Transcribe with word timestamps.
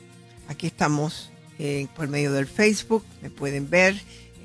Aquí 0.48 0.68
estamos 0.68 1.31
eh, 1.64 1.86
por 1.94 2.08
medio 2.08 2.32
del 2.32 2.48
Facebook, 2.48 3.04
me 3.22 3.30
pueden 3.30 3.70
ver. 3.70 3.94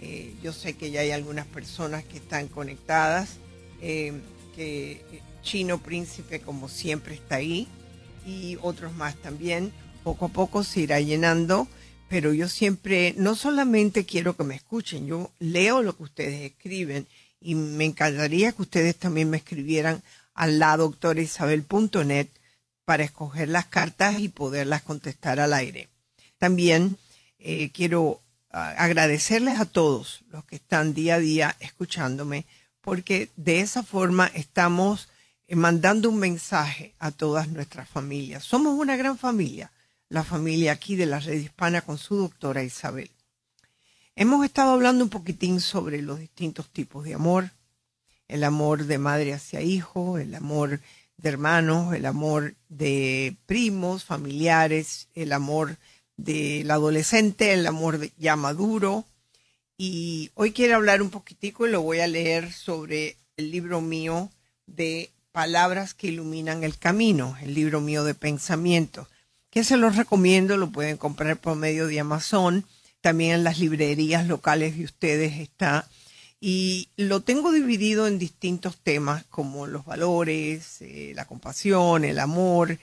Eh, 0.03 0.35
yo 0.43 0.53
sé 0.53 0.73
que 0.73 0.91
ya 0.91 1.01
hay 1.01 1.09
algunas 1.09 1.47
personas 1.47 2.03
que 2.03 2.17
están 2.17 2.47
conectadas, 2.47 3.37
eh, 3.81 4.13
que 4.55 5.01
Chino 5.41 5.79
Príncipe 5.79 6.41
como 6.41 6.69
siempre 6.69 7.15
está 7.15 7.38
ahí 7.38 7.67
y 8.23 8.59
otros 8.61 8.93
más 8.93 9.15
también. 9.15 9.71
Poco 10.03 10.25
a 10.25 10.29
poco 10.29 10.63
se 10.63 10.81
irá 10.81 10.99
llenando, 10.99 11.67
pero 12.07 12.35
yo 12.35 12.47
siempre, 12.47 13.15
no 13.17 13.33
solamente 13.33 14.05
quiero 14.05 14.38
que 14.38 14.43
me 14.43 14.53
escuchen, 14.53 15.07
yo 15.07 15.31
leo 15.39 15.81
lo 15.81 15.97
que 15.97 16.03
ustedes 16.03 16.51
escriben 16.51 17.07
y 17.41 17.55
me 17.55 17.85
encantaría 17.85 18.51
que 18.51 18.61
ustedes 18.61 18.95
también 18.95 19.31
me 19.31 19.38
escribieran 19.38 20.03
a 20.35 20.45
la 20.45 20.77
doctora 20.77 21.19
Isabel.net 21.19 22.27
para 22.85 23.06
escoger 23.06 23.50
las 23.50 23.66
cartas 23.66 24.19
y 24.19 24.29
poderlas 24.29 24.83
contestar 24.83 25.39
al 25.39 25.53
aire. 25.53 25.89
También 26.38 26.95
eh, 27.40 27.72
quiero 27.72 28.22
ah, 28.52 28.75
agradecerles 28.78 29.59
a 29.59 29.66
todos 29.66 30.24
los 30.30 30.44
que 30.46 30.56
están 30.56 30.94
día 30.94 31.16
a 31.16 31.20
día 31.20 31.56
escuchándome, 31.59 32.46
porque 32.81 33.30
de 33.36 33.62
esa 33.62 33.84
forma 33.84 34.28
estamos 34.34 35.09
eh, 35.48 35.56
mandando 35.56 36.09
un 36.09 36.20
mensaje 36.20 36.94
a 37.00 37.12
todas 37.12 37.50
nuestras 37.50 37.88
familias. 37.90 38.44
Somos 38.44 38.78
una 38.78 38.96
gran 38.98 39.18
familia, 39.18 39.72
la 40.09 40.24
familia 40.24 40.72
aquí 40.72 40.96
de 40.96 41.06
la 41.06 41.20
red 41.20 41.40
hispana 41.40 41.81
con 41.81 41.98
su 41.98 42.16
doctora 42.16 42.64
Isabel. 42.64 43.12
Hemos 44.16 44.44
estado 44.44 44.72
hablando 44.72 45.04
un 45.04 45.12
poquitín 45.12 45.62
sobre 45.62 46.02
los 46.02 46.19
distintos 46.19 46.69
tipos 46.69 47.06
de 47.06 47.14
amor, 47.14 47.52
el 48.28 48.44
amor 48.44 48.86
de 48.86 48.98
madre 48.98 49.34
hacia 49.34 49.62
hijo, 49.62 50.18
el 50.18 50.34
amor 50.34 50.81
de 51.18 51.30
hermanos, 51.30 51.94
el 51.94 52.06
amor 52.06 52.56
de 52.68 53.36
primos, 53.46 54.04
familiares, 54.04 55.08
el 55.14 55.34
amor 55.34 55.78
del 56.17 56.69
adolescente, 56.69 57.53
el 57.53 57.66
amor 57.66 58.09
ya 58.17 58.35
maduro. 58.35 59.05
Y 59.78 60.31
hoy 60.33 60.51
quiero 60.51 60.75
hablar 60.75 61.01
un 61.01 61.11
poquitico 61.11 61.67
y 61.67 61.72
lo 61.72 61.81
voy 61.81 62.00
a 62.00 62.07
leer 62.07 62.51
sobre 62.51 63.16
el 63.38 63.51
libro 63.51 63.79
mío 63.79 64.29
de 64.66 65.11
Palabras 65.31 65.94
que 65.94 66.07
iluminan 66.07 66.63
el 66.63 66.79
camino, 66.79 67.38
el 67.44 67.53
libro 67.53 67.79
mío 67.79 68.03
de 68.03 68.16
pensamientos, 68.16 69.07
que 69.51 69.63
se 69.63 69.77
los 69.77 69.95
recomiendo, 69.95 70.57
lo 70.57 70.72
pueden 70.72 70.97
comprar 70.97 71.38
por 71.38 71.56
medio 71.56 71.85
de 71.85 72.00
Amazon, 72.00 72.66
también 73.01 73.35
en 73.35 73.44
las 73.44 73.59
librerías 73.59 74.25
locales 74.25 74.75
de 74.75 74.85
ustedes 74.85 75.39
está. 75.39 75.88
Y 76.41 76.89
lo 76.97 77.22
tengo 77.22 77.51
dividido 77.51 78.07
en 78.07 78.17
distintos 78.17 78.77
temas 78.77 79.25
como 79.29 79.67
los 79.67 79.85
valores, 79.85 80.81
eh, 80.81 81.11
la 81.16 81.25
compasión, 81.25 82.03
el 82.03 82.17
amor, 82.17 82.79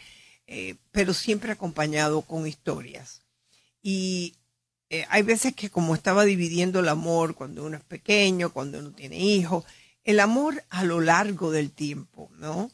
eh, 0.47 0.77
pero 0.93 1.13
siempre 1.13 1.51
acompañado 1.51 2.23
con 2.23 2.47
historias. 2.47 3.24
Y 3.87 4.35
eh, 4.89 5.05
hay 5.11 5.23
veces 5.23 5.55
que 5.55 5.69
como 5.69 5.95
estaba 5.95 6.25
dividiendo 6.25 6.81
el 6.81 6.89
amor 6.89 7.35
cuando 7.35 7.67
uno 7.67 7.77
es 7.77 7.85
pequeño, 7.85 8.51
cuando 8.51 8.79
uno 8.79 8.93
tiene 8.93 9.19
hijos, 9.19 9.67
el 10.05 10.21
amor 10.21 10.65
a 10.71 10.85
lo 10.85 11.03
largo 11.03 11.51
del 11.51 11.71
tiempo, 11.71 12.31
¿no? 12.39 12.71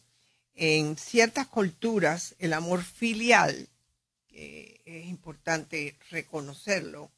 En 0.55 0.97
ciertas 0.97 1.49
culturas, 1.49 2.37
el 2.39 2.53
amor 2.53 2.85
filial, 2.85 3.69
es 4.29 5.07
importante 5.07 5.97
reconocerlo, 6.11 7.11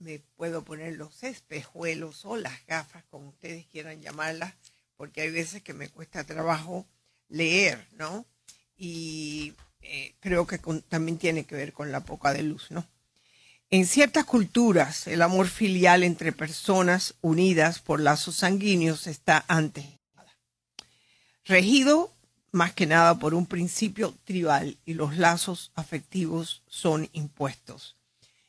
me 0.00 0.18
puedo 0.36 0.64
poner 0.64 0.96
los 0.96 1.22
espejuelos 1.22 2.24
o 2.24 2.36
las 2.36 2.66
gafas, 2.66 3.04
como 3.10 3.28
ustedes 3.28 3.66
quieran 3.66 4.00
llamarlas, 4.00 4.54
porque 4.96 5.20
hay 5.20 5.30
veces 5.30 5.62
que 5.62 5.74
me 5.74 5.88
cuesta 5.88 6.24
trabajo 6.24 6.86
leer, 7.28 7.86
¿no? 7.92 8.26
Y 8.76 9.54
eh, 9.82 10.14
creo 10.20 10.46
que 10.46 10.58
también 10.88 11.18
tiene 11.18 11.44
que 11.44 11.54
ver 11.54 11.72
con 11.72 11.92
la 11.92 12.04
poca 12.04 12.32
de 12.32 12.42
luz, 12.42 12.70
¿no? 12.70 12.86
En 13.72 13.86
ciertas 13.86 14.24
culturas, 14.24 15.06
el 15.06 15.22
amor 15.22 15.46
filial 15.46 16.02
entre 16.02 16.32
personas 16.32 17.14
unidas 17.20 17.78
por 17.78 18.00
lazos 18.00 18.34
sanguíneos 18.34 19.06
está 19.06 19.44
antes. 19.46 19.86
Regido 21.44 22.12
más 22.50 22.72
que 22.72 22.86
nada 22.86 23.20
por 23.20 23.32
un 23.32 23.46
principio 23.46 24.12
tribal 24.24 24.76
y 24.84 24.94
los 24.94 25.16
lazos 25.16 25.70
afectivos 25.76 26.64
son 26.66 27.08
impuestos. 27.12 27.96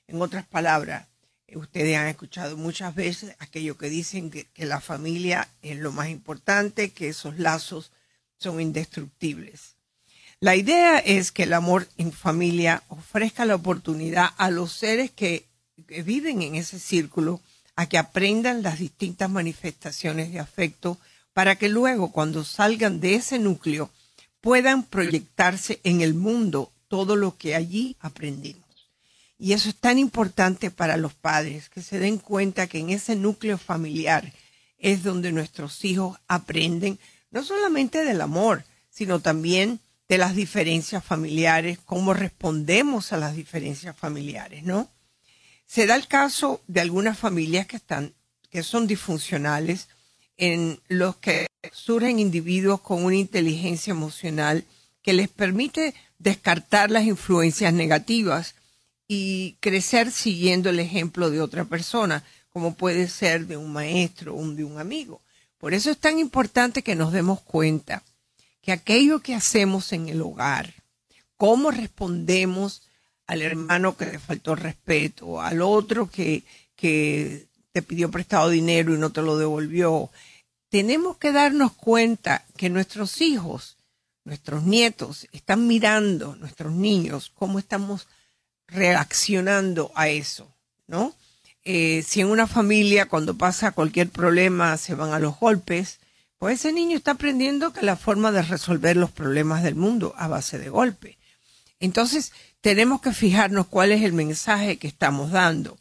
En 0.07 0.19
otras 0.23 0.47
palabras, 0.47 1.07
ustedes 1.53 1.95
han 1.97 2.07
escuchado 2.07 2.57
muchas 2.57 2.95
veces 2.95 3.35
aquello 3.37 3.77
que 3.77 3.89
dicen 3.89 4.31
que, 4.31 4.45
que 4.45 4.65
la 4.65 4.81
familia 4.81 5.47
es 5.61 5.77
lo 5.77 5.91
más 5.91 6.09
importante, 6.09 6.93
que 6.93 7.09
esos 7.09 7.37
lazos 7.37 7.91
son 8.39 8.59
indestructibles. 8.59 9.75
La 10.43 10.55
idea 10.55 10.97
es 10.97 11.31
que 11.31 11.43
el 11.43 11.53
amor 11.53 11.87
en 11.99 12.11
familia 12.11 12.81
ofrezca 12.87 13.45
la 13.45 13.53
oportunidad 13.53 14.31
a 14.37 14.49
los 14.49 14.73
seres 14.73 15.11
que, 15.11 15.45
viven 16.03 16.41
en 16.41 16.55
ese 16.55 16.79
círculo 16.79 17.41
a 17.75 17.87
que 17.87 17.99
aprendan 17.99 18.63
las 18.63 18.79
distintas 18.79 19.29
manifestaciones 19.29 20.31
de 20.31 20.39
afecto 20.39 20.97
para 21.33 21.57
que 21.57 21.69
luego 21.69 22.11
cuando 22.11 22.43
salgan 22.43 22.99
de 22.99 23.15
ese 23.15 23.37
núcleo 23.37 23.91
puedan 24.41 24.81
proyectarse 24.81 25.79
en 25.83 26.01
el 26.01 26.15
mundo 26.15 26.71
todo 26.87 27.15
lo 27.15 27.37
que 27.37 27.53
allí 27.53 27.95
aprendimos. 27.99 28.89
Y 29.37 29.53
eso 29.53 29.69
es 29.69 29.75
tan 29.75 29.99
importante 29.99 30.71
para 30.71 30.97
los 30.97 31.13
padres, 31.13 31.69
que 31.69 31.83
se 31.83 31.99
den 31.99 32.17
cuenta 32.17 32.65
que 32.65 32.79
en 32.79 32.89
ese 32.89 33.15
núcleo 33.15 33.59
familiar 33.59 34.33
es 34.79 35.03
donde 35.03 35.31
nuestros 35.31 35.85
hijos 35.85 36.17
aprenden 36.27 36.97
no 37.29 37.43
solamente 37.43 38.03
del 38.03 38.21
amor, 38.21 38.63
sino 38.89 39.19
también 39.19 39.79
de 40.11 40.17
las 40.17 40.35
diferencias 40.35 41.05
familiares, 41.05 41.79
cómo 41.85 42.13
respondemos 42.13 43.13
a 43.13 43.17
las 43.17 43.33
diferencias 43.33 43.95
familiares, 43.95 44.61
¿no? 44.61 44.89
Se 45.65 45.87
da 45.87 45.95
el 45.95 46.05
caso 46.05 46.59
de 46.67 46.81
algunas 46.81 47.17
familias 47.17 47.65
que 47.65 47.77
están, 47.77 48.13
que 48.49 48.61
son 48.61 48.87
disfuncionales, 48.87 49.87
en 50.35 50.81
los 50.89 51.15
que 51.15 51.47
surgen 51.71 52.19
individuos 52.19 52.81
con 52.81 53.05
una 53.05 53.15
inteligencia 53.15 53.91
emocional 53.91 54.65
que 55.01 55.13
les 55.13 55.29
permite 55.29 55.93
descartar 56.19 56.91
las 56.91 57.05
influencias 57.05 57.71
negativas 57.71 58.55
y 59.07 59.55
crecer 59.61 60.11
siguiendo 60.11 60.69
el 60.69 60.81
ejemplo 60.81 61.29
de 61.29 61.39
otra 61.39 61.63
persona, 61.63 62.25
como 62.49 62.75
puede 62.75 63.07
ser 63.07 63.47
de 63.47 63.55
un 63.55 63.71
maestro 63.71 64.35
o 64.35 64.45
de 64.45 64.65
un 64.65 64.77
amigo. 64.77 65.21
Por 65.57 65.73
eso 65.73 65.89
es 65.89 65.97
tan 65.97 66.19
importante 66.19 66.81
que 66.81 66.95
nos 66.95 67.13
demos 67.13 67.39
cuenta 67.39 68.03
que 68.61 68.71
aquello 68.71 69.19
que 69.19 69.35
hacemos 69.35 69.91
en 69.93 70.09
el 70.09 70.21
hogar, 70.21 70.73
cómo 71.37 71.71
respondemos 71.71 72.83
al 73.27 73.41
hermano 73.41 73.95
que 73.97 74.05
le 74.05 74.19
faltó 74.19 74.55
respeto, 74.55 75.41
al 75.41 75.61
otro 75.61 76.09
que, 76.09 76.43
que 76.75 77.47
te 77.71 77.81
pidió 77.81 78.11
prestado 78.11 78.49
dinero 78.49 78.93
y 78.93 78.97
no 78.97 79.11
te 79.11 79.21
lo 79.21 79.37
devolvió, 79.37 80.09
tenemos 80.69 81.17
que 81.17 81.31
darnos 81.31 81.73
cuenta 81.73 82.45
que 82.57 82.69
nuestros 82.69 83.21
hijos, 83.21 83.77
nuestros 84.23 84.63
nietos, 84.63 85.27
están 85.31 85.67
mirando, 85.67 86.35
nuestros 86.35 86.73
niños, 86.73 87.31
cómo 87.33 87.59
estamos 87.59 88.07
reaccionando 88.67 89.91
a 89.95 90.09
eso, 90.09 90.53
¿no? 90.87 91.15
Eh, 91.63 92.03
si 92.07 92.21
en 92.21 92.27
una 92.27 92.47
familia 92.47 93.07
cuando 93.07 93.37
pasa 93.37 93.71
cualquier 93.71 94.09
problema 94.09 94.77
se 94.77 94.95
van 94.95 95.13
a 95.13 95.19
los 95.19 95.39
golpes, 95.39 96.00
pues 96.41 96.61
ese 96.61 96.73
niño 96.73 96.97
está 96.97 97.11
aprendiendo 97.11 97.71
que 97.71 97.83
la 97.83 97.95
forma 97.95 98.31
de 98.31 98.41
resolver 98.41 98.97
los 98.97 99.11
problemas 99.11 99.61
del 99.61 99.75
mundo 99.75 100.15
a 100.17 100.27
base 100.27 100.57
de 100.57 100.69
golpe. 100.69 101.19
Entonces, 101.79 102.31
tenemos 102.61 102.99
que 102.99 103.13
fijarnos 103.13 103.67
cuál 103.67 103.91
es 103.91 104.01
el 104.01 104.13
mensaje 104.13 104.79
que 104.79 104.87
estamos 104.87 105.29
dando. 105.29 105.77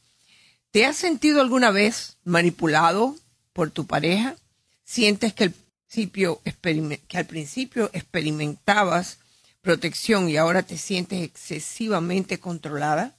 ¿Te 0.71 0.85
has 0.85 0.99
sentido 0.99 1.41
alguna 1.41 1.71
vez 1.71 2.19
manipulado 2.25 3.17
por 3.55 3.71
tu 3.71 3.87
pareja? 3.87 4.37
¿Sientes 4.85 5.33
que, 5.33 5.51
que 5.89 7.17
al 7.17 7.25
principio 7.25 7.89
experimentabas 7.95 9.17
protección 9.63 10.29
y 10.29 10.37
ahora 10.37 10.63
te 10.63 10.77
sientes 10.77 11.23
excesivamente 11.23 12.39
controlada? 12.39 13.17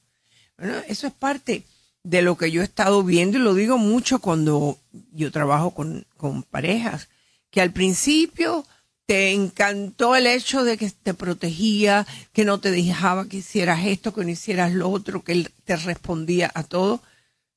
Bueno, 0.59 0.75
eso 0.87 1.07
es 1.07 1.13
parte 1.13 1.63
de 2.03 2.21
lo 2.21 2.37
que 2.37 2.51
yo 2.51 2.61
he 2.61 2.65
estado 2.65 3.01
viendo 3.01 3.39
y 3.39 3.41
lo 3.41 3.55
digo 3.55 3.79
mucho 3.79 4.19
cuando 4.19 4.77
yo 5.11 5.31
trabajo 5.31 5.71
con, 5.71 6.05
con 6.17 6.43
parejas, 6.43 7.09
que 7.51 7.61
al 7.61 7.71
principio 7.71 8.65
te 9.05 9.31
encantó 9.33 10.15
el 10.15 10.25
hecho 10.25 10.63
de 10.63 10.77
que 10.77 10.89
te 10.89 11.13
protegía, 11.13 12.07
que 12.31 12.45
no 12.45 12.59
te 12.59 12.71
dejaba 12.71 13.27
que 13.27 13.37
hicieras 13.37 13.85
esto, 13.85 14.13
que 14.13 14.23
no 14.23 14.29
hicieras 14.29 14.73
lo 14.73 14.89
otro, 14.89 15.23
que 15.23 15.33
él 15.33 15.51
te 15.65 15.75
respondía 15.75 16.49
a 16.55 16.63
todo, 16.63 17.03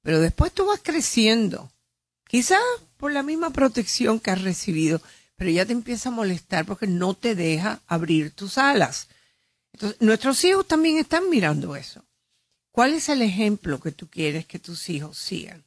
pero 0.03 0.21
después 0.21 0.53
tú 0.53 0.67
vas 0.67 0.81
creciendo, 0.83 1.71
quizás 2.27 2.61
por 2.97 3.13
la 3.13 3.23
misma 3.23 3.51
protección 3.51 4.19
que 4.19 4.33
has 4.33 4.43
recibido, 4.43 5.01
pero 5.37 5.51
ya 5.51 5.65
te 5.65 5.73
empieza 5.73 6.09
a 6.09 6.13
molestar 6.13 6.67
porque 6.67 6.87
no 6.87 7.15
te 7.15 7.35
deja 7.35 7.81
abrir 7.87 8.33
tus 8.33 8.59
alas. 8.59 9.09
Nuestros 10.01 10.45
hijos 10.45 10.67
también 10.67 10.99
están 10.99 11.31
mirando 11.31 11.77
eso. 11.77 12.05
¿Cuál 12.71 12.95
es 12.95 13.09
el 13.09 13.23
ejemplo 13.23 13.81
que 13.81 13.93
tú 13.93 14.09
quieres 14.09 14.47
que 14.47 14.59
tus 14.59 14.89
hijos 14.89 15.19
sigan? 15.19 15.65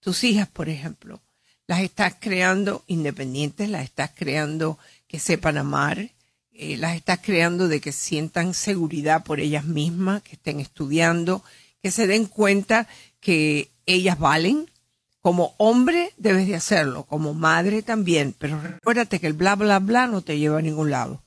Tus 0.00 0.24
hijas, 0.24 0.48
por 0.48 0.68
ejemplo, 0.68 1.22
las 1.66 1.80
estás 1.80 2.14
creando 2.18 2.82
independientes, 2.86 3.68
las 3.68 3.84
estás 3.84 4.10
creando 4.14 4.78
que 5.06 5.18
sepan 5.18 5.58
amar, 5.58 6.10
eh, 6.52 6.76
las 6.76 6.96
estás 6.96 7.20
creando 7.22 7.68
de 7.68 7.80
que 7.80 7.92
sientan 7.92 8.54
seguridad 8.54 9.24
por 9.24 9.40
ellas 9.40 9.64
mismas, 9.64 10.22
que 10.22 10.32
estén 10.32 10.60
estudiando, 10.60 11.42
que 11.82 11.90
se 11.90 12.06
den 12.06 12.26
cuenta 12.26 12.88
que 13.20 13.70
ellas 13.86 14.18
valen, 14.18 14.70
como 15.20 15.54
hombre 15.56 16.12
debes 16.16 16.48
de 16.48 16.56
hacerlo, 16.56 17.04
como 17.04 17.32
madre 17.32 17.82
también, 17.82 18.34
pero 18.36 18.60
recuérdate 18.60 19.20
que 19.20 19.28
el 19.28 19.34
bla, 19.34 19.54
bla, 19.54 19.78
bla 19.78 20.08
no 20.08 20.20
te 20.20 20.38
lleva 20.38 20.58
a 20.58 20.62
ningún 20.62 20.90
lado. 20.90 21.22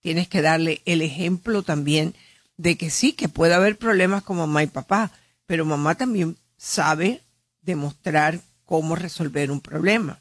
Tienes 0.00 0.28
que 0.28 0.42
darle 0.42 0.82
el 0.84 1.02
ejemplo 1.02 1.62
también 1.62 2.14
de 2.56 2.76
que 2.76 2.90
sí, 2.90 3.12
que 3.12 3.28
puede 3.28 3.54
haber 3.54 3.78
problemas 3.78 4.22
con 4.22 4.36
mamá 4.36 4.62
y 4.62 4.66
papá, 4.66 5.10
pero 5.46 5.64
mamá 5.64 5.94
también 5.94 6.36
sabe 6.58 7.22
demostrar 7.62 8.40
cómo 8.68 8.96
resolver 8.96 9.50
un 9.50 9.62
problema. 9.62 10.20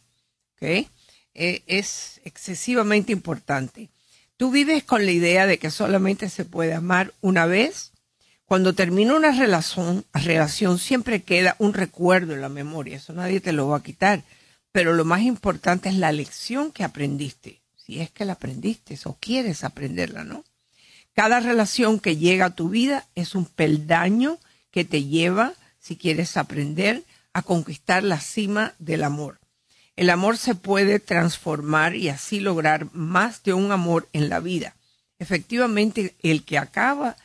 ¿Ok? 0.56 0.88
E, 1.34 1.64
es 1.68 2.22
excesivamente 2.24 3.12
importante. 3.12 3.90
Tú 4.38 4.52
vives 4.52 4.86
con 4.86 5.06
la 5.06 5.12
idea 5.12 5.46
de 5.46 5.60
que 5.60 5.70
solamente 5.70 6.30
se 6.30 6.46
puede 6.46 6.74
amar 6.74 7.14
una 7.20 7.46
vez 7.46 7.92
cuando 8.46 8.74
termina 8.74 9.14
una 9.14 9.32
relación, 9.34 10.06
relación 10.14 10.80
siempre 10.80 11.22
queda 11.22 11.58
un 11.60 11.74
recuerdo 11.74 12.34
en 12.34 12.40
la 12.40 12.48
memoria, 12.48 12.96
eso 12.96 13.12
nadie 13.12 13.42
te 13.42 13.52
lo 13.52 13.68
va 13.68 13.78
a 13.78 13.84
quitar, 13.84 14.24
pero 14.72 14.94
lo 14.94 15.04
más 15.04 15.24
importante 15.24 15.90
es 15.90 15.96
la 15.96 16.14
lección 16.14 16.72
que 16.72 16.86
aprendiste, 16.86 17.60
si 17.76 18.00
es 18.00 18.10
que 18.10 18.24
la 18.24 18.34
aprendiste 18.34 18.98
o 19.04 19.18
quieres 19.20 19.66
aprenderla, 19.66 20.24
¿no? 20.24 20.46
Cada 21.14 21.42
relación 21.42 22.00
que 22.00 22.16
llega 22.16 22.46
a 22.46 22.56
tu 22.56 22.70
vida 22.70 23.06
es 23.16 23.36
un 23.36 23.44
peldaño 23.44 24.38
que 24.72 24.86
te 24.86 25.04
lleva, 25.04 25.54
si 25.82 25.98
quieres 25.98 26.38
aprender, 26.38 27.04
a 27.38 27.44
conquistar 27.44 28.04
la 28.04 28.20
cima 28.20 28.74
del 28.80 29.04
amor. 29.04 29.40
El 29.96 30.10
amor 30.10 30.38
se 30.38 30.56
puede 30.56 30.98
transformar 30.98 31.96
y 31.96 32.10
así 32.10 32.40
lograr 32.40 32.88
más 32.94 33.44
de 33.44 33.54
un 33.54 33.72
amor 33.72 34.10
en 34.12 34.28
la 34.28 34.40
vida. 34.40 34.76
Efectivamente, 35.20 36.16
el 36.24 36.44
que 36.44 36.58
acaba 36.58 37.16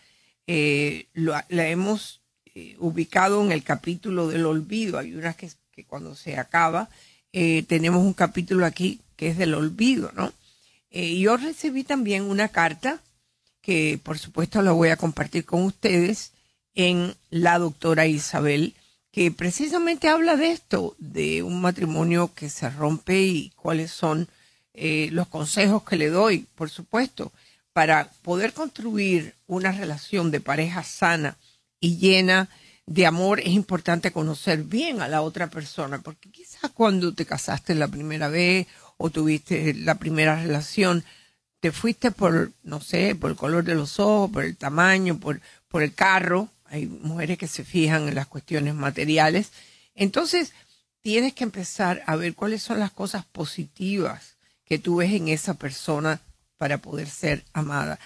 eh, 0.47 1.07
la 1.15 1.47
hemos 1.49 2.21
eh, 2.55 2.77
ubicado 2.79 3.43
en 3.43 3.53
el 3.53 3.63
capítulo 3.63 4.29
del 4.29 4.45
olvido. 4.45 4.99
Hay 4.99 5.15
una 5.15 5.33
que, 5.33 5.51
que 5.71 5.87
cuando 5.87 6.15
se 6.15 6.37
acaba, 6.37 6.91
eh, 7.33 7.63
tenemos 7.67 8.05
un 8.05 8.13
capítulo 8.13 8.67
aquí 8.67 9.01
que 9.17 9.29
es 9.29 9.39
del 9.39 9.55
olvido, 9.55 10.13
¿no? 10.15 10.31
yo 10.91 11.39
recibí 11.39 11.85
también 11.85 12.25
una 12.25 12.49
carta 12.49 13.01
que 13.63 13.99
por 14.03 14.19
supuesto 14.19 14.61
la 14.61 14.73
voy 14.73 14.91
a 14.91 14.99
compartir 14.99 15.47
con 15.47 15.63
ustedes 15.63 16.33
en 16.75 17.15
la 17.31 17.59
doctora 17.59 18.07
Isabel, 18.07 18.75
que 19.13 19.31
precisamente 19.31 20.09
habla 20.09 20.37
de 20.37 20.51
esto, 20.51 20.97
de 20.99 21.43
un 21.43 21.61
matrimonio 21.61 22.33
que 22.35 22.49
se 22.49 22.69
rompe 22.71 23.21
y 23.21 23.51
cuáles 23.51 23.93
son 23.93 24.29
los 24.75 25.29
consejos 25.29 25.85
que 25.85 25.97
le 25.97 26.09
doy, 26.09 26.47
por 26.55 26.71
supuesto 26.71 27.31
para 27.73 28.11
poder 28.23 28.53
construir 28.53 29.35
una 29.47 29.73
relación 29.73 30.31
de 30.31 30.41
pareja 30.41 30.83
sana 30.83 31.37
y 31.81 31.99
llena 31.99 32.49
de 32.87 33.07
amor 33.07 33.41
es 33.41 33.49
importante 33.49 34.13
conocer 34.13 34.65
bien 34.65 35.01
a 35.01 35.09
la 35.09 35.23
otra 35.23 35.49
persona, 35.49 36.01
porque 36.01 36.31
quizás 36.31 36.71
cuando 36.73 37.15
te 37.15 37.25
casaste 37.25 37.75
la 37.75 37.89
primera 37.89 38.29
vez 38.29 38.67
o 38.97 39.11
tuviste 39.11 39.73
la 39.75 39.95
primera 39.95 40.37
relación, 40.37 41.05
te 41.61 41.73
fuiste 41.73 42.11
por, 42.11 42.51
no 42.65 42.81
sé, 42.81 43.15
por 43.15 43.31
el 43.31 43.37
color 43.37 43.65
de 43.65 43.77
los 43.77 44.01
ojos, 44.01 44.31
por 44.31 44.45
el 44.45 44.57
tamaño, 44.57 45.19
por, 45.19 45.41
por 45.69 45.83
el 45.83 45.95
carro. 45.95 46.49
Hay 46.73 46.87
mujeres 46.87 47.37
que 47.37 47.49
se 47.49 47.65
fijan 47.65 48.09
en 48.09 48.15
las 48.15 48.27
cuestiones 48.27 48.75
materiales. 48.75 49.53
Entonces, 49.95 50.55
tienes 51.03 51.35
que 51.35 51.45
empezar 51.45 52.03
a 52.07 52.17
ver 52.17 52.35
cuáles 52.35 52.63
son 52.63 52.81
las 52.81 52.91
cosas 52.91 53.27
positivas 53.27 54.37
que 54.65 54.79
tú 54.79 54.97
ves 54.97 55.13
en 55.13 55.29
esa 55.29 55.53
persona 55.53 56.23
para 56.57 56.79
poder 56.79 57.11
ser 57.11 57.45
amada. 57.53 58.01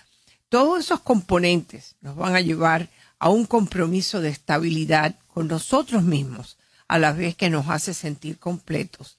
Todos 0.48 0.80
esos 0.80 0.98
componentes 0.98 1.94
nos 2.00 2.16
van 2.16 2.34
a 2.34 2.40
llevar 2.40 2.88
a 3.20 3.28
un 3.28 3.46
compromiso 3.46 4.20
de 4.20 4.30
estabilidad 4.30 5.14
con 5.28 5.46
nosotros 5.46 6.02
mismos, 6.02 6.56
a 6.88 6.98
la 6.98 7.12
vez 7.12 7.36
que 7.36 7.50
nos 7.50 7.68
hace 7.68 7.94
sentir 7.94 8.38
completos. 8.40 9.16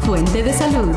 Fuente 0.00 0.42
de 0.42 0.52
salud. 0.52 0.94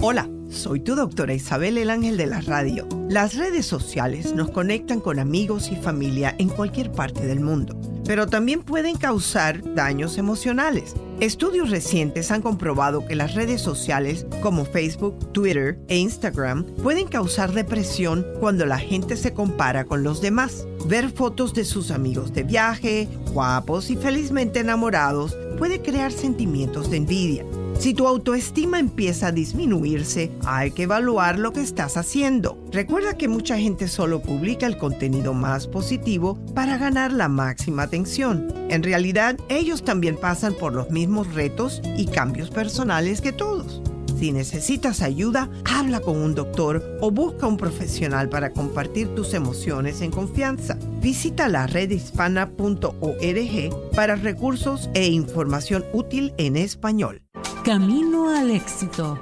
Hola. 0.00 0.28
Soy 0.52 0.80
tu 0.80 0.94
doctora 0.94 1.32
Isabel 1.32 1.78
el 1.78 1.88
Ángel 1.88 2.18
de 2.18 2.26
la 2.26 2.42
Radio. 2.42 2.86
Las 3.08 3.36
redes 3.36 3.64
sociales 3.64 4.34
nos 4.34 4.50
conectan 4.50 5.00
con 5.00 5.18
amigos 5.18 5.72
y 5.72 5.76
familia 5.76 6.34
en 6.38 6.50
cualquier 6.50 6.92
parte 6.92 7.26
del 7.26 7.40
mundo, 7.40 7.74
pero 8.04 8.26
también 8.26 8.62
pueden 8.62 8.98
causar 8.98 9.62
daños 9.74 10.18
emocionales. 10.18 10.94
Estudios 11.20 11.70
recientes 11.70 12.30
han 12.30 12.42
comprobado 12.42 13.06
que 13.06 13.16
las 13.16 13.34
redes 13.34 13.62
sociales 13.62 14.26
como 14.42 14.66
Facebook, 14.66 15.32
Twitter 15.32 15.78
e 15.88 15.96
Instagram 15.96 16.64
pueden 16.82 17.08
causar 17.08 17.52
depresión 17.52 18.26
cuando 18.38 18.66
la 18.66 18.78
gente 18.78 19.16
se 19.16 19.32
compara 19.32 19.86
con 19.86 20.02
los 20.02 20.20
demás. 20.20 20.66
Ver 20.86 21.08
fotos 21.08 21.54
de 21.54 21.64
sus 21.64 21.90
amigos 21.90 22.34
de 22.34 22.42
viaje, 22.42 23.08
guapos 23.32 23.88
y 23.88 23.96
felizmente 23.96 24.60
enamorados 24.60 25.34
puede 25.56 25.80
crear 25.80 26.12
sentimientos 26.12 26.90
de 26.90 26.98
envidia. 26.98 27.46
Si 27.82 27.94
tu 27.94 28.06
autoestima 28.06 28.78
empieza 28.78 29.26
a 29.26 29.32
disminuirse, 29.32 30.30
hay 30.46 30.70
que 30.70 30.84
evaluar 30.84 31.40
lo 31.40 31.52
que 31.52 31.62
estás 31.62 31.96
haciendo. 31.96 32.56
Recuerda 32.70 33.18
que 33.18 33.26
mucha 33.26 33.58
gente 33.58 33.88
solo 33.88 34.22
publica 34.22 34.68
el 34.68 34.78
contenido 34.78 35.34
más 35.34 35.66
positivo 35.66 36.38
para 36.54 36.78
ganar 36.78 37.12
la 37.12 37.26
máxima 37.26 37.82
atención. 37.82 38.54
En 38.70 38.84
realidad, 38.84 39.36
ellos 39.48 39.82
también 39.82 40.16
pasan 40.16 40.54
por 40.54 40.74
los 40.74 40.90
mismos 40.90 41.34
retos 41.34 41.82
y 41.96 42.06
cambios 42.06 42.50
personales 42.50 43.20
que 43.20 43.32
todos. 43.32 43.82
Si 44.16 44.30
necesitas 44.30 45.02
ayuda, 45.02 45.50
habla 45.64 45.98
con 45.98 46.18
un 46.18 46.36
doctor 46.36 46.98
o 47.00 47.10
busca 47.10 47.48
un 47.48 47.56
profesional 47.56 48.28
para 48.28 48.52
compartir 48.52 49.12
tus 49.16 49.34
emociones 49.34 50.02
en 50.02 50.12
confianza. 50.12 50.78
Visita 51.00 51.48
la 51.48 51.66
redhispana.org 51.66 53.90
para 53.96 54.14
recursos 54.14 54.88
e 54.94 55.08
información 55.08 55.84
útil 55.92 56.32
en 56.38 56.56
español. 56.56 57.22
Camino 57.64 58.28
al 58.30 58.50
éxito. 58.50 59.18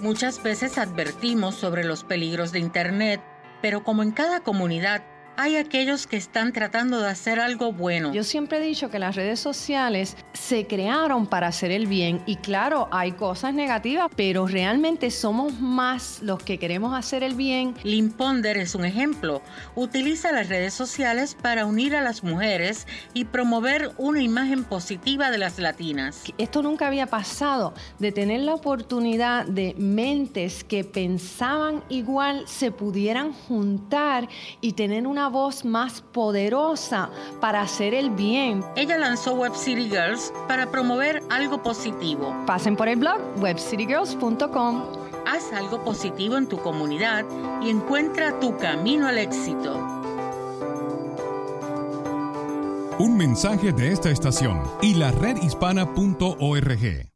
Muchas 0.00 0.42
veces 0.42 0.78
advertimos 0.78 1.54
sobre 1.54 1.84
los 1.84 2.04
peligros 2.04 2.52
de 2.52 2.58
Internet, 2.58 3.20
pero 3.60 3.84
como 3.84 4.02
en 4.02 4.12
cada 4.12 4.40
comunidad 4.40 5.02
hay 5.40 5.56
aquellos 5.56 6.06
que 6.06 6.18
están 6.18 6.52
tratando 6.52 7.00
de 7.00 7.08
hacer 7.08 7.40
algo 7.40 7.72
bueno. 7.72 8.12
Yo 8.12 8.24
siempre 8.24 8.58
he 8.58 8.60
dicho 8.60 8.90
que 8.90 8.98
las 8.98 9.16
redes 9.16 9.40
sociales 9.40 10.14
se 10.34 10.66
crearon 10.66 11.26
para 11.26 11.46
hacer 11.46 11.70
el 11.70 11.86
bien 11.86 12.22
y 12.26 12.36
claro, 12.36 12.88
hay 12.92 13.12
cosas 13.12 13.54
negativas, 13.54 14.10
pero 14.14 14.46
realmente 14.46 15.10
somos 15.10 15.58
más 15.58 16.20
los 16.20 16.42
que 16.42 16.58
queremos 16.58 16.92
hacer 16.94 17.22
el 17.22 17.36
bien. 17.36 17.74
Lynn 17.84 18.10
Ponder 18.10 18.58
es 18.58 18.74
un 18.74 18.84
ejemplo. 18.84 19.40
Utiliza 19.76 20.30
las 20.30 20.50
redes 20.50 20.74
sociales 20.74 21.34
para 21.40 21.64
unir 21.64 21.96
a 21.96 22.02
las 22.02 22.22
mujeres 22.22 22.86
y 23.14 23.24
promover 23.24 23.92
una 23.96 24.20
imagen 24.20 24.64
positiva 24.64 25.30
de 25.30 25.38
las 25.38 25.58
latinas. 25.58 26.22
Esto 26.36 26.62
nunca 26.62 26.86
había 26.86 27.06
pasado, 27.06 27.72
de 27.98 28.12
tener 28.12 28.42
la 28.42 28.52
oportunidad 28.52 29.46
de 29.46 29.74
mentes 29.78 30.64
que 30.64 30.84
pensaban 30.84 31.82
igual 31.88 32.44
se 32.46 32.70
pudieran 32.70 33.32
juntar 33.32 34.28
y 34.60 34.74
tener 34.74 35.06
una 35.06 35.29
voz 35.30 35.64
más 35.64 36.02
poderosa 36.02 37.10
para 37.40 37.62
hacer 37.62 37.94
el 37.94 38.10
bien. 38.10 38.62
Ella 38.76 38.98
lanzó 38.98 39.34
Web 39.34 39.54
City 39.54 39.88
Girls 39.88 40.32
para 40.46 40.70
promover 40.70 41.22
algo 41.30 41.62
positivo. 41.62 42.34
Pasen 42.46 42.76
por 42.76 42.88
el 42.88 42.98
blog 42.98 43.20
webcitygirls.com. 43.38 44.82
Haz 45.26 45.52
algo 45.52 45.82
positivo 45.84 46.36
en 46.36 46.48
tu 46.48 46.58
comunidad 46.58 47.24
y 47.62 47.70
encuentra 47.70 48.38
tu 48.40 48.56
camino 48.56 49.06
al 49.06 49.18
éxito. 49.18 49.74
Un 52.98 53.16
mensaje 53.16 53.72
de 53.72 53.92
esta 53.92 54.10
estación 54.10 54.62
y 54.82 54.94
la 54.94 55.10
redhispana.org. 55.10 57.10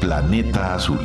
Planeta 0.00 0.74
Azul. 0.74 1.00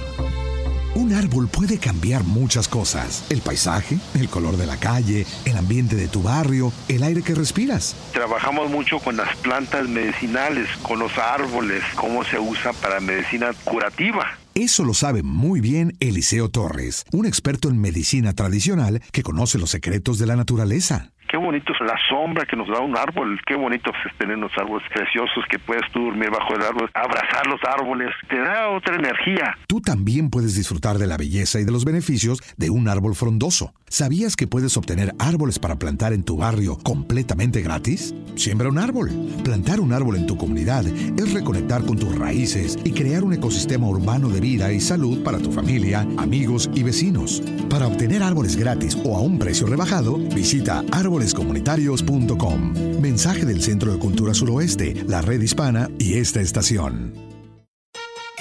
Un 0.95 1.13
árbol 1.13 1.47
puede 1.47 1.77
cambiar 1.77 2.23
muchas 2.23 2.67
cosas. 2.67 3.23
El 3.29 3.41
paisaje, 3.41 3.99
el 4.15 4.27
color 4.27 4.57
de 4.57 4.65
la 4.65 4.77
calle, 4.77 5.25
el 5.45 5.55
ambiente 5.57 5.95
de 5.95 6.07
tu 6.07 6.23
barrio, 6.23 6.73
el 6.87 7.03
aire 7.03 7.21
que 7.21 7.35
respiras. 7.35 7.95
Trabajamos 8.11 8.69
mucho 8.69 8.99
con 8.99 9.15
las 9.15 9.35
plantas 9.37 9.87
medicinales, 9.87 10.67
con 10.81 10.99
los 10.99 11.17
árboles, 11.17 11.83
cómo 11.95 12.23
se 12.23 12.39
usa 12.39 12.73
para 12.73 12.99
medicina 12.99 13.51
curativa. 13.63 14.37
Eso 14.55 14.83
lo 14.83 14.93
sabe 14.93 15.23
muy 15.23 15.61
bien 15.61 15.95
Eliseo 15.99 16.49
Torres, 16.49 17.05
un 17.11 17.25
experto 17.25 17.69
en 17.69 17.79
medicina 17.79 18.33
tradicional 18.33 19.01
que 19.11 19.23
conoce 19.23 19.57
los 19.57 19.69
secretos 19.69 20.17
de 20.17 20.25
la 20.25 20.35
naturaleza. 20.35 21.11
Qué 21.29 21.37
bonito 21.37 21.73
es 21.73 21.79
la 21.81 21.95
sombra 22.09 22.43
que 22.43 22.55
nos 22.55 22.67
da 22.67 22.79
un 22.79 22.97
árbol, 22.97 23.39
qué 23.45 23.53
bonito 23.53 23.91
es 23.91 24.17
tener 24.17 24.35
unos 24.35 24.51
árboles 24.57 24.87
preciosos 24.91 25.43
que 25.47 25.59
puedes 25.59 25.83
tú 25.91 26.05
dormir 26.05 26.31
bajo 26.31 26.55
el 26.55 26.63
árbol, 26.63 26.89
abrazar 26.95 27.45
los 27.45 27.59
árboles, 27.63 28.09
te 28.27 28.39
da 28.39 28.69
otra 28.69 28.95
energía. 28.95 29.55
Tú 29.67 29.79
también 29.79 30.31
puedes 30.31 30.55
disfrutar 30.55 30.97
de 30.97 31.05
la 31.05 31.17
belleza 31.17 31.59
y 31.59 31.65
de 31.65 31.71
los 31.71 31.85
beneficios 31.85 32.41
de 32.57 32.71
un 32.71 32.87
árbol 32.87 33.13
frondoso. 33.13 33.75
¿Sabías 33.89 34.35
que 34.35 34.47
puedes 34.47 34.75
obtener 34.75 35.13
árboles 35.19 35.59
para 35.59 35.75
plantar 35.75 36.13
en 36.13 36.23
tu 36.23 36.37
barrio 36.37 36.77
completamente 36.77 37.61
gratis? 37.61 38.15
Siembra 38.35 38.69
un 38.69 38.79
árbol. 38.79 39.11
Plantar 39.43 39.79
un 39.79 39.93
árbol 39.93 40.15
en 40.15 40.25
tu 40.25 40.35
comunidad 40.35 40.85
es 40.87 41.33
reconectar 41.33 41.83
con 41.85 41.97
tus 41.97 42.17
raíces 42.17 42.77
y 42.83 42.91
crear 42.91 43.23
un 43.23 43.33
ecosistema 43.33 43.87
urbano 43.87 44.29
de 44.29 44.41
vida 44.41 44.71
y 44.71 44.79
salud 44.79 45.23
para 45.23 45.37
tu 45.37 45.51
familia, 45.51 46.07
amigos 46.17 46.71
y 46.73 46.81
vecinos. 46.81 47.43
Para 47.69 47.87
obtener 47.87 48.23
árboles 48.23 48.55
gratis 48.55 48.97
o 49.03 49.15
a 49.15 49.21
un 49.21 49.37
precio 49.37 49.67
rebajado, 49.67 50.17
visita 50.17 50.83
árbol 50.91 51.18
árbolescomunitarios.com. 51.19 53.01
Mensaje 53.01 53.45
del 53.45 53.61
Centro 53.61 53.91
de 53.91 53.99
Cultura 53.99 54.33
Suroeste, 54.33 55.03
la 55.05 55.21
Red 55.21 55.41
Hispana 55.41 55.89
y 55.99 56.13
esta 56.13 56.39
estación. 56.39 57.13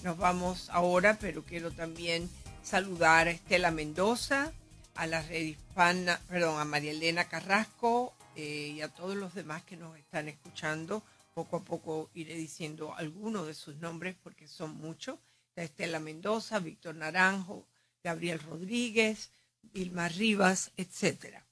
Nos 0.04 0.16
vamos 0.16 0.70
ahora, 0.70 1.18
pero 1.20 1.44
quiero 1.44 1.72
también 1.72 2.30
saludar 2.62 3.28
a 3.28 3.32
Estela 3.32 3.72
Mendoza, 3.72 4.54
a 4.94 5.08
la 5.08 5.24
red 5.24 5.42
hispana, 5.42 6.22
perdón, 6.30 6.60
a 6.60 6.66
María 6.66 6.92
Elena 6.92 7.26
Carrasco 7.26 8.14
eh, 8.36 8.74
y 8.76 8.82
a 8.82 8.90
todos 8.90 9.16
los 9.16 9.34
demás 9.34 9.64
que 9.64 9.76
nos 9.76 9.98
están 9.98 10.30
escuchando. 10.30 11.02
Poco 11.36 11.58
a 11.58 11.64
poco 11.66 12.10
iré 12.14 12.34
diciendo 12.36 12.94
algunos 12.96 13.46
de 13.46 13.54
sus 13.54 13.76
nombres 13.76 14.16
porque 14.24 14.48
son 14.48 14.78
muchos. 14.78 15.20
Estela 15.58 16.00
Mendoza, 16.00 16.60
Víctor 16.60 16.96
Naranjo, 16.96 17.68
Gabriel 18.02 18.40
Rodríguez, 18.40 19.34
Vilma 19.62 20.08
Rivas, 20.08 20.72
etcétera. 20.78 21.46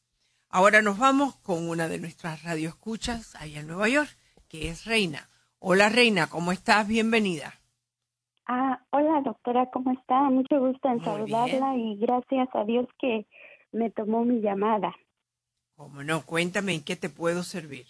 Ahora 0.48 0.82
nos 0.82 0.98
vamos 0.98 1.36
con 1.36 1.68
una 1.68 1.90
de 1.90 2.00
nuestras 2.00 2.44
radioescuchas 2.44 3.36
allá 3.36 3.60
en 3.60 3.68
Nueva 3.68 3.90
York, 3.90 4.10
que 4.48 4.70
es 4.70 4.86
Reina. 4.86 5.28
Hola 5.60 5.90
Reina, 5.90 6.30
¿cómo 6.30 6.54
estás? 6.54 6.88
Bienvenida. 6.88 7.54
Ah, 8.48 8.82
hola 8.92 9.20
doctora, 9.20 9.70
¿cómo 9.70 9.92
está? 9.92 10.30
Mucho 10.30 10.62
gusto 10.62 10.88
en 10.88 11.04
saludarla 11.04 11.76
y 11.76 11.98
gracias 11.98 12.48
a 12.54 12.64
Dios 12.64 12.88
que 13.00 13.28
me 13.74 13.92
tomó 13.92 14.24
mi 14.24 14.40
llamada. 14.40 14.96
¿Cómo 15.76 16.04
no? 16.04 16.26
Cuéntame 16.26 16.74
en 16.74 16.86
qué 16.86 16.96
te 16.96 17.10
puedo 17.10 17.44
servir. 17.44 17.86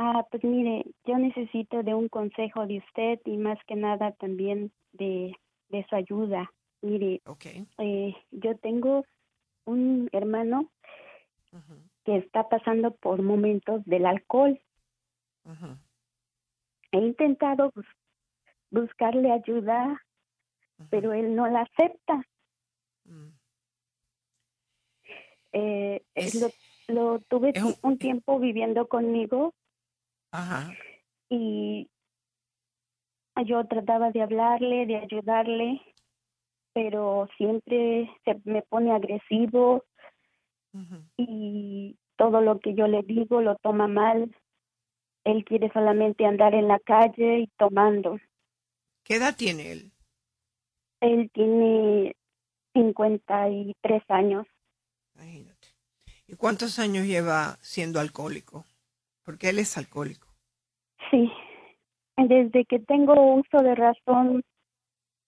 Ah, 0.00 0.24
pues 0.30 0.44
mire, 0.44 0.84
yo 1.06 1.18
necesito 1.18 1.82
de 1.82 1.92
un 1.92 2.08
consejo 2.08 2.64
de 2.68 2.78
usted 2.78 3.18
y 3.24 3.36
más 3.36 3.58
que 3.66 3.74
nada 3.74 4.12
también 4.12 4.70
de, 4.92 5.34
de 5.70 5.84
su 5.88 5.96
ayuda. 5.96 6.52
Mire, 6.82 7.20
eh, 7.78 8.14
yo 8.30 8.56
tengo 8.58 9.04
un 9.64 10.08
hermano 10.12 10.70
que 12.04 12.18
está 12.18 12.48
pasando 12.48 12.92
por 12.92 13.22
momentos 13.22 13.84
del 13.86 14.06
alcohol. 14.06 14.60
He 16.92 16.98
intentado 16.98 17.72
buscarle 18.70 19.32
ayuda, 19.32 20.00
pero 20.90 21.12
él 21.12 21.34
no 21.34 21.48
la 21.48 21.62
acepta. 21.62 22.22
Mm. 23.04 23.30
Eh, 25.54 26.04
lo, 26.40 26.50
lo, 26.94 27.18
tuve 27.22 27.52
un, 27.82 27.98
tiempo 27.98 28.38
viviendo 28.38 28.86
conmigo 28.86 29.54
y 31.30 31.88
yo 33.46 33.64
trataba 33.66 34.10
de 34.10 34.22
hablarle, 34.22 34.86
de 34.86 34.96
ayudarle, 34.96 35.80
pero 36.72 37.28
siempre 37.36 38.10
se 38.24 38.40
me 38.44 38.62
pone 38.62 38.92
agresivo 38.92 39.84
y 41.16 41.96
todo 42.16 42.40
lo 42.40 42.60
que 42.60 42.74
yo 42.74 42.86
le 42.86 43.02
digo 43.02 43.40
lo 43.40 43.56
toma 43.56 43.88
mal. 43.88 44.34
Él 45.24 45.44
quiere 45.44 45.70
solamente 45.72 46.24
andar 46.24 46.54
en 46.54 46.68
la 46.68 46.78
calle 46.78 47.40
y 47.40 47.46
tomando. 47.58 48.18
¿Qué 49.02 49.16
edad 49.16 49.36
tiene 49.36 49.72
él? 49.72 49.92
Él 51.00 51.30
tiene 51.32 52.14
53 52.74 54.02
años. 54.08 54.46
Imagínate. 55.14 55.68
¿Y 56.26 56.34
cuántos 56.34 56.78
años 56.78 57.06
lleva 57.06 57.56
siendo 57.60 58.00
alcohólico? 58.00 58.64
Porque 59.28 59.50
él 59.50 59.58
es 59.58 59.76
alcohólico. 59.76 60.26
Sí. 61.10 61.30
Desde 62.16 62.64
que 62.64 62.78
tengo 62.78 63.34
uso 63.34 63.58
de 63.58 63.74
razón, 63.74 64.42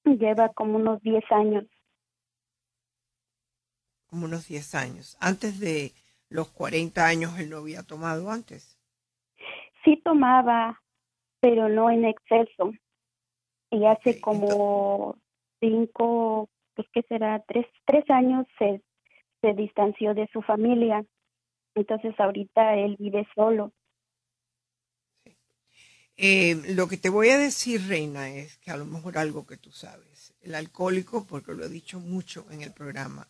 lleva 0.04 0.48
como 0.54 0.76
unos 0.76 1.02
10 1.02 1.22
años. 1.30 1.66
Como 4.06 4.24
unos 4.24 4.48
10 4.48 4.74
años. 4.74 5.18
Antes 5.20 5.60
de 5.60 5.92
los 6.30 6.48
40 6.48 7.06
años, 7.06 7.38
él 7.38 7.50
no 7.50 7.58
había 7.58 7.82
tomado 7.82 8.30
antes. 8.30 8.78
Sí 9.84 10.00
tomaba, 10.02 10.80
pero 11.40 11.68
no 11.68 11.90
en 11.90 12.06
exceso 12.06 12.72
y 13.70 13.84
hace 13.84 14.18
como 14.18 15.18
cinco, 15.60 16.48
pues 16.74 16.88
que 16.94 17.02
será, 17.02 17.44
tres, 17.46 17.66
tres 17.84 18.08
años 18.08 18.46
se, 18.58 18.80
se 19.42 19.52
distanció 19.52 20.14
de 20.14 20.26
su 20.32 20.40
familia. 20.40 21.04
Entonces 21.74 22.18
ahorita 22.18 22.76
él 22.76 22.96
vive 22.98 23.28
solo. 23.34 23.74
Eh, 26.22 26.74
lo 26.74 26.87
que 26.87 26.98
te 26.98 27.09
voy 27.09 27.30
a 27.30 27.38
decir, 27.38 27.87
Reina, 27.88 28.28
es 28.28 28.59
que 28.59 28.70
a 28.70 28.76
lo 28.76 28.85
mejor 28.85 29.16
algo 29.16 29.46
que 29.46 29.56
tú 29.56 29.72
sabes. 29.72 30.35
El 30.42 30.54
alcohólico, 30.54 31.24
porque 31.24 31.54
lo 31.54 31.64
he 31.64 31.70
dicho 31.70 31.98
mucho 31.98 32.46
en 32.50 32.61
el 32.61 32.72
programa, 32.72 33.26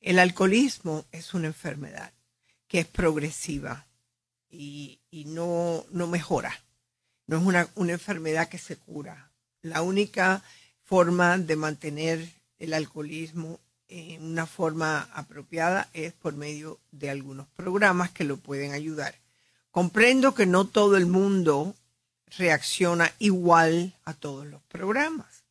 el 0.00 0.18
alcoholismo 0.18 1.04
es 1.12 1.34
una 1.34 1.46
enfermedad 1.46 2.12
que 2.66 2.80
es 2.80 2.86
progresiva 2.88 3.86
y, 4.50 4.98
y 5.10 5.26
no, 5.26 5.86
no 5.92 6.08
mejora. 6.08 6.52
No 7.28 7.38
es 7.38 7.44
una, 7.44 7.68
una 7.76 7.92
enfermedad 7.92 8.48
que 8.48 8.58
se 8.58 8.76
cura 8.76 9.30
la 9.62 9.82
única 9.82 10.42
forma 10.82 11.38
de 11.38 11.54
mantener 11.54 12.28
el 12.58 12.74
alcoholismo 12.74 13.60
en 13.86 14.24
una 14.24 14.46
forma 14.46 15.08
apropiada 15.14 15.88
es 15.92 16.12
por 16.12 16.34
medio 16.34 16.80
de 16.90 17.10
algunos 17.10 17.46
programas 17.48 18.10
que 18.10 18.24
lo 18.24 18.38
pueden 18.38 18.72
ayudar. 18.72 19.14
Comprendo 19.70 20.34
que 20.34 20.46
no 20.46 20.66
todo 20.66 20.96
el 20.96 21.06
mundo 21.06 21.76
reacciona 22.36 23.12
igual 23.18 23.94
a 24.04 24.14
todos 24.14 24.46
los 24.46 24.62
programas, 24.62 25.44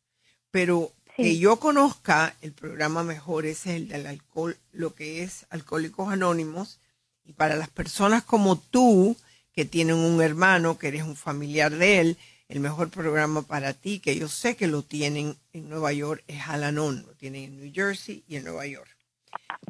pero 0.50 0.92
que 1.16 1.38
yo 1.38 1.60
conozca 1.60 2.34
el 2.40 2.52
programa 2.52 3.04
mejor 3.04 3.46
es 3.46 3.66
el 3.66 3.88
del 3.88 4.06
alcohol, 4.06 4.56
lo 4.72 4.94
que 4.94 5.22
es 5.22 5.46
Alcohólicos 5.50 6.10
Anónimos, 6.10 6.80
y 7.24 7.34
para 7.34 7.56
las 7.56 7.68
personas 7.68 8.24
como 8.24 8.58
tú, 8.58 9.16
que 9.52 9.64
tienen 9.64 9.96
un 9.96 10.22
hermano, 10.22 10.78
que 10.78 10.88
eres 10.88 11.02
un 11.02 11.16
familiar 11.16 11.76
de 11.76 12.00
él, 12.00 12.18
el 12.48 12.60
mejor 12.60 12.90
programa 12.90 13.42
para 13.42 13.74
ti, 13.74 14.00
que 14.00 14.16
yo 14.16 14.28
sé 14.28 14.56
que 14.56 14.66
lo 14.66 14.82
tienen 14.82 15.36
en 15.52 15.68
Nueva 15.68 15.92
York, 15.92 16.24
es 16.26 16.48
Alanon, 16.48 17.04
lo 17.06 17.14
tienen 17.14 17.44
en 17.44 17.60
New 17.60 17.72
Jersey 17.72 18.24
y 18.26 18.36
en 18.36 18.44
Nueva 18.44 18.66
York. 18.66 18.88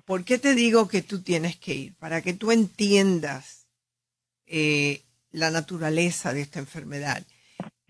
¿Por 0.05 0.25
qué 0.25 0.39
te 0.39 0.55
digo 0.55 0.89
que 0.89 1.03
tú 1.03 1.23
tienes 1.23 1.57
que 1.57 1.75
ir? 1.75 1.95
Para 1.95 2.23
que 2.23 2.33
tú 2.33 2.51
entiendas 2.51 3.67
eh, 4.47 5.03
la 5.33 5.51
naturaleza 5.51 6.33
de 6.33 6.43
esta 6.43 6.59
enfermedad. 6.59 7.23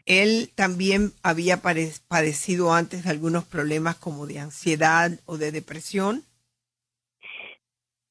Él 0.06 0.50
también 0.54 1.12
había 1.22 1.58
padecido 1.62 2.72
antes 2.72 3.04
de 3.04 3.10
algunos 3.10 3.44
problemas 3.44 3.96
como 3.96 4.26
de 4.26 4.40
ansiedad 4.40 5.12
o 5.26 5.38
de 5.38 5.52
depresión. 5.52 6.24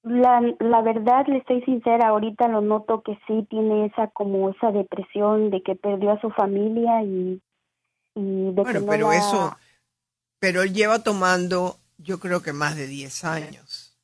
La, 0.04 0.42
la 0.60 0.82
verdad, 0.82 1.26
le 1.28 1.38
estoy 1.38 1.62
sincera, 1.64 2.10
ahorita 2.10 2.48
lo 2.48 2.62
noto 2.62 3.04
que 3.04 3.20
sí 3.28 3.46
tiene 3.50 3.86
esa 3.86 4.08
como 4.08 4.50
esa 4.50 4.72
depresión 4.72 5.52
de 5.52 5.62
que 5.62 5.76
perdió 5.76 6.12
a 6.12 6.22
su 6.22 6.32
familia 6.32 7.04
y, 7.04 7.42
y 8.16 8.52
de 8.52 8.64
bueno, 8.64 8.86
pero 8.88 9.12
eso, 9.12 9.56
pero 10.40 10.64
él 10.64 10.74
lleva 10.74 11.04
tomando, 11.04 11.78
yo 12.00 12.20
creo 12.20 12.42
que 12.42 12.52
más 12.52 12.76
de 12.76 12.88
10 12.88 13.24
años. 13.26 13.96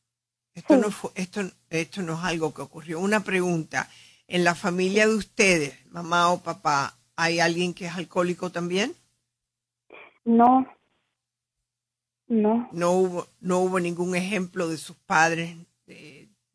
Esto 0.54 0.78
no 0.78 0.92
fue, 0.92 1.12
esto, 1.16 1.42
esto 1.70 2.02
no 2.02 2.14
es 2.14 2.24
algo 2.24 2.54
que 2.54 2.62
ocurrió. 2.62 3.00
Una 3.00 3.24
pregunta, 3.24 3.90
¿en 4.28 4.44
la 4.44 4.56
familia 4.56 5.08
de 5.08 5.16
ustedes, 5.16 5.74
mamá 5.88 6.30
o 6.30 6.44
papá, 6.44 6.98
hay 7.16 7.40
alguien 7.40 7.74
que 7.74 7.86
es 7.86 7.96
alcohólico 7.96 8.52
también? 8.52 8.96
No. 10.26 10.68
No. 12.28 12.70
No 12.74 12.92
hubo, 12.92 13.28
no 13.40 13.60
hubo 13.60 13.80
ningún 13.80 14.16
ejemplo 14.16 14.68
de 14.68 14.78
sus 14.78 14.98
padres 14.98 15.56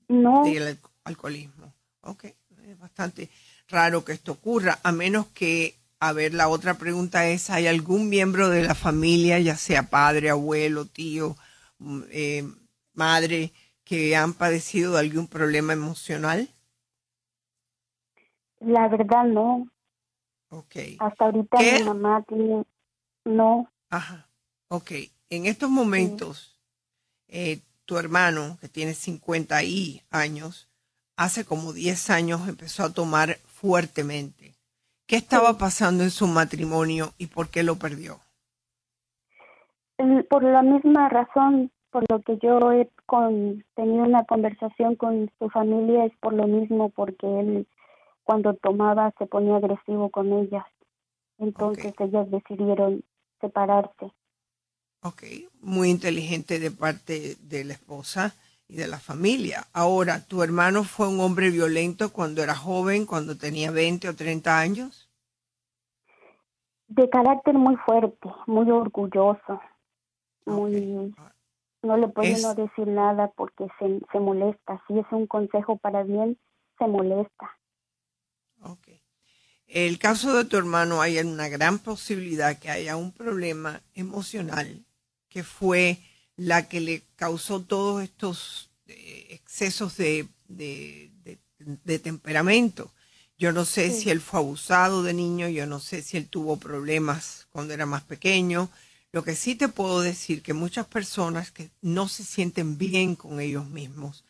no. 0.09 0.43
del 0.45 0.79
alcoholismo. 1.05 1.73
Ok, 2.03 2.25
es 2.67 2.79
bastante 2.79 3.31
raro 3.69 4.05
que 4.05 4.13
esto 4.13 4.33
ocurra, 4.33 4.79
a 4.83 4.93
menos 4.93 5.27
que, 5.29 5.77
a 5.99 6.13
ver, 6.13 6.35
la 6.35 6.49
otra 6.49 6.75
pregunta 6.75 7.27
es, 7.29 7.49
¿hay 7.49 7.67
algún 7.67 8.09
miembro 8.09 8.51
de 8.51 8.63
la 8.63 8.75
familia, 8.75 9.39
ya 9.39 9.57
sea 9.57 9.85
padre, 9.85 10.31
abuelo, 10.31 10.85
tío, 10.85 11.37
mm, 11.79 12.03
eh, 12.11 12.45
madre, 12.93 13.53
que 13.85 14.15
han 14.15 14.35
padecido 14.35 14.93
de 14.93 15.01
algún 15.01 15.27
problema 15.27 15.73
emocional? 15.73 16.49
La 18.65 18.89
verdad 18.89 19.25
no. 19.25 19.69
Ok. 20.51 20.77
Hasta 20.99 21.25
ahorita 21.27 21.59
mi 21.59 21.85
mamá 21.85 22.23
tiene... 22.29 22.65
No. 23.25 23.71
Ajá. 23.91 24.29
Ok. 24.69 24.93
En 25.31 25.47
estos 25.47 25.71
momentos, 25.71 26.59
eh, 27.29 27.61
tu 27.85 27.97
hermano, 27.97 28.59
que 28.61 28.69
tiene 28.69 28.95
50 28.95 29.63
y 29.65 30.03
años, 30.11 30.69
hace 31.17 31.45
como 31.45 31.73
10 31.73 32.11
años 32.11 32.49
empezó 32.49 32.85
a 32.85 32.93
tomar 32.93 33.37
fuertemente. 33.47 34.55
¿Qué 35.07 35.17
estaba 35.17 35.59
pasando 35.59 36.05
en 36.05 36.11
su 36.11 36.27
matrimonio 36.27 37.13
y 37.19 37.27
por 37.27 37.49
qué 37.49 37.63
lo 37.63 37.77
perdió? 37.77 38.19
Por 40.29 40.43
la 40.43 40.63
misma 40.63 41.09
razón, 41.09 41.71
por 41.91 42.05
lo 42.11 42.21
que 42.23 42.39
yo 42.43 42.73
he 42.73 42.89
con, 43.07 43.65
tenido 43.75 44.05
una 44.05 44.25
conversación 44.25 44.97
con 44.97 45.31
su 45.39 45.49
familia, 45.51 46.07
es 46.07 46.13
por 46.21 46.33
lo 46.33 46.47
mismo, 46.47 46.89
porque 46.91 47.27
él 47.27 47.67
cuando 48.25 48.55
tomaba 48.55 49.13
se 49.19 49.27
ponía 49.27 49.57
agresivo 49.57 50.11
con 50.11 50.33
ellas. 50.33 50.65
Entonces 51.39 51.93
ellas 51.99 52.31
decidieron 52.31 53.03
separarse. 53.41 54.13
Ok, 55.03 55.23
muy 55.61 55.91
inteligente 55.91 56.61
de 56.61 56.71
parte 56.71 57.37
de 57.41 57.65
la 57.65 57.73
esposa 57.73 58.35
y 58.69 58.77
de 58.77 58.87
la 58.87 58.99
familia. 58.99 59.65
Ahora, 59.73 60.25
¿tu 60.25 60.43
hermano 60.43 60.85
fue 60.85 61.09
un 61.09 61.19
hombre 61.21 61.51
violento 61.51 62.13
cuando 62.13 62.43
era 62.43 62.55
joven, 62.55 63.05
cuando 63.05 63.37
tenía 63.37 63.73
20 63.73 64.09
o 64.09 64.15
30 64.15 64.59
años? 64.59 65.11
De 66.87 67.09
carácter 67.11 67.55
muy 67.55 67.77
fuerte, 67.77 68.29
muy 68.47 68.71
orgulloso, 68.71 69.61
muy... 70.47 71.15
No 71.83 71.97
le 71.97 72.07
puedo 72.07 72.39
no 72.39 72.55
decir 72.55 72.87
nada 72.87 73.33
porque 73.35 73.67
se, 73.81 74.01
se 74.13 74.21
molesta. 74.21 74.81
Si 74.87 74.97
es 74.97 75.07
un 75.11 75.27
consejo 75.27 75.79
para 75.79 76.05
bien, 76.05 76.39
se 76.79 76.87
molesta. 76.87 77.59
El 79.73 79.99
caso 79.99 80.37
de 80.37 80.45
tu 80.45 80.59
hermano 80.59 81.01
hay 81.01 81.19
una 81.19 81.49
gran 81.49 81.79
posibilidad 81.79 82.59
que 82.59 82.69
haya 82.69 82.95
un 82.97 83.11
problema 83.11 83.81
emocional 83.95 84.85
que 85.31 85.43
fue 85.45 85.99
la 86.37 86.69
que 86.69 86.83
le 86.83 87.05
causó 87.17 87.63
todos 87.63 88.03
estos 88.03 88.69
eh, 88.87 89.29
excesos 89.31 89.97
de, 89.97 90.29
de, 90.47 91.99
temperamento. 92.01 92.93
Yo 93.39 93.51
no 93.53 93.65
sé 93.65 93.91
si 93.91 94.11
él 94.11 94.21
fue 94.21 94.41
abusado 94.41 95.03
de 95.03 95.15
niño, 95.15 95.49
yo 95.49 95.67
no 95.67 95.81
sé 95.81 96.03
si 96.03 96.19
él 96.19 96.29
tuvo 96.29 96.59
problemas 96.59 97.47
cuando 97.49 97.73
era 97.73 97.87
más 97.87 98.03
pequeño. 98.03 98.69
Lo 99.11 99.25
que 99.25 99.35
sí 99.35 99.55
te 99.55 99.69
puedo 99.69 100.03
decir 100.03 100.43
que 100.43 100.53
muchas 100.53 100.85
personas 100.87 101.51
que 101.51 101.71
no 101.81 102.09
se 102.09 102.25
sienten 102.25 102.77
bien 102.77 103.17
con 103.17 103.41
ellos 103.41 103.67
mismos 103.71 104.25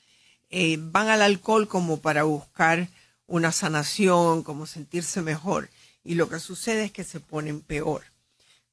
eh, 0.50 0.78
van 0.78 1.08
al 1.08 1.22
alcohol 1.22 1.66
como 1.66 2.00
para 2.00 2.22
buscar 2.22 2.88
una 3.32 3.50
sanación, 3.50 4.42
como 4.42 4.66
sentirse 4.66 5.22
mejor. 5.22 5.70
Y 6.04 6.16
lo 6.16 6.28
que 6.28 6.38
sucede 6.38 6.84
es 6.84 6.92
que 6.92 7.02
se 7.02 7.18
ponen 7.18 7.62
peor. 7.62 8.02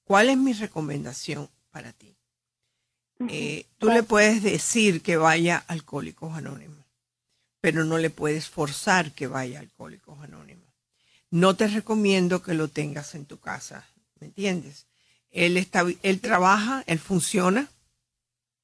¿Cuál 0.04 0.28
es 0.28 0.38
mi 0.38 0.52
recomendación 0.52 1.48
para 1.72 1.94
ti? 1.94 2.14
Eh, 3.30 3.66
tú 3.78 3.88
le 3.88 4.04
puedes 4.04 4.44
decir 4.44 5.02
que 5.02 5.16
vaya 5.16 5.64
a 5.66 5.74
Alcohólicos 5.74 6.38
Anónimos, 6.38 6.86
pero 7.62 7.86
no 7.86 7.98
le 7.98 8.10
puedes 8.10 8.50
forzar 8.50 9.14
que 9.14 9.28
vaya 9.28 9.60
a 9.60 9.62
Alcohólicos 9.62 10.20
Anónimos. 10.20 10.68
No 11.32 11.56
te 11.56 11.68
recomiendo 11.68 12.42
que 12.42 12.54
lo 12.54 12.68
tengas 12.68 13.16
en 13.16 13.26
tu 13.26 13.40
casa, 13.40 13.88
¿me 14.20 14.28
entiendes? 14.28 14.88
Él, 15.32 15.56
está, 15.56 15.86
él 16.04 16.20
trabaja, 16.20 16.84
él 16.86 17.00
funciona. 17.00 17.70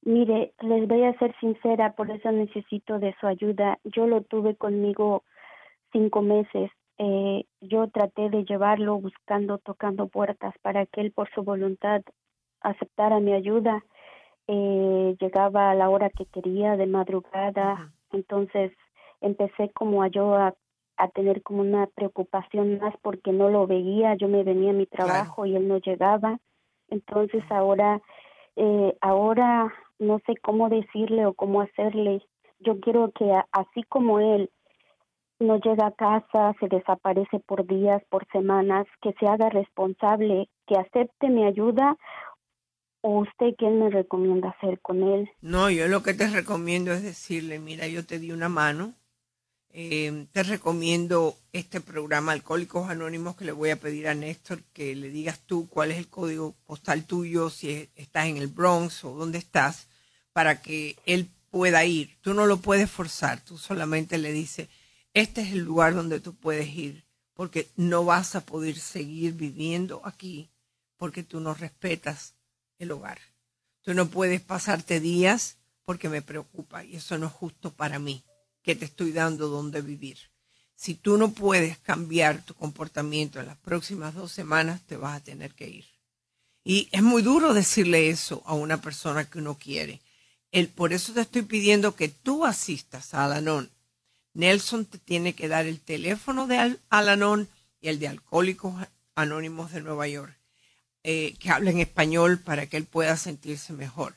Mire, 0.02 0.52
les 0.60 0.86
voy 0.86 1.04
a 1.04 1.18
ser 1.18 1.34
sincera, 1.40 1.94
por 1.96 2.10
eso 2.10 2.30
necesito 2.32 2.98
de 2.98 3.14
su 3.18 3.26
ayuda. 3.26 3.78
Yo 3.84 4.06
lo 4.06 4.20
tuve 4.22 4.56
conmigo 4.56 5.24
cinco 5.96 6.20
meses. 6.20 6.70
Eh, 6.98 7.44
yo 7.60 7.88
traté 7.88 8.28
de 8.28 8.44
llevarlo 8.44 8.98
buscando, 8.98 9.58
tocando 9.58 10.08
puertas 10.08 10.54
para 10.62 10.84
que 10.86 11.00
él 11.00 11.12
por 11.12 11.28
su 11.34 11.42
voluntad 11.42 12.02
aceptara 12.60 13.18
mi 13.20 13.32
ayuda. 13.32 13.82
Eh, 14.46 15.16
llegaba 15.20 15.70
a 15.70 15.74
la 15.74 15.88
hora 15.88 16.10
que 16.10 16.26
quería 16.26 16.76
de 16.76 16.86
madrugada, 16.86 17.92
entonces 18.12 18.72
empecé 19.20 19.70
como 19.70 20.02
a 20.02 20.08
yo 20.08 20.34
a, 20.34 20.54
tener 21.14 21.42
como 21.42 21.60
una 21.60 21.86
preocupación 21.88 22.78
más 22.78 22.94
porque 23.02 23.32
no 23.32 23.50
lo 23.50 23.66
veía, 23.66 24.14
yo 24.14 24.28
me 24.28 24.44
venía 24.44 24.70
a 24.70 24.74
mi 24.74 24.86
trabajo 24.86 25.44
y 25.44 25.54
él 25.54 25.68
no 25.68 25.78
llegaba, 25.78 26.38
entonces 26.88 27.42
ahora, 27.50 28.00
eh, 28.56 28.96
ahora 29.02 29.72
no 29.98 30.20
sé 30.26 30.36
cómo 30.42 30.70
decirle 30.70 31.26
o 31.26 31.34
cómo 31.34 31.60
hacerle, 31.60 32.22
yo 32.60 32.80
quiero 32.80 33.12
que 33.12 33.30
así 33.52 33.82
como 33.88 34.20
él 34.20 34.50
no 35.38 35.58
llega 35.58 35.86
a 35.86 35.92
casa, 35.92 36.54
se 36.60 36.68
desaparece 36.68 37.40
por 37.40 37.66
días, 37.66 38.02
por 38.08 38.26
semanas, 38.32 38.86
que 39.02 39.12
se 39.20 39.26
haga 39.26 39.48
responsable, 39.50 40.48
que 40.66 40.76
acepte 40.76 41.28
mi 41.28 41.44
ayuda 41.44 41.96
¿O 43.08 43.20
usted 43.20 43.54
qué 43.56 43.70
me 43.70 43.88
recomienda 43.88 44.48
hacer 44.48 44.80
con 44.80 45.00
él? 45.04 45.30
No, 45.40 45.70
yo 45.70 45.86
lo 45.86 46.02
que 46.02 46.12
te 46.12 46.26
recomiendo 46.26 46.92
es 46.92 47.04
decirle, 47.04 47.60
mira, 47.60 47.86
yo 47.86 48.04
te 48.04 48.18
di 48.18 48.32
una 48.32 48.48
mano, 48.48 48.94
eh, 49.70 50.26
te 50.32 50.42
recomiendo 50.42 51.36
este 51.52 51.80
programa 51.80 52.32
Alcohólicos 52.32 52.90
Anónimos 52.90 53.36
que 53.36 53.44
le 53.44 53.52
voy 53.52 53.70
a 53.70 53.78
pedir 53.78 54.08
a 54.08 54.14
Néstor 54.14 54.60
que 54.72 54.96
le 54.96 55.10
digas 55.10 55.38
tú 55.38 55.68
cuál 55.68 55.92
es 55.92 55.98
el 55.98 56.08
código 56.08 56.56
postal 56.66 57.04
tuyo, 57.04 57.48
si 57.48 57.88
estás 57.94 58.26
en 58.26 58.38
el 58.38 58.48
Bronx 58.48 59.04
o 59.04 59.14
dónde 59.14 59.38
estás, 59.38 59.86
para 60.32 60.60
que 60.60 60.96
él 61.06 61.28
pueda 61.52 61.84
ir. 61.84 62.16
Tú 62.22 62.34
no 62.34 62.46
lo 62.46 62.56
puedes 62.56 62.90
forzar, 62.90 63.40
tú 63.40 63.56
solamente 63.56 64.18
le 64.18 64.32
dices, 64.32 64.68
este 65.16 65.40
es 65.40 65.52
el 65.52 65.60
lugar 65.60 65.94
donde 65.94 66.20
tú 66.20 66.34
puedes 66.34 66.68
ir, 66.68 67.06
porque 67.32 67.68
no 67.74 68.04
vas 68.04 68.36
a 68.36 68.44
poder 68.44 68.78
seguir 68.78 69.32
viviendo 69.32 70.02
aquí 70.04 70.50
porque 70.98 71.22
tú 71.22 71.40
no 71.40 71.54
respetas 71.54 72.34
el 72.78 72.90
hogar. 72.92 73.18
Tú 73.80 73.94
no 73.94 74.08
puedes 74.08 74.42
pasarte 74.42 75.00
días 75.00 75.56
porque 75.86 76.10
me 76.10 76.20
preocupa 76.20 76.84
y 76.84 76.96
eso 76.96 77.16
no 77.16 77.28
es 77.28 77.32
justo 77.32 77.72
para 77.72 77.98
mí, 77.98 78.24
que 78.62 78.74
te 78.74 78.84
estoy 78.84 79.12
dando 79.12 79.48
donde 79.48 79.80
vivir. 79.80 80.18
Si 80.74 80.94
tú 80.94 81.16
no 81.16 81.32
puedes 81.32 81.78
cambiar 81.78 82.42
tu 82.42 82.52
comportamiento 82.52 83.40
en 83.40 83.46
las 83.46 83.56
próximas 83.56 84.14
dos 84.14 84.32
semanas, 84.32 84.82
te 84.82 84.98
vas 84.98 85.16
a 85.16 85.24
tener 85.24 85.54
que 85.54 85.68
ir. 85.68 85.86
Y 86.62 86.88
es 86.92 87.02
muy 87.02 87.22
duro 87.22 87.54
decirle 87.54 88.10
eso 88.10 88.42
a 88.44 88.52
una 88.52 88.82
persona 88.82 89.24
que 89.24 89.38
uno 89.38 89.56
quiere. 89.56 90.02
Por 90.74 90.92
eso 90.92 91.14
te 91.14 91.22
estoy 91.22 91.42
pidiendo 91.42 91.94
que 91.94 92.08
tú 92.08 92.44
asistas 92.44 93.14
a 93.14 93.24
Alanon. 93.24 93.70
Nelson 94.36 94.84
te 94.84 94.98
tiene 94.98 95.34
que 95.34 95.48
dar 95.48 95.66
el 95.66 95.80
teléfono 95.80 96.46
de 96.46 96.76
Alanon 96.90 97.48
y 97.80 97.88
el 97.88 97.98
de 97.98 98.08
Alcohólicos 98.08 98.74
Anónimos 99.14 99.72
de 99.72 99.80
Nueva 99.80 100.06
York. 100.08 100.36
Eh, 101.02 101.36
que 101.38 101.50
hable 101.50 101.70
en 101.70 101.78
español 101.78 102.40
para 102.40 102.66
que 102.66 102.76
él 102.76 102.84
pueda 102.84 103.16
sentirse 103.16 103.72
mejor. 103.72 104.14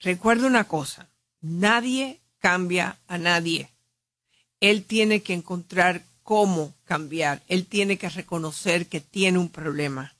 Recuerda 0.00 0.46
una 0.46 0.64
cosa, 0.64 1.08
nadie 1.40 2.20
cambia 2.38 2.96
a 3.08 3.18
nadie. 3.18 3.68
Él 4.60 4.84
tiene 4.84 5.20
que 5.20 5.34
encontrar 5.34 6.02
cómo 6.22 6.72
cambiar. 6.84 7.42
Él 7.48 7.66
tiene 7.66 7.98
que 7.98 8.08
reconocer 8.08 8.86
que 8.86 9.00
tiene 9.00 9.38
un 9.38 9.50
problema. 9.50 10.14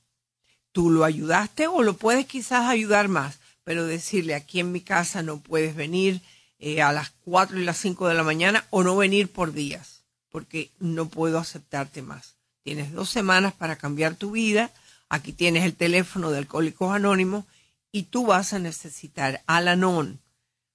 Tú 0.73 0.91
lo 0.91 1.05
ayudaste 1.05 1.69
o 1.69 1.83
lo 1.83 1.95
puedes 1.95 2.27
quizás 2.27 2.67
ayudar 2.67 3.09
más, 3.09 3.39
pero 3.65 3.87
decirle 3.87 4.35
aquí 4.35 4.61
en 4.61 4.73
mi 4.73 4.81
casa 4.81 5.23
no 5.23 5.39
puedes 5.41 5.75
venir 5.75 6.21
eh, 6.59 6.83
a 6.83 6.93
las 6.93 7.11
4 7.25 7.59
y 7.59 7.65
las 7.65 7.79
5 7.79 8.09
de 8.09 8.15
la 8.15 8.23
mañana 8.23 8.65
o 8.71 8.83
no 8.83 8.97
venir 8.97 9.31
por 9.31 9.53
días, 9.53 10.05
porque 10.31 10.71
no 10.79 11.09
puedo 11.09 11.39
aceptarte 11.39 12.03
más. 12.03 12.37
Tienes 12.63 12.93
dos 12.93 13.09
semanas 13.09 13.55
para 13.55 13.77
cambiar 13.77 14.15
tu 14.15 14.33
vida 14.33 14.71
Aquí 15.09 15.33
tienes 15.33 15.65
el 15.65 15.75
teléfono 15.75 16.31
de 16.31 16.39
Alcohólicos 16.39 16.93
Anónimos 16.93 17.45
y 17.91 18.05
tú 18.05 18.27
vas 18.27 18.53
a 18.53 18.59
necesitar 18.59 19.41
Alanon 19.47 20.21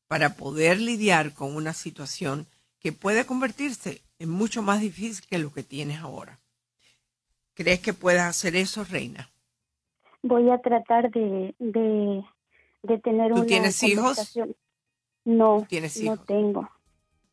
para 0.07 0.35
poder 0.35 0.79
lidiar 0.79 1.33
con 1.33 1.55
una 1.55 1.73
situación 1.73 2.47
que 2.79 2.91
puede 2.91 3.25
convertirse 3.25 4.01
en 4.17 4.29
mucho 4.29 4.61
más 4.63 4.81
difícil 4.81 5.25
que 5.27 5.37
lo 5.37 5.53
que 5.53 5.63
tienes 5.63 5.99
ahora. 5.99 6.39
¿Crees 7.53 7.79
que 7.79 7.93
puedes 7.93 8.21
hacer 8.21 8.55
eso, 8.55 8.83
Reina? 8.83 9.29
Voy 10.23 10.49
a 10.49 10.57
tratar 10.59 11.11
de, 11.11 11.53
de, 11.59 12.97
tener 12.99 13.33
¿Tú 13.33 13.45
tienes 13.45 13.83
hijos? 13.83 14.35
No, 15.25 15.65
¿Tienes 15.69 16.01
no 16.01 16.17
tengo. 16.17 16.69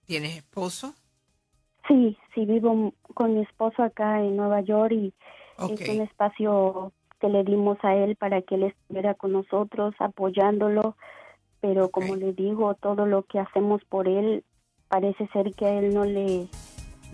¿Tienes 0.06 0.36
esposo? 0.36 0.94
Sí, 1.88 2.16
sí, 2.34 2.44
vivo 2.44 2.92
con 3.14 3.34
mi 3.34 3.42
esposo 3.42 3.82
acá 3.82 4.20
en 4.20 4.36
Nueva 4.36 4.60
York 4.60 4.92
y 4.92 5.12
es 5.58 5.88
un 5.88 6.00
espacio 6.02 6.92
que 7.20 7.28
le 7.28 7.44
dimos 7.44 7.78
a 7.82 7.94
él 7.94 8.16
para 8.16 8.42
que 8.42 8.54
él 8.54 8.64
estuviera 8.64 9.14
con 9.14 9.32
nosotros, 9.32 9.94
apoyándolo, 9.98 10.96
pero 11.60 11.90
como 11.90 12.16
le 12.16 12.32
digo, 12.32 12.74
todo 12.74 13.06
lo 13.06 13.24
que 13.24 13.38
hacemos 13.38 13.82
por 13.84 14.08
él 14.08 14.44
parece 14.88 15.28
ser 15.32 15.54
que 15.54 15.66
a 15.66 15.78
él 15.78 15.94
no 15.94 16.04
le... 16.04 16.48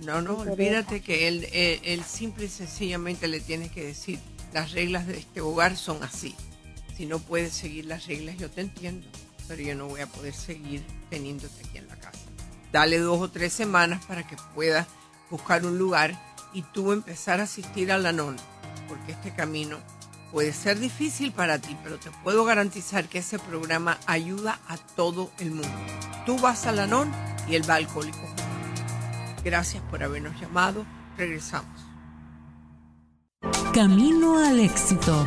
No, 0.04 0.20
no, 0.20 0.38
olvídate 0.38 1.00
que 1.00 1.26
él, 1.26 1.46
él, 1.52 2.02
simple 2.02 2.44
y 2.44 2.48
sencillamente 2.48 3.28
le 3.28 3.40
tiene 3.40 3.70
que 3.70 3.82
decir, 3.82 4.18
las 4.52 4.72
reglas 4.72 5.06
de 5.06 5.18
este 5.18 5.40
hogar 5.40 5.76
son 5.76 6.02
así. 6.02 6.34
Si 6.94 7.06
no 7.06 7.18
puedes 7.18 7.52
seguir 7.52 7.86
las 7.86 8.06
reglas, 8.06 8.36
yo 8.36 8.50
te 8.50 8.60
entiendo, 8.60 9.06
pero 9.48 9.62
yo 9.62 9.74
no 9.74 9.86
voy 9.86 10.00
a 10.00 10.06
poder 10.06 10.34
seguir 10.34 10.84
teniéndote 11.10 11.54
aquí 11.66 11.78
en 11.78 11.88
la 11.88 11.96
casa. 11.96 12.20
Dale 12.72 12.98
dos 12.98 13.20
o 13.20 13.30
tres 13.30 13.52
semanas 13.52 14.04
para 14.06 14.26
que 14.26 14.36
pueda 14.54 14.86
buscar 15.30 15.64
un 15.64 15.78
lugar 15.78 16.20
y 16.52 16.62
tú 16.62 16.92
empezar 16.92 17.40
a 17.40 17.44
asistir 17.44 17.92
a 17.92 17.98
la 17.98 18.12
porque 18.88 19.12
este 19.12 19.34
camino 19.34 19.78
puede 20.32 20.52
ser 20.52 20.78
difícil 20.78 21.32
para 21.32 21.58
ti, 21.58 21.76
pero 21.82 21.98
te 21.98 22.10
puedo 22.22 22.44
garantizar 22.44 23.08
que 23.08 23.18
ese 23.18 23.38
programa 23.38 23.98
ayuda 24.06 24.60
a 24.68 24.76
todo 24.76 25.30
el 25.38 25.50
mundo. 25.50 25.68
Tú 26.24 26.38
vas 26.38 26.66
a 26.66 26.72
la 26.72 26.86
NON 26.86 27.10
y 27.48 27.54
él 27.54 27.68
va 27.68 27.76
alcohólico. 27.76 28.18
Gracias 29.44 29.82
por 29.90 30.02
habernos 30.02 30.38
llamado. 30.40 30.84
Regresamos. 31.16 31.70
Camino 33.72 34.38
al 34.38 34.58
éxito. 34.60 35.24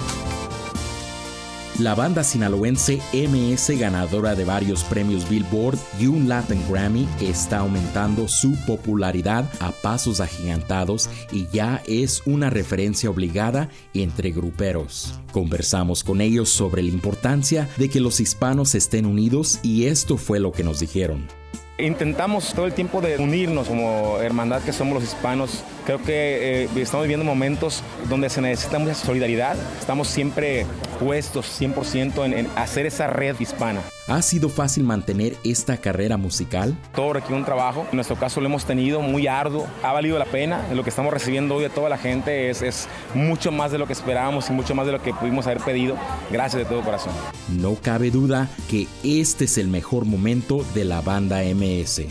La 1.80 1.96
banda 1.96 2.26
sinaloense 2.26 3.00
MS, 3.14 3.80
ganadora 3.80 4.36
de 4.36 4.44
varios 4.44 4.84
premios 4.84 5.30
Billboard 5.30 5.78
y 5.98 6.08
un 6.08 6.28
Latin 6.28 6.62
Grammy, 6.70 7.08
está 7.22 7.60
aumentando 7.60 8.28
su 8.28 8.54
popularidad 8.66 9.50
a 9.62 9.72
pasos 9.72 10.20
agigantados 10.20 11.10
y 11.32 11.48
ya 11.54 11.82
es 11.88 12.22
una 12.26 12.50
referencia 12.50 13.10
obligada 13.10 13.70
entre 13.94 14.32
gruperos. 14.32 15.22
Conversamos 15.32 16.04
con 16.04 16.20
ellos 16.20 16.50
sobre 16.50 16.84
la 16.84 16.90
importancia 16.90 17.70
de 17.78 17.90
que 17.90 18.02
los 18.02 18.20
hispanos 18.20 18.76
estén 18.76 19.06
unidos 19.06 19.60
y 19.64 19.86
esto 19.86 20.18
fue 20.18 20.42
lo 20.42 20.52
que 20.52 20.66
nos 20.66 20.82
dijeron. 20.82 21.39
Intentamos 21.80 22.54
todo 22.54 22.66
el 22.66 22.74
tiempo 22.74 23.02
de 23.02 23.18
unirnos 23.18 23.68
como 23.68 24.20
hermandad 24.20 24.62
que 24.62 24.74
somos 24.74 24.94
los 24.96 25.04
hispanos. 25.04 25.64
Creo 25.86 26.02
que 26.02 26.64
eh, 26.64 26.70
estamos 26.76 27.06
viviendo 27.06 27.26
momentos 27.26 27.84
donde 28.10 28.30
se 28.30 28.42
necesita 28.42 28.80
mucha 28.80 28.96
solidaridad. 28.96 29.56
Estamos 29.80 30.08
siempre 30.08 30.66
puestos 31.00 31.60
100% 31.60 32.26
en, 32.26 32.34
en 32.34 32.48
hacer 32.56 32.86
esa 32.86 33.08
red 33.08 33.40
hispana. 33.40 33.82
¿Ha 34.10 34.24
sido 34.24 34.50
fácil 34.50 34.86
mantener 34.86 35.38
esta 35.44 35.78
carrera 35.78 36.18
musical? 36.18 36.76
Todo 36.96 37.14
requiere 37.14 37.36
un 37.36 37.46
trabajo. 37.46 37.86
En 37.92 37.96
nuestro 37.96 38.16
caso 38.16 38.42
lo 38.42 38.48
hemos 38.48 38.66
tenido 38.66 39.02
muy 39.02 39.28
arduo. 39.28 39.68
Ha 39.84 39.94
valido 39.94 40.18
la 40.18 40.26
pena. 40.26 40.68
Lo 40.74 40.84
que 40.84 40.90
estamos 40.90 41.14
recibiendo 41.14 41.54
hoy 41.54 41.62
de 41.62 41.70
toda 41.70 41.90
la 41.90 41.98
gente 42.00 42.50
es, 42.50 42.64
es 42.64 42.88
mucho 43.14 43.52
más 43.52 43.72
de 43.72 43.78
lo 43.78 43.86
que 43.86 43.94
esperábamos 43.94 44.50
y 44.50 44.54
mucho 44.54 44.74
más 44.74 44.88
de 44.88 44.94
lo 44.94 45.04
que 45.04 45.14
pudimos 45.14 45.46
haber 45.46 45.60
pedido. 45.60 45.96
Gracias 46.32 46.64
de 46.64 46.66
todo 46.66 46.82
corazón. 46.82 47.14
No 47.50 47.76
cabe 47.76 48.10
duda 48.10 48.50
que 48.68 48.88
este 49.04 49.46
es 49.46 49.60
el 49.60 49.68
mejor 49.68 50.06
momento 50.06 50.66
de 50.74 50.86
la 50.86 51.02
banda 51.02 51.42
MS. 51.44 52.02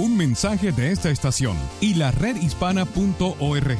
Un 0.00 0.16
mensaje 0.16 0.72
de 0.72 0.90
esta 0.90 1.10
estación 1.10 1.56
y 1.80 1.94
la 1.94 2.10
redhispana.org. 2.10 3.78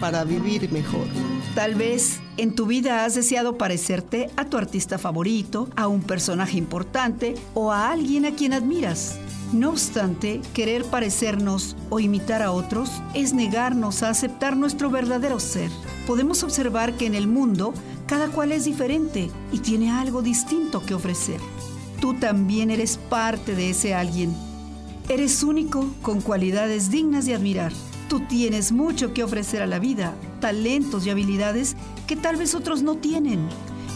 Para 0.00 0.24
vivir 0.24 0.72
mejor. 0.72 1.06
Tal 1.54 1.74
vez 1.74 2.18
en 2.40 2.54
tu 2.54 2.64
vida 2.64 3.04
has 3.04 3.14
deseado 3.14 3.58
parecerte 3.58 4.30
a 4.36 4.46
tu 4.46 4.56
artista 4.56 4.96
favorito, 4.96 5.68
a 5.76 5.88
un 5.88 6.00
personaje 6.00 6.56
importante 6.56 7.34
o 7.52 7.70
a 7.70 7.90
alguien 7.90 8.24
a 8.24 8.34
quien 8.34 8.54
admiras. 8.54 9.18
No 9.52 9.68
obstante, 9.68 10.40
querer 10.54 10.86
parecernos 10.86 11.76
o 11.90 12.00
imitar 12.00 12.40
a 12.40 12.52
otros 12.52 13.02
es 13.12 13.34
negarnos 13.34 14.02
a 14.02 14.08
aceptar 14.08 14.56
nuestro 14.56 14.88
verdadero 14.88 15.38
ser. 15.38 15.70
Podemos 16.06 16.42
observar 16.42 16.94
que 16.94 17.04
en 17.04 17.14
el 17.14 17.26
mundo 17.26 17.74
cada 18.06 18.28
cual 18.28 18.52
es 18.52 18.64
diferente 18.64 19.30
y 19.52 19.58
tiene 19.58 19.90
algo 19.90 20.22
distinto 20.22 20.80
que 20.80 20.94
ofrecer. 20.94 21.40
Tú 22.00 22.14
también 22.14 22.70
eres 22.70 22.96
parte 22.96 23.54
de 23.54 23.70
ese 23.70 23.92
alguien. 23.92 24.34
Eres 25.10 25.42
único 25.42 25.86
con 26.00 26.22
cualidades 26.22 26.90
dignas 26.90 27.26
de 27.26 27.34
admirar. 27.34 27.72
Tú 28.08 28.20
tienes 28.20 28.72
mucho 28.72 29.12
que 29.12 29.22
ofrecer 29.22 29.60
a 29.60 29.66
la 29.66 29.78
vida, 29.78 30.14
talentos 30.40 31.06
y 31.06 31.10
habilidades 31.10 31.76
que 32.10 32.16
tal 32.16 32.34
vez 32.34 32.56
otros 32.56 32.82
no 32.82 32.96
tienen. 32.96 33.38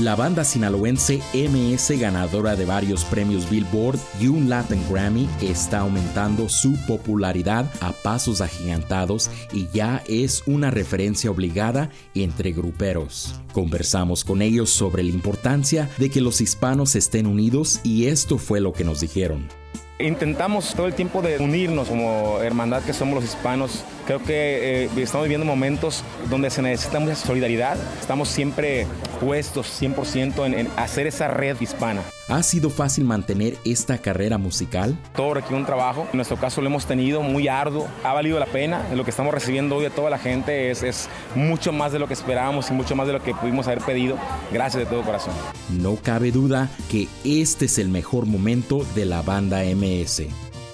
La 0.01 0.15
banda 0.15 0.43
sinaloense 0.43 1.21
MS, 1.31 1.99
ganadora 1.99 2.55
de 2.55 2.65
varios 2.65 3.05
premios 3.05 3.47
Billboard 3.47 3.99
y 4.19 4.29
un 4.29 4.49
Latin 4.49 4.81
Grammy, 4.89 5.29
está 5.43 5.81
aumentando 5.81 6.49
su 6.49 6.73
popularidad 6.87 7.71
a 7.81 7.91
pasos 7.91 8.41
agigantados 8.41 9.29
y 9.53 9.67
ya 9.71 10.03
es 10.07 10.41
una 10.47 10.71
referencia 10.71 11.29
obligada 11.29 11.91
entre 12.15 12.51
gruperos. 12.51 13.35
Conversamos 13.53 14.23
con 14.23 14.41
ellos 14.41 14.71
sobre 14.71 15.03
la 15.03 15.11
importancia 15.11 15.87
de 15.99 16.09
que 16.09 16.19
los 16.19 16.41
hispanos 16.41 16.95
estén 16.95 17.27
unidos 17.27 17.79
y 17.83 18.07
esto 18.07 18.39
fue 18.39 18.59
lo 18.59 18.73
que 18.73 18.83
nos 18.83 19.01
dijeron. 19.01 19.60
Intentamos 20.03 20.73
todo 20.73 20.87
el 20.87 20.93
tiempo 20.93 21.21
de 21.21 21.37
unirnos 21.37 21.87
como 21.87 22.39
hermandad 22.41 22.81
que 22.83 22.93
somos 22.93 23.15
los 23.15 23.23
hispanos. 23.23 23.83
Creo 24.05 24.19
que 24.19 24.85
eh, 24.85 24.89
estamos 24.97 25.25
viviendo 25.25 25.45
momentos 25.45 26.03
donde 26.29 26.49
se 26.49 26.61
necesita 26.61 26.99
mucha 26.99 27.15
solidaridad. 27.15 27.77
Estamos 27.99 28.29
siempre 28.29 28.87
puestos 29.19 29.81
100% 29.81 30.45
en, 30.45 30.53
en 30.53 30.67
hacer 30.77 31.07
esa 31.07 31.27
red 31.27 31.59
hispana. 31.59 32.01
¿Ha 32.31 32.43
sido 32.43 32.69
fácil 32.69 33.03
mantener 33.03 33.57
esta 33.65 33.97
carrera 33.97 34.37
musical? 34.37 34.97
Todo 35.17 35.33
requiere 35.33 35.57
un 35.57 35.65
trabajo. 35.65 36.07
En 36.13 36.17
nuestro 36.17 36.37
caso 36.37 36.61
lo 36.61 36.67
hemos 36.67 36.85
tenido 36.85 37.21
muy 37.21 37.49
arduo. 37.49 37.89
Ha 38.05 38.13
valido 38.13 38.39
la 38.39 38.45
pena. 38.45 38.87
Lo 38.95 39.03
que 39.03 39.09
estamos 39.09 39.33
recibiendo 39.33 39.75
hoy 39.75 39.83
de 39.83 39.89
toda 39.89 40.09
la 40.09 40.17
gente 40.17 40.71
es, 40.71 40.81
es 40.81 41.09
mucho 41.35 41.73
más 41.73 41.91
de 41.91 41.99
lo 41.99 42.07
que 42.07 42.13
esperábamos 42.13 42.71
y 42.71 42.73
mucho 42.73 42.95
más 42.95 43.07
de 43.07 43.13
lo 43.13 43.21
que 43.21 43.35
pudimos 43.35 43.67
haber 43.67 43.81
pedido. 43.81 44.15
Gracias 44.49 44.81
de 44.81 44.89
todo 44.89 45.01
corazón. 45.01 45.33
No 45.67 45.97
cabe 45.97 46.31
duda 46.31 46.69
que 46.89 47.09
este 47.25 47.65
es 47.65 47.77
el 47.77 47.89
mejor 47.89 48.25
momento 48.25 48.85
de 48.95 49.03
la 49.03 49.21
banda 49.21 49.63
MS. 49.63 50.21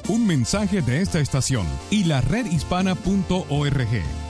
Un 0.10 0.28
mensaje 0.28 0.84
de 0.84 1.02
esta 1.02 1.20
estación 1.20 1.66
y 1.90 2.04
la 2.04 2.22
redhispana.org. 2.22 4.27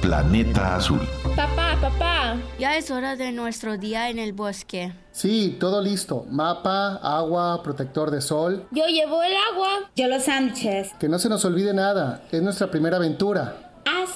Planeta 0.00 0.76
Azul. 0.76 1.00
Papá, 1.36 1.76
papá, 1.80 2.36
ya 2.58 2.76
es 2.76 2.90
hora 2.90 3.16
de 3.16 3.32
nuestro 3.32 3.76
día 3.76 4.08
en 4.08 4.18
el 4.18 4.32
bosque. 4.32 4.92
Sí, 5.12 5.56
todo 5.60 5.82
listo. 5.82 6.24
Mapa, 6.30 6.96
agua, 7.02 7.62
protector 7.62 8.10
de 8.10 8.22
sol. 8.22 8.66
Yo 8.70 8.86
llevo 8.86 9.22
el 9.22 9.32
agua. 9.52 9.90
Yo 9.94 10.08
los 10.08 10.24
sándwiches. 10.24 10.92
Que 10.98 11.08
no 11.08 11.18
se 11.18 11.28
nos 11.28 11.44
olvide 11.44 11.74
nada. 11.74 12.22
Es 12.32 12.42
nuestra 12.42 12.70
primera 12.70 12.96
aventura. 12.96 13.69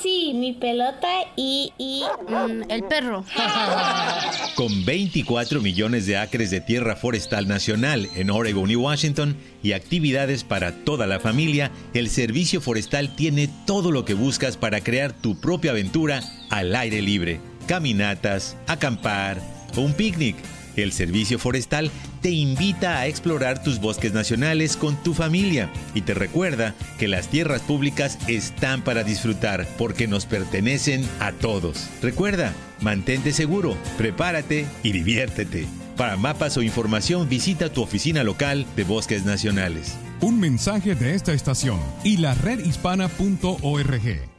Sí, 0.04 0.32
mi 0.34 0.52
pelota 0.52 1.08
y, 1.34 1.72
y 1.78 2.02
mm, 2.28 2.70
el 2.70 2.84
perro. 2.84 3.24
Con 4.54 4.84
24 4.84 5.62
millones 5.62 6.04
de 6.04 6.18
acres 6.18 6.50
de 6.50 6.60
tierra 6.60 6.94
forestal 6.94 7.48
nacional 7.48 8.10
en 8.14 8.28
Oregon 8.28 8.70
y 8.70 8.76
Washington 8.76 9.34
y 9.62 9.72
actividades 9.72 10.44
para 10.44 10.84
toda 10.84 11.06
la 11.06 11.20
familia, 11.20 11.70
el 11.94 12.10
Servicio 12.10 12.60
Forestal 12.60 13.16
tiene 13.16 13.48
todo 13.66 13.90
lo 13.90 14.04
que 14.04 14.12
buscas 14.12 14.58
para 14.58 14.82
crear 14.82 15.14
tu 15.14 15.40
propia 15.40 15.70
aventura 15.70 16.22
al 16.50 16.76
aire 16.76 17.00
libre. 17.00 17.40
Caminatas, 17.66 18.58
acampar 18.66 19.40
un 19.74 19.94
picnic. 19.94 20.36
El 20.76 20.92
Servicio 20.92 21.38
Forestal 21.38 21.90
te 22.20 22.30
invita 22.30 22.98
a 22.98 23.06
explorar 23.06 23.62
tus 23.62 23.80
bosques 23.80 24.12
nacionales 24.12 24.76
con 24.76 25.02
tu 25.02 25.14
familia 25.14 25.70
y 25.94 26.02
te 26.02 26.14
recuerda 26.14 26.74
que 26.98 27.08
las 27.08 27.28
tierras 27.28 27.62
públicas 27.62 28.18
están 28.28 28.82
para 28.82 29.04
disfrutar 29.04 29.66
porque 29.78 30.06
nos 30.06 30.26
pertenecen 30.26 31.08
a 31.20 31.32
todos. 31.32 31.88
Recuerda, 32.02 32.52
mantente 32.80 33.32
seguro, 33.32 33.76
prepárate 33.96 34.66
y 34.82 34.92
diviértete. 34.92 35.66
Para 35.96 36.16
mapas 36.16 36.56
o 36.56 36.62
información 36.62 37.28
visita 37.28 37.72
tu 37.72 37.82
oficina 37.82 38.24
local 38.24 38.66
de 38.74 38.84
Bosques 38.84 39.24
Nacionales. 39.24 39.96
Un 40.20 40.40
mensaje 40.40 40.94
de 40.94 41.14
esta 41.14 41.32
estación 41.32 41.78
y 42.02 42.16
la 42.16 42.34
redhispana.org. 42.34 44.33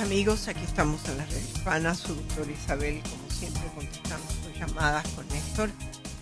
Amigos, 0.00 0.48
aquí 0.48 0.64
estamos 0.64 1.06
en 1.10 1.18
la 1.18 1.26
red 1.26 1.36
hispana, 1.36 1.94
su 1.94 2.14
doctor 2.14 2.50
Isabel, 2.50 3.02
como 3.02 3.30
siempre, 3.30 3.60
contestando 3.74 4.26
sus 4.42 4.58
llamadas 4.58 5.06
con 5.08 5.28
Néstor 5.28 5.68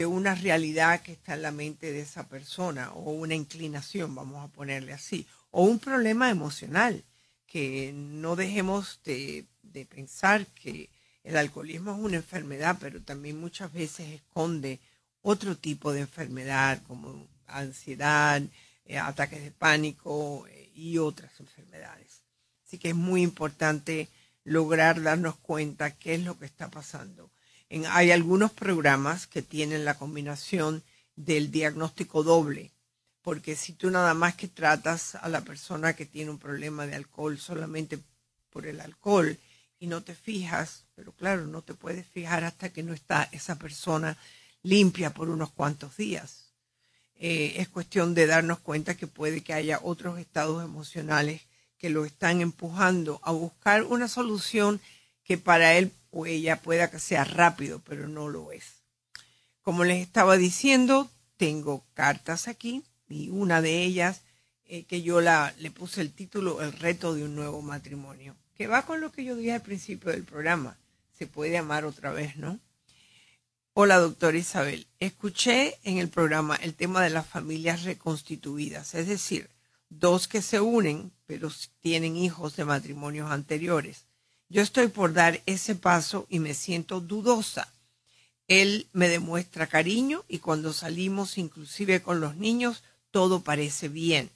de 0.00 0.06
una 0.06 0.34
realidad 0.34 1.02
que 1.02 1.12
está 1.12 1.34
en 1.34 1.42
la 1.42 1.50
mente 1.50 1.92
de 1.92 2.00
esa 2.00 2.26
persona 2.26 2.90
o 2.92 3.10
una 3.10 3.34
inclinación, 3.34 4.14
vamos 4.14 4.42
a 4.42 4.48
ponerle 4.50 4.94
así, 4.94 5.26
o 5.50 5.64
un 5.64 5.78
problema 5.78 6.30
emocional, 6.30 7.04
que 7.46 7.92
no 7.92 8.34
dejemos 8.34 9.00
de, 9.04 9.44
pensar 9.90 10.46
que 10.46 10.88
el 11.22 11.36
alcoholismo 11.36 11.92
es 11.92 11.98
una 11.98 12.16
enfermedad, 12.16 12.78
pero 12.80 13.02
también 13.02 13.38
muchas 13.38 13.70
veces 13.74 14.08
esconde 14.08 14.80
otro 15.20 15.54
tipo 15.58 15.92
de 15.92 16.00
enfermedad 16.00 16.82
como 16.86 17.28
ansiedad, 17.46 18.40
eh, 18.86 18.96
ataques 18.96 19.42
de 19.42 19.50
pánico 19.50 20.46
eh, 20.46 20.70
y 20.74 20.96
otras 20.96 21.38
enfermedades. 21.40 22.22
Así 22.66 22.78
que 22.78 22.88
es 22.88 22.96
muy 22.96 23.20
importante 23.20 24.08
lograr 24.44 25.02
darnos 25.02 25.36
cuenta 25.36 25.90
qué 25.90 26.14
es 26.14 26.22
lo 26.22 26.38
que 26.38 26.46
está 26.46 26.70
pasando 26.70 27.30
hay 27.88 28.10
algunos 28.10 28.52
programas 28.52 29.26
que 29.26 29.42
tienen 29.42 29.84
la 29.84 29.96
combinación 29.96 30.82
del 31.14 31.50
diagnóstico 31.50 32.22
doble, 32.22 32.72
porque 33.22 33.54
si 33.54 33.74
tú 33.74 33.90
nada 33.90 34.14
más 34.14 34.34
que 34.34 34.48
tratas 34.48 35.14
a 35.14 35.28
la 35.28 35.42
persona 35.42 35.94
que 35.94 36.06
tiene 36.06 36.30
un 36.30 36.38
problema 36.38 36.86
de 36.86 36.96
alcohol 36.96 37.38
solamente 37.38 37.98
por 38.50 38.66
el 38.66 38.80
alcohol 38.80 39.38
y 39.78 39.86
no 39.86 40.02
te 40.02 40.14
fijas, 40.14 40.84
pero 40.94 41.12
claro, 41.12 41.46
no 41.46 41.62
te 41.62 41.74
puedes 41.74 42.06
fijar 42.06 42.44
hasta 42.44 42.72
que 42.72 42.82
no 42.82 42.92
está 42.92 43.28
esa 43.32 43.56
persona 43.56 44.16
limpia 44.62 45.14
por 45.14 45.30
unos 45.30 45.50
cuantos 45.50 45.96
días. 45.96 46.52
Eh, 47.14 47.54
es 47.56 47.68
cuestión 47.68 48.14
de 48.14 48.26
darnos 48.26 48.58
cuenta 48.60 48.96
que 48.96 49.06
puede 49.06 49.42
que 49.42 49.52
haya 49.52 49.80
otros 49.82 50.18
estados 50.18 50.64
emocionales 50.64 51.42
que 51.78 51.90
lo 51.90 52.04
están 52.04 52.40
empujando 52.40 53.20
a 53.22 53.32
buscar 53.32 53.84
una 53.84 54.08
solución 54.08 54.80
que 55.22 55.38
para 55.38 55.74
él 55.74 55.92
o 56.10 56.26
ella 56.26 56.60
pueda 56.60 56.90
que 56.90 56.98
sea 56.98 57.24
rápido, 57.24 57.80
pero 57.84 58.08
no 58.08 58.28
lo 58.28 58.52
es. 58.52 58.82
Como 59.62 59.84
les 59.84 60.00
estaba 60.00 60.36
diciendo, 60.36 61.10
tengo 61.36 61.84
cartas 61.94 62.48
aquí 62.48 62.82
y 63.08 63.30
una 63.30 63.60
de 63.62 63.82
ellas 63.82 64.22
eh, 64.64 64.84
que 64.84 65.02
yo 65.02 65.20
la, 65.20 65.54
le 65.58 65.70
puse 65.70 66.00
el 66.00 66.12
título 66.12 66.62
El 66.62 66.72
reto 66.72 67.14
de 67.14 67.24
un 67.24 67.34
nuevo 67.34 67.62
matrimonio, 67.62 68.36
que 68.54 68.66
va 68.66 68.86
con 68.86 69.00
lo 69.00 69.10
que 69.10 69.24
yo 69.24 69.36
dije 69.36 69.52
al 69.52 69.62
principio 69.62 70.12
del 70.12 70.24
programa. 70.24 70.76
Se 71.18 71.26
puede 71.26 71.58
amar 71.58 71.84
otra 71.84 72.12
vez, 72.12 72.36
¿no? 72.36 72.58
Hola, 73.72 73.98
doctora 73.98 74.36
Isabel. 74.36 74.86
Escuché 74.98 75.78
en 75.84 75.98
el 75.98 76.08
programa 76.08 76.56
el 76.56 76.74
tema 76.74 77.02
de 77.02 77.10
las 77.10 77.26
familias 77.26 77.84
reconstituidas, 77.84 78.94
es 78.94 79.06
decir, 79.06 79.48
dos 79.88 80.28
que 80.28 80.42
se 80.42 80.60
unen, 80.60 81.12
pero 81.26 81.50
tienen 81.80 82.16
hijos 82.16 82.56
de 82.56 82.64
matrimonios 82.64 83.30
anteriores. 83.30 84.06
Yo 84.50 84.62
estoy 84.62 84.88
por 84.88 85.12
dar 85.12 85.40
ese 85.46 85.76
paso 85.76 86.26
y 86.28 86.40
me 86.40 86.54
siento 86.54 87.00
dudosa. 87.00 87.72
Él 88.48 88.88
me 88.92 89.08
demuestra 89.08 89.68
cariño 89.68 90.24
y 90.28 90.40
cuando 90.40 90.72
salimos, 90.72 91.38
inclusive 91.38 92.02
con 92.02 92.20
los 92.20 92.34
niños, 92.34 92.82
todo 93.12 93.42
parece 93.42 93.88
bien. 93.88 94.28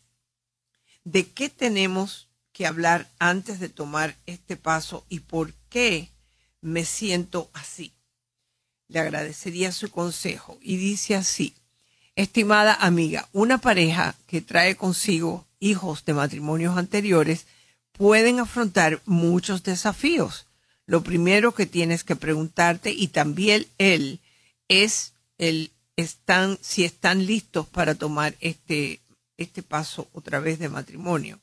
¿De 1.02 1.26
qué 1.26 1.48
tenemos 1.48 2.28
que 2.52 2.64
hablar 2.64 3.10
antes 3.18 3.58
de 3.58 3.68
tomar 3.68 4.16
este 4.26 4.56
paso 4.56 5.04
y 5.08 5.18
por 5.18 5.52
qué 5.68 6.10
me 6.60 6.84
siento 6.84 7.50
así? 7.52 7.92
Le 8.86 9.00
agradecería 9.00 9.72
su 9.72 9.90
consejo 9.90 10.58
y 10.62 10.76
dice 10.76 11.16
así, 11.16 11.54
estimada 12.14 12.74
amiga, 12.74 13.28
una 13.32 13.58
pareja 13.58 14.14
que 14.28 14.40
trae 14.40 14.76
consigo 14.76 15.44
hijos 15.58 16.04
de 16.04 16.14
matrimonios 16.14 16.78
anteriores 16.78 17.46
pueden 17.96 18.40
afrontar 18.40 19.00
muchos 19.06 19.62
desafíos. 19.62 20.46
Lo 20.86 21.02
primero 21.02 21.54
que 21.54 21.66
tienes 21.66 22.04
que 22.04 22.16
preguntarte 22.16 22.90
y 22.90 23.08
también 23.08 23.66
él 23.78 24.20
es 24.68 25.14
el 25.38 25.70
están 25.96 26.58
si 26.60 26.84
están 26.84 27.24
listos 27.24 27.66
para 27.68 27.94
tomar 27.94 28.34
este 28.40 29.00
este 29.36 29.62
paso 29.62 30.08
otra 30.12 30.40
vez 30.40 30.58
de 30.58 30.68
matrimonio. 30.68 31.40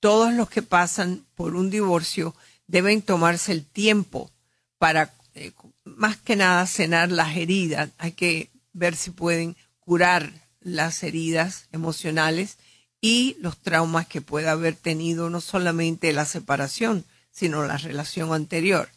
Todos 0.00 0.32
los 0.32 0.48
que 0.48 0.62
pasan 0.62 1.24
por 1.34 1.54
un 1.54 1.70
divorcio 1.70 2.34
deben 2.66 3.02
tomarse 3.02 3.52
el 3.52 3.64
tiempo 3.64 4.30
para 4.78 5.12
eh, 5.34 5.52
más 5.84 6.16
que 6.16 6.36
nada 6.36 6.66
cenar 6.66 7.10
las 7.10 7.36
heridas. 7.36 7.90
Hay 7.98 8.12
que 8.12 8.50
ver 8.72 8.96
si 8.96 9.10
pueden 9.10 9.56
curar 9.80 10.32
las 10.60 11.02
heridas 11.02 11.66
emocionales 11.72 12.58
y 13.00 13.36
los 13.40 13.56
traumas 13.58 14.06
que 14.06 14.20
pueda 14.20 14.52
haber 14.52 14.74
tenido 14.74 15.30
no 15.30 15.40
solamente 15.40 16.12
la 16.12 16.24
separación, 16.24 17.04
sino 17.30 17.66
la 17.66 17.76
relación 17.76 18.32
anterior. 18.32 18.88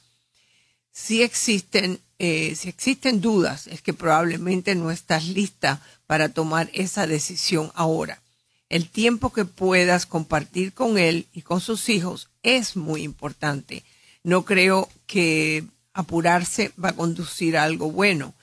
Si 0.91 1.21
existen, 1.21 1.99
eh, 2.17 2.55
si 2.55 2.69
existen 2.69 3.21
dudas, 3.21 3.67
es 3.67 3.81
que 3.81 3.93
probablemente 3.93 4.75
no 4.75 4.91
estás 4.91 5.27
lista 5.27 5.81
para 6.07 6.29
tomar 6.29 6.69
esa 6.73 7.07
decisión 7.07 7.71
ahora. 7.75 8.21
El 8.69 8.89
tiempo 8.89 9.31
que 9.31 9.45
puedas 9.45 10.05
compartir 10.05 10.73
con 10.73 10.97
él 10.97 11.27
y 11.33 11.41
con 11.41 11.59
sus 11.59 11.89
hijos 11.89 12.29
es 12.43 12.75
muy 12.75 13.03
importante. 13.03 13.83
No 14.23 14.45
creo 14.45 14.89
que 15.07 15.63
apurarse 15.93 16.71
va 16.83 16.89
a 16.89 16.95
conducir 16.95 17.57
a 17.57 17.63
algo 17.63 17.91
bueno. 17.91 18.33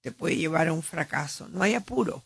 Te 0.00 0.10
puede 0.10 0.36
llevar 0.36 0.68
a 0.68 0.72
un 0.72 0.82
fracaso. 0.82 1.48
No 1.48 1.62
hay 1.62 1.74
apuro. 1.74 2.22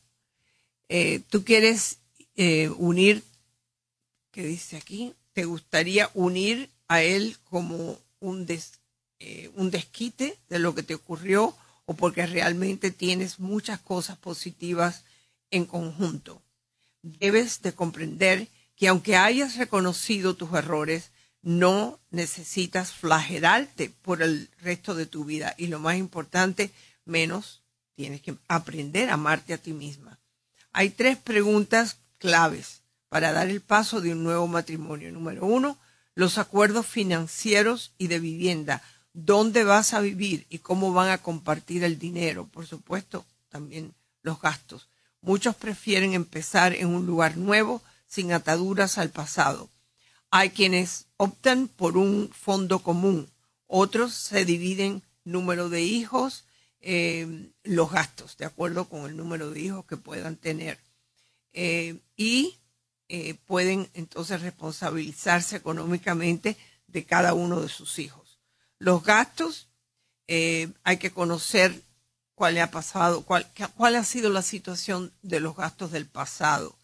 Eh, 0.89 1.21
tú 1.29 1.45
quieres 1.45 1.99
eh, 2.39 2.71
unir, 2.79 3.25
¿qué 4.31 4.45
dice 4.45 4.77
aquí? 4.77 5.13
¿Te 5.33 5.45
gustaría 5.45 6.09
unir 6.15 6.71
a 6.87 7.03
él 7.03 7.37
como 7.51 7.99
un, 8.21 8.47
eh, 9.19 9.51
un 9.57 9.71
desquite 9.73 10.39
de 10.49 10.61
lo 10.61 10.73
que 10.73 10.85
te 10.85 10.95
ocurrió 10.95 11.57
o 11.85 11.95
porque 11.95 12.27
realmente 12.27 12.93
tienes 12.93 13.41
muchas 13.41 13.81
cosas 13.81 14.19
positivas 14.19 15.03
en 15.51 15.65
conjunto? 15.65 16.41
Debes 17.03 17.61
de 17.63 17.73
comprender 17.73 18.47
que 18.77 18.87
aunque 18.87 19.17
hayas 19.17 19.57
reconocido 19.57 20.37
tus 20.37 20.53
errores, 20.55 21.11
no 21.43 21.99
necesitas 22.13 22.93
flagelarte 22.93 23.91
por 23.91 24.23
el 24.23 24.49
resto 24.61 24.95
de 24.95 25.07
tu 25.07 25.25
vida. 25.25 25.57
Y 25.59 25.67
lo 25.67 25.81
más 25.81 25.97
importante, 25.97 26.71
menos 27.05 27.63
tienes 27.97 28.21
que 28.21 28.37
aprender 28.47 29.11
a 29.11 29.15
amarte 29.15 29.55
a 29.55 29.59
ti 29.59 29.73
misma. 29.73 30.21
Hay 30.71 30.91
tres 30.91 31.19
preguntas 31.19 31.97
claves 32.19 32.83
para 33.09 33.33
dar 33.33 33.49
el 33.49 33.61
paso 33.61 34.01
de 34.01 34.13
un 34.13 34.23
nuevo 34.23 34.47
matrimonio. 34.47 35.11
Número 35.13 35.47
uno, 35.47 35.79
los 36.15 36.39
acuerdos 36.39 36.87
financieros 36.87 37.93
y 37.99 38.09
de 38.09 38.19
vivienda. 38.19 38.83
¿Dónde 39.13 39.65
vas 39.65 39.95
a 39.95 40.01
vivir 40.01 40.47
y 40.51 40.59
cómo 40.59 40.93
van 40.93 41.11
a 41.11 41.19
compartir 41.19 41.85
el 41.85 41.99
dinero? 41.99 42.47
Por 42.47 42.67
supuesto, 42.67 43.25
también 43.49 43.95
los 44.23 44.41
gastos. 44.41 44.89
Muchos 45.21 45.57
prefieren 45.57 46.15
empezar 46.15 46.75
en 46.75 46.89
un 46.89 47.07
lugar 47.07 47.37
nuevo 47.37 47.83
sin 48.07 48.33
ataduras 48.33 48.99
al 48.99 49.11
pasado. 49.11 49.69
Hay 50.31 50.51
quienes 50.51 51.07
optan 51.17 51.69
por 51.69 51.97
un 51.97 52.31
fondo 52.31 52.81
común. 52.81 53.29
Otros 53.67 54.15
se 54.15 54.45
dividen 54.45 55.03
número 55.25 55.69
de 55.69 55.83
hijos, 55.83 56.45
eh, 56.81 57.51
los 57.65 57.91
gastos, 57.91 58.37
de 58.37 58.45
acuerdo 58.45 58.89
con 58.89 59.07
el 59.07 59.17
número 59.17 59.51
de 59.51 59.61
hijos 59.61 59.85
que 59.87 59.97
puedan 59.97 60.37
tener. 60.37 60.79
Eh, 61.61 61.99
y 62.17 62.57
eh, 63.09 63.35
pueden 63.35 63.91
entonces 63.95 64.43
responsabilizarse 64.43 65.57
económicamente 65.57 66.57
de 66.87 67.05
cada 67.05 67.35
uno 67.35 67.61
de 67.61 67.69
sus 67.69 67.99
hijos. 67.99 68.39
Los 68.79 69.03
gastos, 69.03 69.67
eh, 70.29 70.69
hay 70.85 70.99
que 70.99 71.11
conocer 71.11 71.83
cuál 72.37 72.55
le 72.55 72.61
ha 72.61 72.71
pasado, 72.71 73.25
cuál, 73.25 73.45
cuál 73.75 73.97
ha 73.97 74.05
sido 74.05 74.31
la 74.31 74.43
situación 74.43 75.13
de 75.23 75.41
los 75.41 75.57
gastos 75.57 75.91
del 75.91 76.07
pasado, 76.07 76.79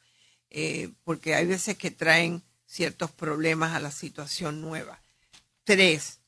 porque 1.05 1.37
hay 1.37 1.47
veces 1.47 1.79
que 1.79 1.93
traen 1.93 2.43
ciertos 2.67 3.13
problemas 3.13 3.75
a 3.75 3.81
la 3.81 3.93
situación 3.93 4.61
nueva. 4.61 4.99
Tres, 5.63 6.19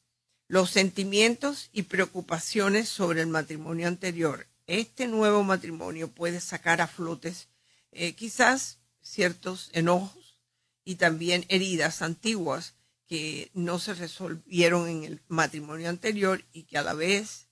los 0.47 0.71
sentimientos 0.71 1.69
y 1.73 1.83
preocupaciones 1.83 2.89
sobre 2.89 3.23
el 3.23 3.27
matrimonio 3.27 3.89
anterior. 3.89 4.47
Este 4.69 5.09
nuevo 5.09 5.43
matrimonio 5.43 6.07
puede 6.07 6.41
sacar 6.41 6.81
a 6.81 6.87
flotes 6.87 7.49
eh, 7.97 8.15
quizás 8.15 8.79
ciertos 9.01 9.71
enojos 9.73 10.39
y 10.85 10.97
también 10.97 11.45
heridas 11.49 12.03
antiguas 12.03 12.75
que 13.07 13.51
no 13.55 13.79
se 13.79 13.95
resolvieron 13.95 14.89
en 14.89 15.05
el 15.05 15.23
matrimonio 15.29 15.89
anterior 15.89 16.45
y 16.53 16.65
que 16.65 16.79
a 16.79 16.83
la 16.83 16.95
vez 16.95 17.49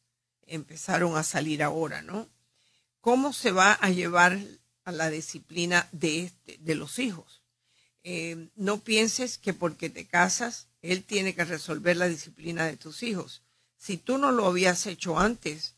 empezaron 0.47 1.17
a 1.17 1.23
salir 1.23 1.63
ahora, 1.63 2.03
¿no? 2.03 2.29
¿Cómo 3.01 3.33
se 3.33 3.53
va 3.53 3.73
a 3.73 3.91
llevar 3.91 4.39
a 4.85 4.93
la 4.93 5.11
disciplina 5.11 5.89
de, 5.93 6.25
este, 6.25 6.59
de 6.61 6.75
los 6.75 6.99
hijos. 6.99 7.43
Eh, 8.03 8.51
no 8.55 8.81
pienses 8.81 9.39
que 9.39 9.55
porque 9.55 9.89
te 9.89 10.07
casas, 10.07 10.69
él 10.83 11.05
tiene 11.05 11.35
que 11.35 11.45
resolver 11.45 11.97
la 11.97 12.09
disciplina 12.09 12.67
de 12.67 12.77
tus 12.77 13.03
hijos. 13.03 13.43
Si 13.79 13.97
tú 13.97 14.19
no 14.19 14.31
lo 14.31 14.47
habías 14.47 14.87
hecho 14.87 15.19
antes, 15.19 15.75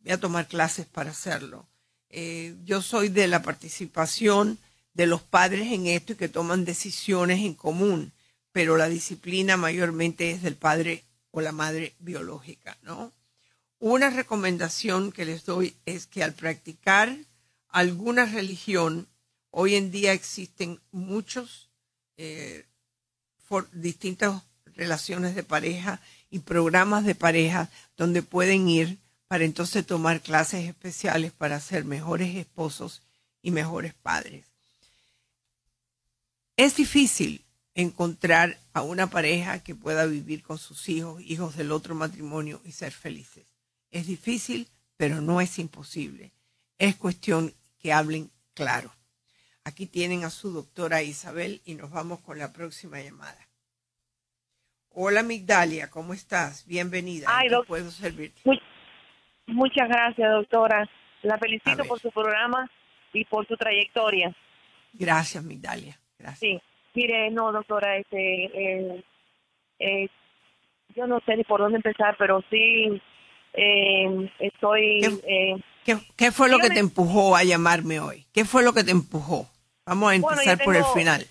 voy 0.00 0.12
a 0.12 0.20
tomar 0.20 0.48
clases 0.48 0.86
para 0.86 1.10
hacerlo. 1.10 1.66
Eh, 2.10 2.54
yo 2.64 2.82
soy 2.82 3.08
de 3.08 3.28
la 3.28 3.42
participación 3.42 4.58
de 4.94 5.06
los 5.06 5.22
padres 5.22 5.72
en 5.72 5.86
esto 5.86 6.12
y 6.12 6.16
que 6.16 6.28
toman 6.28 6.64
decisiones 6.64 7.40
en 7.40 7.54
común, 7.54 8.12
pero 8.52 8.76
la 8.76 8.88
disciplina 8.88 9.56
mayormente 9.56 10.30
es 10.30 10.42
del 10.42 10.56
padre 10.56 11.04
o 11.30 11.40
la 11.40 11.52
madre 11.52 11.94
biológica, 11.98 12.78
¿no? 12.82 13.12
Una 13.78 14.08
recomendación 14.08 15.12
que 15.12 15.26
les 15.26 15.44
doy 15.44 15.76
es 15.84 16.06
que 16.06 16.24
al 16.24 16.32
practicar 16.32 17.14
alguna 17.68 18.24
religión, 18.24 19.06
hoy 19.50 19.74
en 19.74 19.90
día 19.90 20.12
existen 20.12 20.80
muchos 20.92 21.68
eh, 22.16 22.64
distintas 23.72 24.42
relaciones 24.74 25.34
de 25.34 25.42
pareja 25.42 26.00
y 26.30 26.38
programas 26.38 27.04
de 27.04 27.14
pareja 27.14 27.70
donde 27.96 28.22
pueden 28.22 28.68
ir 28.68 28.98
para 29.28 29.44
entonces 29.44 29.84
tomar 29.86 30.20
clases 30.20 30.66
especiales 30.68 31.32
para 31.32 31.60
ser 31.60 31.84
mejores 31.84 32.36
esposos 32.36 33.02
y 33.42 33.50
mejores 33.50 33.94
padres. 33.94 34.44
Es 36.56 36.76
difícil 36.76 37.44
encontrar 37.74 38.58
a 38.72 38.82
una 38.82 39.08
pareja 39.08 39.62
que 39.62 39.74
pueda 39.74 40.06
vivir 40.06 40.42
con 40.42 40.58
sus 40.58 40.88
hijos, 40.88 41.20
hijos 41.22 41.56
del 41.56 41.72
otro 41.72 41.94
matrimonio 41.94 42.60
y 42.64 42.72
ser 42.72 42.92
felices. 42.92 43.44
Es 43.90 44.06
difícil, 44.06 44.68
pero 44.96 45.20
no 45.20 45.40
es 45.40 45.58
imposible. 45.58 46.32
Es 46.78 46.96
cuestión 46.96 47.52
que 47.78 47.92
hablen 47.92 48.30
claro. 48.54 48.90
Aquí 49.64 49.86
tienen 49.86 50.24
a 50.24 50.30
su 50.30 50.52
doctora 50.52 51.02
Isabel 51.02 51.60
y 51.64 51.74
nos 51.74 51.90
vamos 51.90 52.20
con 52.20 52.38
la 52.38 52.52
próxima 52.52 53.00
llamada. 53.02 53.48
Hola 54.90 55.22
Migdalia, 55.22 55.90
¿cómo 55.90 56.14
estás? 56.14 56.64
Bienvenida. 56.64 57.26
Ay, 57.28 57.48
puedo 57.66 57.90
servirte? 57.90 58.40
Muchas 59.46 59.88
gracias, 59.88 60.30
doctora. 60.30 60.88
La 61.22 61.38
felicito 61.38 61.84
por 61.84 61.98
su 62.00 62.10
programa 62.10 62.70
y 63.12 63.24
por 63.24 63.46
su 63.46 63.56
trayectoria. 63.56 64.34
Gracias, 64.92 65.42
Migdalia. 65.42 65.98
Gracias. 66.18 66.38
Sí, 66.38 66.60
mire, 66.94 67.30
no, 67.30 67.52
doctora, 67.52 67.96
este, 67.96 68.44
eh, 68.44 69.04
eh, 69.78 70.08
yo 70.94 71.06
no 71.06 71.20
sé 71.26 71.36
ni 71.36 71.44
por 71.44 71.60
dónde 71.60 71.76
empezar, 71.76 72.16
pero 72.18 72.42
sí 72.50 73.00
eh, 73.52 74.30
estoy... 74.38 75.00
¿Qué, 76.16 76.32
fue 76.32 76.48
lo 76.48 76.58
que 76.58 76.70
te 76.70 76.80
empujó 76.80 77.36
a 77.36 77.44
llamarme 77.44 78.00
hoy? 78.00 78.26
¿Qué 78.32 78.44
fue 78.44 78.64
lo 78.64 78.72
que 78.72 78.82
te 78.82 78.90
empujó? 78.90 79.46
Vamos 79.86 80.10
a 80.10 80.14
empezar 80.16 80.58
por 80.64 80.74
el 80.74 80.84
final. 80.86 81.24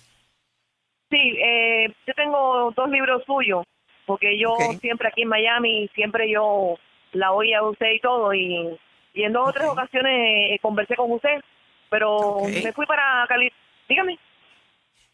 Sí, 1.10 1.36
eh, 1.38 1.92
yo 2.06 2.14
tengo 2.14 2.72
dos 2.74 2.88
libros 2.88 3.22
suyos, 3.26 3.64
porque 4.06 4.38
yo 4.38 4.56
siempre 4.80 5.08
aquí 5.08 5.22
en 5.22 5.28
Miami, 5.28 5.88
siempre 5.94 6.30
yo 6.30 6.78
la 7.16 7.32
oí 7.32 7.52
a 7.54 7.62
usted 7.62 7.90
y 7.92 8.00
todo, 8.00 8.32
y, 8.34 8.78
en 9.14 9.32
dos 9.32 9.48
o 9.48 9.52
tres 9.52 9.66
ocasiones 9.66 10.12
eh, 10.14 10.58
conversé 10.60 10.94
con 10.94 11.10
usted, 11.10 11.40
pero 11.88 12.38
me 12.44 12.72
fui 12.72 12.86
para 12.86 13.24
Cali. 13.28 13.50
Dígame. 13.88 14.18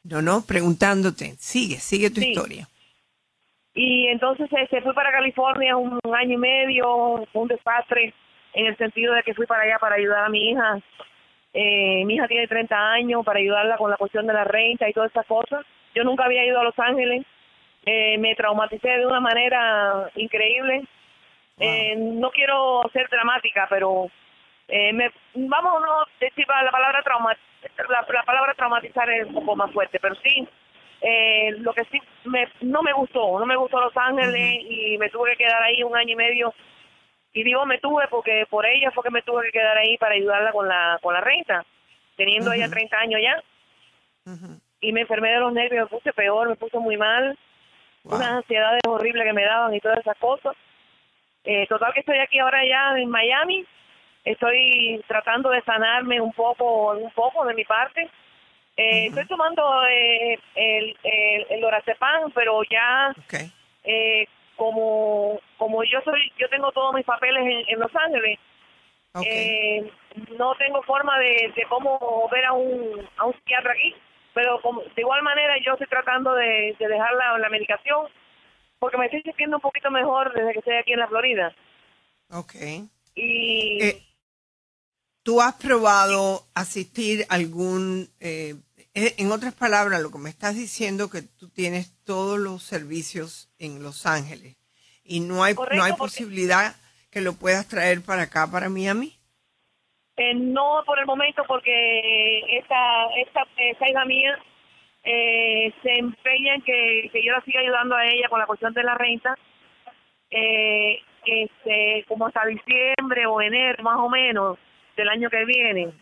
No, 0.05 0.21
no, 0.21 0.45
preguntándote. 0.47 1.35
Sigue, 1.39 1.77
sigue 1.77 2.11
tu 2.11 2.21
historia. 2.21 2.67
Y 3.75 4.09
entonces 4.09 4.51
se 4.51 4.63
este, 4.63 4.83
fui 4.83 4.93
para 4.93 5.13
California 5.13 5.77
un, 5.77 5.99
año 6.15 6.35
y 6.35 6.37
medio, 6.37 7.25
un 7.33 7.49
desastre, 7.49 8.13
en 8.55 8.67
el 8.67 8.77
sentido 8.77 9.15
de 9.15 9.23
que 9.23 9.35
fui 9.35 9.47
para 9.47 9.63
allá 9.63 9.79
para 9.79 9.97
ayudar 9.97 10.25
a 10.25 10.29
mi 10.29 10.51
hija. 10.51 10.79
Eh, 11.55 12.05
mi 12.05 12.15
hija 12.15 12.29
tiene 12.29 12.47
30 12.47 12.77
años, 12.77 13.25
para 13.25 13.39
ayudarla 13.39 13.77
con 13.77 13.91
la 13.91 13.97
cuestión 13.97 14.27
de 14.27 14.35
la 14.35 14.45
renta 14.45 14.89
y 14.89 14.93
todas 14.93 15.11
esas 15.11 15.27
cosas. 15.27 15.65
Yo 15.95 16.05
nunca 16.05 16.25
había 16.25 16.45
ido 16.45 16.59
a 16.59 16.65
Los 16.65 16.79
Ángeles. 16.79 17.25
Eh, 17.85 18.19
me 18.19 18.35
traumaticé 18.35 18.89
de 18.89 19.07
una 19.07 19.21
manera 19.21 20.11
increíble. 20.17 20.85
Eh, 21.63 21.95
no 21.97 22.31
quiero 22.31 22.83
ser 22.93 23.09
dramática, 23.09 23.67
pero 23.71 24.11
eh, 24.69 24.93
me, 24.93 25.11
vamos 25.35 25.77
a 25.77 25.87
no 25.87 26.05
decir 26.21 26.45
la 26.49 26.71
palabra 26.71 27.03
trauma, 27.03 27.37
la, 27.89 28.07
la 28.09 28.23
palabra 28.25 28.55
traumatizar 28.55 29.09
es 29.11 29.27
un 29.29 29.35
poco 29.35 29.57
más 29.57 29.71
fuerte, 29.71 30.01
pero 30.01 30.15
sí 30.17 30.49
eh, 31.05 31.51
lo 31.59 31.73
que 31.75 31.85
sí 31.87 32.01
me, 32.25 32.49
no 32.61 32.81
me 32.83 32.93
gustó, 32.93 33.39
no 33.39 33.45
me 33.45 33.57
gustó 33.57 33.81
Los 33.81 33.97
Ángeles 33.97 34.61
y 34.63 34.97
me 34.99 35.11
tuve 35.11 35.33
que 35.33 35.45
quedar 35.45 35.61
ahí 35.63 35.83
un 35.83 35.97
año 35.97 36.13
y 36.13 36.17
medio. 36.17 36.55
Y 37.33 37.43
digo 37.43 37.67
me 37.67 37.79
tuve 37.79 38.07
porque 38.09 38.47
por 38.49 38.65
ella 38.65 38.91
fue 38.93 39.03
que 39.03 39.11
me 39.11 39.23
tuve 39.23 39.47
que 39.47 39.59
quedar 39.59 39.77
ahí 39.79 39.97
para 39.99 40.15
ayudarla 40.15 40.53
con 40.53 40.69
la 40.69 40.99
con 41.03 41.13
la 41.13 41.21
renta, 41.21 41.65
teniendo 42.17 42.53
ella 42.53 42.71
30 42.71 42.97
años 42.97 43.21
ya. 43.21 43.43
Y 44.81 44.93
me 44.93 45.01
enfermé 45.01 45.33
de 45.33 45.41
los 45.41 45.53
nervios, 45.53 45.91
me 45.91 45.99
puse 45.99 46.13
peor, 46.13 46.49
me 46.49 46.57
puse 46.57 46.79
muy 46.79 46.97
mal. 46.97 47.37
Unas 48.05 48.23
ansiedades 48.23 48.81
horribles 48.87 49.25
que 49.25 49.33
me 49.33 49.45
daban 49.45 49.75
y 49.75 49.81
todas 49.81 49.99
esas 49.99 50.17
cosas. 50.19 50.55
Eh, 51.45 51.67
total 51.67 51.93
que 51.93 52.01
estoy 52.01 52.19
aquí 52.19 52.39
ahora 52.39 52.65
ya 52.65 52.99
en 52.99 53.11
Miami. 53.11 53.65
Estoy 54.25 55.03
tratando 55.09 55.51
de 55.51 55.63
sanarme 55.63 56.21
un 56.21 56.33
poco, 56.33 56.93
un 56.93 57.11
poco 57.11 57.45
de 57.45 57.55
mi 57.55 57.65
parte. 57.65 58.09
Eh, 58.77 59.07
Estoy 59.07 59.27
tomando 59.27 59.63
eh, 59.87 60.39
el, 60.55 60.97
el, 61.03 61.47
el 61.51 61.67
pero 62.35 62.63
ya 62.71 63.15
eh, 63.85 64.27
como 64.57 65.41
como 65.59 65.85
yo 65.85 66.01
soy 66.05 66.33
yo 66.39 66.49
tengo 66.49 66.73
todos 66.73 66.95
mis 66.95 67.05
papeles 67.05 67.67
en, 67.69 67.79
Los 67.79 67.95
Ángeles, 67.95 68.39
eh, 69.27 69.91
no 70.39 70.55
tengo 70.55 70.83
forma 70.83 71.19
de, 71.19 71.53
de 71.55 71.65
cómo 71.69 72.29
ver 72.31 72.47
a 72.47 72.53
un, 72.53 73.07
a 73.19 73.27
un 73.27 73.35
psiquiatra 73.35 73.73
aquí, 73.73 73.95
pero 74.33 74.61
como, 74.63 74.81
de 74.83 75.03
igual 75.03 75.23
manera 75.23 75.55
yo 75.59 75.73
estoy 75.73 75.89
tratando 75.89 76.35
de, 76.35 76.75
de 76.79 76.89
dejar 76.89 77.13
la, 77.15 77.39
la 77.39 77.49
medicación 77.51 78.07
porque 78.83 78.99
me 78.99 79.05
estoy 79.05 79.23
sintiendo 79.23 79.59
un 79.59 79.61
poquito 79.63 79.93
mejor 79.93 80.35
desde 80.35 80.55
que 80.55 80.59
estoy 80.59 80.75
aquí 80.75 80.93
en 80.93 80.99
la 80.99 81.07
Florida. 81.07 81.55
Ok. 82.31 82.55
Y 83.15 83.79
eh, 83.81 84.03
¿Tú 85.23 85.41
has 85.41 85.55
probado 85.55 86.49
asistir 86.53 87.25
a 87.29 87.37
algún, 87.37 88.09
eh, 88.19 88.57
eh, 88.93 89.15
en 89.19 89.31
otras 89.31 89.55
palabras, 89.55 90.03
lo 90.03 90.11
que 90.11 90.19
me 90.19 90.31
estás 90.31 90.57
diciendo 90.57 91.11
que 91.11 91.23
tú 91.23 91.49
tienes 91.49 91.95
todos 92.03 92.41
los 92.41 92.65
servicios 92.65 93.53
en 93.61 93.85
Los 93.85 94.05
Ángeles 94.05 94.57
y 95.05 95.21
no 95.21 95.45
hay, 95.45 95.55
no 95.55 95.85
hay 95.85 95.93
posibilidad 95.93 96.75
que 97.13 97.21
lo 97.21 97.35
puedas 97.35 97.69
traer 97.69 98.03
para 98.03 98.23
acá, 98.23 98.51
para 98.51 98.69
Miami? 98.69 99.17
Eh, 100.17 100.35
no 100.35 100.83
por 100.85 100.99
el 100.99 101.07
momento 101.07 101.45
porque 101.47 102.59
esta, 102.59 103.15
esta, 103.15 103.47
esta 103.59 103.89
hija 103.89 104.05
mía 104.07 104.37
eh, 105.05 105.73
se 105.83 105.93
empeña 105.99 106.55
en 106.55 106.63
que, 106.63 107.11
que, 107.13 107.25
yo 107.25 107.33
la 107.33 107.43
siga 107.45 107.61
ayudando 107.61 107.97
a 107.97 108.07
ella 108.07 108.29
con 108.29 108.39
la 108.39 108.47
cuestión 108.47 108.73
de 108.73 108.83
la 108.83 108.95
renta. 108.95 109.37
Eh, 110.31 111.01
este, 111.25 112.05
como 112.09 112.27
hasta 112.27 112.45
diciembre 112.47 113.27
o 113.27 113.41
enero 113.41 113.83
más 113.83 113.99
o 113.99 114.09
menos 114.09 114.59
del 114.97 115.09
año 115.09 115.31
que 115.31 115.45
viene. 115.45 115.93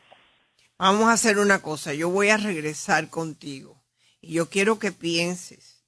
Vamos 0.78 1.08
a 1.08 1.12
hacer 1.12 1.38
una 1.38 1.60
cosa, 1.60 1.92
yo 1.92 2.08
voy 2.08 2.30
a 2.30 2.38
regresar 2.38 3.10
contigo 3.10 3.76
y 4.20 4.34
yo 4.34 4.48
quiero 4.48 4.78
que 4.78 4.92
pienses 4.92 5.84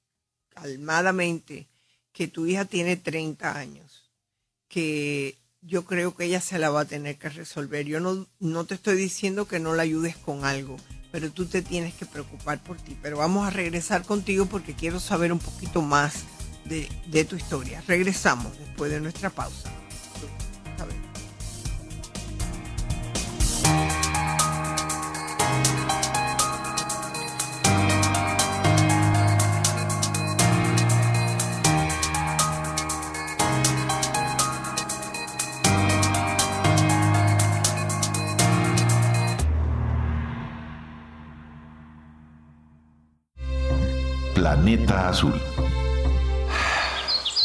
calmadamente 0.49 1.67
que 2.11 2.27
tu 2.27 2.45
hija 2.45 2.65
tiene 2.65 2.95
30 2.95 3.57
años, 3.57 4.11
que 4.67 5.35
yo 5.61 5.85
creo 5.85 6.15
que 6.15 6.25
ella 6.25 6.41
se 6.41 6.59
la 6.59 6.69
va 6.69 6.81
a 6.81 6.85
tener 6.85 7.17
que 7.17 7.29
resolver. 7.29 7.87
Yo 7.87 7.99
no, 7.99 8.27
no 8.39 8.65
te 8.65 8.75
estoy 8.75 8.95
diciendo 8.95 9.47
que 9.47 9.59
no 9.59 9.73
la 9.73 9.81
ayudes 9.81 10.15
con 10.15 10.45
algo, 10.45 10.77
pero 11.13 11.29
tú 11.29 11.45
te 11.45 11.61
tienes 11.61 11.93
que 11.93 12.07
preocupar 12.07 12.57
por 12.57 12.77
ti. 12.77 12.97
Pero 12.99 13.17
vamos 13.17 13.47
a 13.47 13.51
regresar 13.51 14.01
contigo 14.01 14.47
porque 14.47 14.73
quiero 14.73 14.99
saber 14.99 15.31
un 15.31 15.37
poquito 15.37 15.83
más 15.83 16.23
de, 16.65 16.89
de 17.05 17.23
tu 17.23 17.35
historia. 17.35 17.83
Regresamos 17.87 18.57
después 18.57 18.91
de 18.91 18.99
nuestra 18.99 19.29
pausa. 19.29 19.71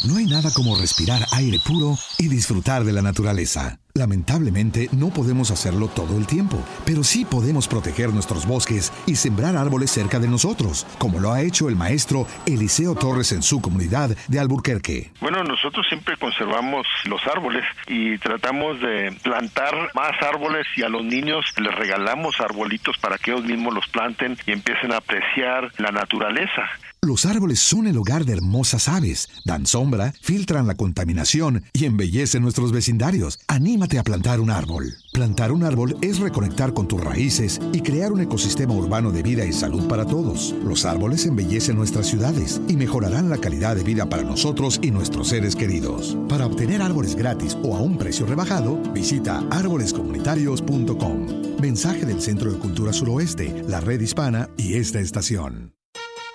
No 0.07 0.15
hay 0.15 0.25
nada 0.25 0.49
como 0.53 0.79
respirar 0.79 1.21
aire 1.33 1.57
puro 1.59 1.97
y 2.17 2.29
disfrutar 2.29 2.85
de 2.85 2.93
la 2.93 3.01
naturaleza. 3.01 3.79
Lamentablemente 3.93 4.87
no 4.93 5.09
podemos 5.09 5.51
hacerlo 5.51 5.89
todo 5.89 6.17
el 6.17 6.25
tiempo, 6.25 6.63
pero 6.85 7.03
sí 7.03 7.25
podemos 7.25 7.67
proteger 7.67 8.09
nuestros 8.13 8.45
bosques 8.45 8.93
y 9.05 9.17
sembrar 9.17 9.57
árboles 9.57 9.91
cerca 9.91 10.19
de 10.19 10.29
nosotros, 10.29 10.87
como 10.99 11.19
lo 11.19 11.33
ha 11.33 11.41
hecho 11.41 11.67
el 11.67 11.75
maestro 11.75 12.27
Eliseo 12.45 12.95
Torres 12.95 13.33
en 13.33 13.43
su 13.43 13.59
comunidad 13.59 14.11
de 14.29 14.39
Alburquerque. 14.39 15.11
Bueno, 15.19 15.43
nosotros 15.43 15.85
siempre 15.89 16.15
conservamos 16.15 16.87
los 17.03 17.21
árboles 17.27 17.65
y 17.87 18.17
tratamos 18.19 18.79
de 18.79 19.11
plantar 19.21 19.73
más 19.95 20.13
árboles 20.21 20.65
y 20.77 20.83
a 20.83 20.89
los 20.89 21.03
niños 21.03 21.43
les 21.57 21.75
regalamos 21.75 22.39
arbolitos 22.39 22.97
para 22.99 23.17
que 23.17 23.31
ellos 23.31 23.43
mismos 23.43 23.73
los 23.73 23.87
planten 23.89 24.37
y 24.45 24.53
empiecen 24.53 24.93
a 24.93 24.97
apreciar 24.97 25.73
la 25.77 25.91
naturaleza. 25.91 26.63
Los 27.01 27.25
árboles 27.25 27.61
son 27.61 27.87
el 27.87 27.97
hogar 27.97 28.25
de 28.25 28.33
hermosas 28.33 28.89
aves, 28.89 29.29
dan 29.45 29.65
sombra, 29.65 30.13
filtran 30.21 30.67
la 30.67 30.75
contaminación 30.75 31.63
y 31.71 31.85
embellecen 31.85 32.43
nuestros 32.43 32.73
vecindarios. 32.73 33.39
Anímate 33.47 33.99
a 33.99 34.03
plantar 34.03 34.41
un 34.41 34.51
árbol. 34.51 34.97
Plantar 35.13 35.53
un 35.53 35.63
árbol 35.63 35.95
es 36.01 36.19
reconectar 36.19 36.73
con 36.73 36.89
tus 36.89 37.01
raíces 37.01 37.61
y 37.71 37.79
crear 37.81 38.11
un 38.11 38.19
ecosistema 38.19 38.73
urbano 38.73 39.11
de 39.11 39.23
vida 39.23 39.45
y 39.45 39.53
salud 39.53 39.87
para 39.87 40.05
todos. 40.05 40.53
Los 40.61 40.83
árboles 40.83 41.25
embellecen 41.25 41.77
nuestras 41.77 42.07
ciudades 42.07 42.59
y 42.67 42.75
mejorarán 42.75 43.29
la 43.29 43.37
calidad 43.37 43.77
de 43.77 43.83
vida 43.83 44.09
para 44.09 44.23
nosotros 44.23 44.77
y 44.81 44.91
nuestros 44.91 45.29
seres 45.29 45.55
queridos. 45.55 46.17
Para 46.27 46.47
obtener 46.47 46.81
árboles 46.81 47.15
gratis 47.15 47.55
o 47.63 47.77
a 47.77 47.81
un 47.81 47.97
precio 47.97 48.25
rebajado, 48.25 48.75
visita 48.93 49.41
árbolescomunitarios.com. 49.51 51.61
Mensaje 51.61 52.05
del 52.05 52.21
Centro 52.21 52.51
de 52.51 52.59
Cultura 52.59 52.91
Suroeste, 52.91 53.63
la 53.69 53.79
Red 53.79 54.01
Hispana 54.01 54.49
y 54.57 54.73
esta 54.73 54.99
estación. 54.99 55.78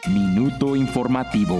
Minuto 0.06 0.76
informativo. 0.76 1.58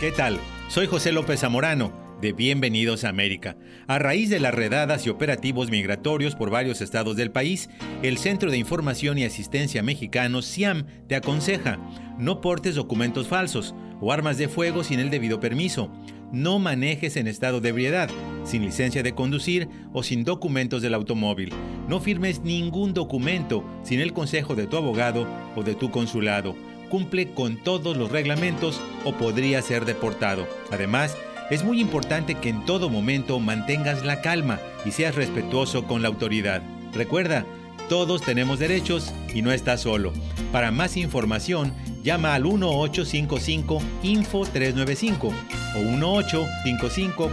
¿Qué 0.00 0.12
tal? 0.12 0.38
Soy 0.68 0.86
José 0.86 1.12
López 1.12 1.40
Zamorano, 1.40 1.94
de 2.20 2.34
Bienvenidos 2.34 3.04
a 3.04 3.08
América. 3.08 3.56
A 3.86 3.98
raíz 3.98 4.28
de 4.28 4.38
las 4.38 4.52
redadas 4.52 5.06
y 5.06 5.08
operativos 5.08 5.70
migratorios 5.70 6.36
por 6.36 6.50
varios 6.50 6.82
estados 6.82 7.16
del 7.16 7.30
país, 7.30 7.70
el 8.02 8.18
Centro 8.18 8.50
de 8.50 8.58
Información 8.58 9.16
y 9.16 9.24
Asistencia 9.24 9.82
Mexicano, 9.82 10.42
CIAM, 10.42 10.84
te 11.06 11.16
aconseja, 11.16 11.78
no 12.18 12.42
portes 12.42 12.74
documentos 12.74 13.28
falsos 13.28 13.74
o 14.02 14.12
armas 14.12 14.36
de 14.36 14.48
fuego 14.48 14.84
sin 14.84 15.00
el 15.00 15.08
debido 15.08 15.40
permiso. 15.40 15.90
No 16.32 16.58
manejes 16.58 17.16
en 17.16 17.28
estado 17.28 17.62
de 17.62 17.70
ebriedad, 17.70 18.10
sin 18.44 18.62
licencia 18.62 19.02
de 19.02 19.14
conducir 19.14 19.70
o 19.94 20.02
sin 20.02 20.24
documentos 20.24 20.82
del 20.82 20.92
automóvil. 20.92 21.50
No 21.88 21.98
firmes 21.98 22.42
ningún 22.42 22.92
documento 22.92 23.64
sin 23.84 24.00
el 24.00 24.12
consejo 24.12 24.54
de 24.54 24.66
tu 24.66 24.76
abogado 24.76 25.26
o 25.56 25.62
de 25.62 25.74
tu 25.74 25.90
consulado 25.90 26.54
cumple 26.90 27.32
con 27.32 27.56
todos 27.56 27.96
los 27.96 28.12
reglamentos 28.12 28.78
o 29.06 29.14
podría 29.14 29.62
ser 29.62 29.86
deportado. 29.86 30.46
Además, 30.70 31.16
es 31.50 31.64
muy 31.64 31.80
importante 31.80 32.34
que 32.34 32.50
en 32.50 32.66
todo 32.66 32.90
momento 32.90 33.40
mantengas 33.40 34.04
la 34.04 34.20
calma 34.20 34.60
y 34.84 34.90
seas 34.90 35.14
respetuoso 35.14 35.86
con 35.86 36.02
la 36.02 36.08
autoridad. 36.08 36.62
Recuerda, 36.92 37.46
todos 37.88 38.20
tenemos 38.22 38.58
derechos 38.58 39.12
y 39.34 39.40
no 39.42 39.50
estás 39.50 39.80
solo. 39.80 40.12
Para 40.52 40.70
más 40.70 40.96
información, 40.96 41.72
llama 42.04 42.34
al 42.34 42.44
1855 42.44 43.82
Info 44.02 44.46
395 44.46 45.32
o 45.76 45.78
1855 45.78 47.30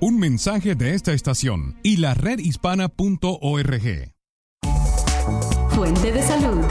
Un 0.00 0.16
mensaje 0.16 0.76
de 0.76 0.94
esta 0.94 1.12
estación 1.12 1.76
y 1.82 1.96
la 1.96 2.14
redhispana.org. 2.14 4.14
Fuente 5.70 6.12
de 6.12 6.22
salud. 6.22 6.64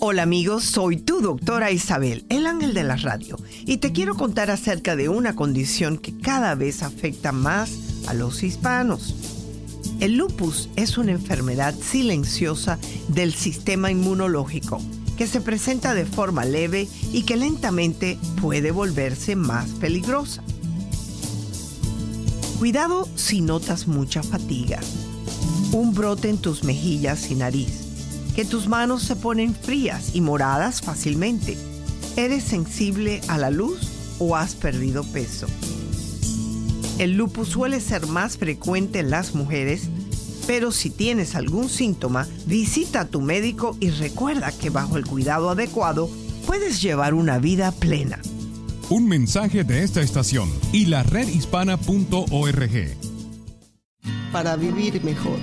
Hola 0.00 0.24
amigos, 0.24 0.64
soy 0.64 0.96
tu 0.96 1.20
doctora 1.20 1.70
Isabel, 1.70 2.26
el 2.30 2.48
ángel 2.48 2.74
de 2.74 2.82
la 2.82 2.96
radio, 2.96 3.36
y 3.64 3.76
te 3.76 3.92
quiero 3.92 4.16
contar 4.16 4.50
acerca 4.50 4.96
de 4.96 5.08
una 5.08 5.36
condición 5.36 5.98
que 5.98 6.18
cada 6.18 6.56
vez 6.56 6.82
afecta 6.82 7.30
más 7.30 8.08
a 8.08 8.14
los 8.14 8.42
hispanos. 8.42 9.14
El 10.00 10.16
lupus 10.16 10.68
es 10.74 10.98
una 10.98 11.12
enfermedad 11.12 11.76
silenciosa 11.76 12.76
del 13.06 13.32
sistema 13.32 13.92
inmunológico 13.92 14.80
que 15.18 15.26
se 15.26 15.40
presenta 15.40 15.94
de 15.94 16.06
forma 16.06 16.44
leve 16.44 16.88
y 17.12 17.24
que 17.24 17.36
lentamente 17.36 18.16
puede 18.40 18.70
volverse 18.70 19.34
más 19.34 19.68
peligrosa. 19.70 20.44
Cuidado 22.60 23.08
si 23.16 23.40
notas 23.40 23.88
mucha 23.88 24.22
fatiga, 24.22 24.78
un 25.72 25.92
brote 25.92 26.28
en 26.28 26.38
tus 26.38 26.62
mejillas 26.62 27.32
y 27.32 27.34
nariz, 27.34 27.80
que 28.36 28.44
tus 28.44 28.68
manos 28.68 29.02
se 29.02 29.16
ponen 29.16 29.56
frías 29.56 30.14
y 30.14 30.20
moradas 30.20 30.80
fácilmente. 30.82 31.58
¿Eres 32.16 32.44
sensible 32.44 33.20
a 33.26 33.38
la 33.38 33.50
luz 33.50 33.88
o 34.20 34.36
has 34.36 34.54
perdido 34.54 35.02
peso? 35.02 35.48
El 37.00 37.16
lupus 37.16 37.48
suele 37.48 37.80
ser 37.80 38.06
más 38.06 38.38
frecuente 38.38 39.00
en 39.00 39.10
las 39.10 39.34
mujeres 39.34 39.88
pero 40.48 40.72
si 40.72 40.88
tienes 40.88 41.34
algún 41.34 41.68
síntoma, 41.68 42.26
visita 42.46 43.02
a 43.02 43.04
tu 43.04 43.20
médico 43.20 43.76
y 43.80 43.90
recuerda 43.90 44.50
que 44.50 44.70
bajo 44.70 44.96
el 44.96 45.04
cuidado 45.04 45.50
adecuado 45.50 46.08
puedes 46.46 46.80
llevar 46.80 47.12
una 47.12 47.38
vida 47.38 47.70
plena. 47.70 48.18
Un 48.88 49.06
mensaje 49.06 49.62
de 49.62 49.82
esta 49.84 50.00
estación 50.00 50.50
y 50.72 50.86
la 50.86 51.02
redhispana.org. 51.02 52.96
Para 54.32 54.56
vivir 54.56 55.04
mejor. 55.04 55.38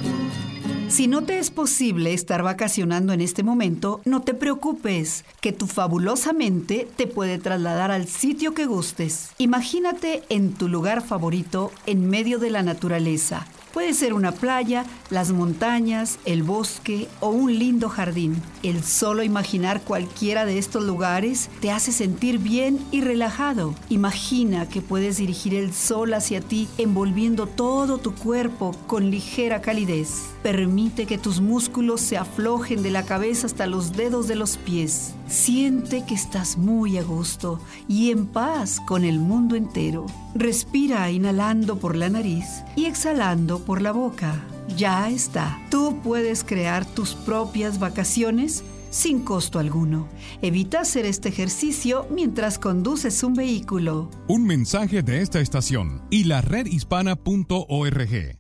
Si 0.88 1.08
no 1.08 1.24
te 1.24 1.38
es 1.38 1.52
posible 1.52 2.12
estar 2.14 2.42
vacacionando 2.42 3.14
en 3.14 3.22
este 3.22 3.44
momento, 3.44 4.02
no 4.06 4.24
te 4.24 4.34
preocupes, 4.34 5.24
que 5.40 5.52
tu 5.54 5.68
fabulosa 5.68 6.34
mente 6.34 6.88
te 6.96 7.06
puede 7.06 7.38
trasladar 7.38 7.92
al 7.92 8.08
sitio 8.08 8.56
que 8.56 8.66
gustes. 8.66 9.30
Imagínate 9.38 10.24
en 10.30 10.54
tu 10.54 10.68
lugar 10.68 11.06
favorito 11.06 11.72
en 11.86 12.10
medio 12.10 12.40
de 12.40 12.50
la 12.50 12.64
naturaleza 12.64 13.46
Puede 13.76 13.94
ser 13.94 14.14
una 14.14 14.32
playa, 14.32 14.86
las 15.10 15.34
montañas, 15.34 16.18
el 16.24 16.44
bosque 16.44 17.10
o 17.20 17.28
un 17.28 17.60
lindo 17.60 17.90
jardín. 17.90 18.42
El 18.64 18.82
solo 18.86 19.22
imaginar 19.22 19.82
cualquiera 19.82 20.46
de 20.46 20.58
estos 20.58 20.86
lugares 20.86 21.50
te 21.60 21.72
hace 21.72 21.92
sentir 21.92 22.40
bien 22.40 22.80
y 22.92 23.02
relajado. 23.02 23.76
Imagina 23.90 24.70
que 24.70 24.82
puedes 24.82 25.18
dirigir 25.18 25.54
el 25.56 25.74
sol 25.74 26.14
hacia 26.14 26.40
ti 26.40 26.70
envolviendo 26.78 27.48
todo 27.48 27.98
tu 27.98 28.16
cuerpo 28.16 28.74
con 28.88 29.12
ligera 29.12 29.60
calidez. 29.60 30.22
Permite 30.42 31.06
que 31.06 31.18
tus 31.18 31.42
músculos 31.42 32.00
se 32.00 32.16
aflojen 32.16 32.82
de 32.82 32.92
la 32.92 33.04
cabeza 33.04 33.46
hasta 33.46 33.68
los 33.68 33.92
dedos 33.92 34.30
de 34.30 34.36
los 34.36 34.56
pies. 34.56 35.16
Siente 35.28 36.06
que 36.06 36.14
estás 36.14 36.58
muy 36.58 36.98
a 36.98 37.04
gusto 37.04 37.60
y 37.90 38.12
en 38.12 38.26
paz 38.26 38.80
con 38.88 39.04
el 39.04 39.20
mundo 39.20 39.56
entero. 39.56 40.06
Respira 40.34 41.10
inhalando 41.12 41.78
por 41.78 41.96
la 41.96 42.10
nariz 42.10 42.46
y 42.76 42.86
exhalando 42.86 43.65
por 43.66 43.82
la 43.82 43.92
boca. 43.92 44.44
Ya 44.78 45.10
está. 45.10 45.60
Tú 45.70 46.00
puedes 46.04 46.44
crear 46.44 46.86
tus 46.86 47.16
propias 47.16 47.80
vacaciones 47.80 48.64
sin 48.90 49.20
costo 49.20 49.60
alguno. 49.60 50.08
Evita 50.42 50.82
hacer 50.82 51.06
este 51.06 51.30
ejercicio 51.30 52.08
mientras 52.10 52.58
conduces 52.58 53.24
un 53.24 53.34
vehículo. 53.34 54.10
Un 54.28 54.46
mensaje 54.46 55.04
de 55.04 55.22
esta 55.22 55.40
estación 55.40 56.02
y 56.10 56.24
la 56.24 56.42
redhispana.org. 56.42 58.40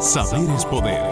Saber 0.00 0.50
es 0.50 0.64
poder. 0.66 1.02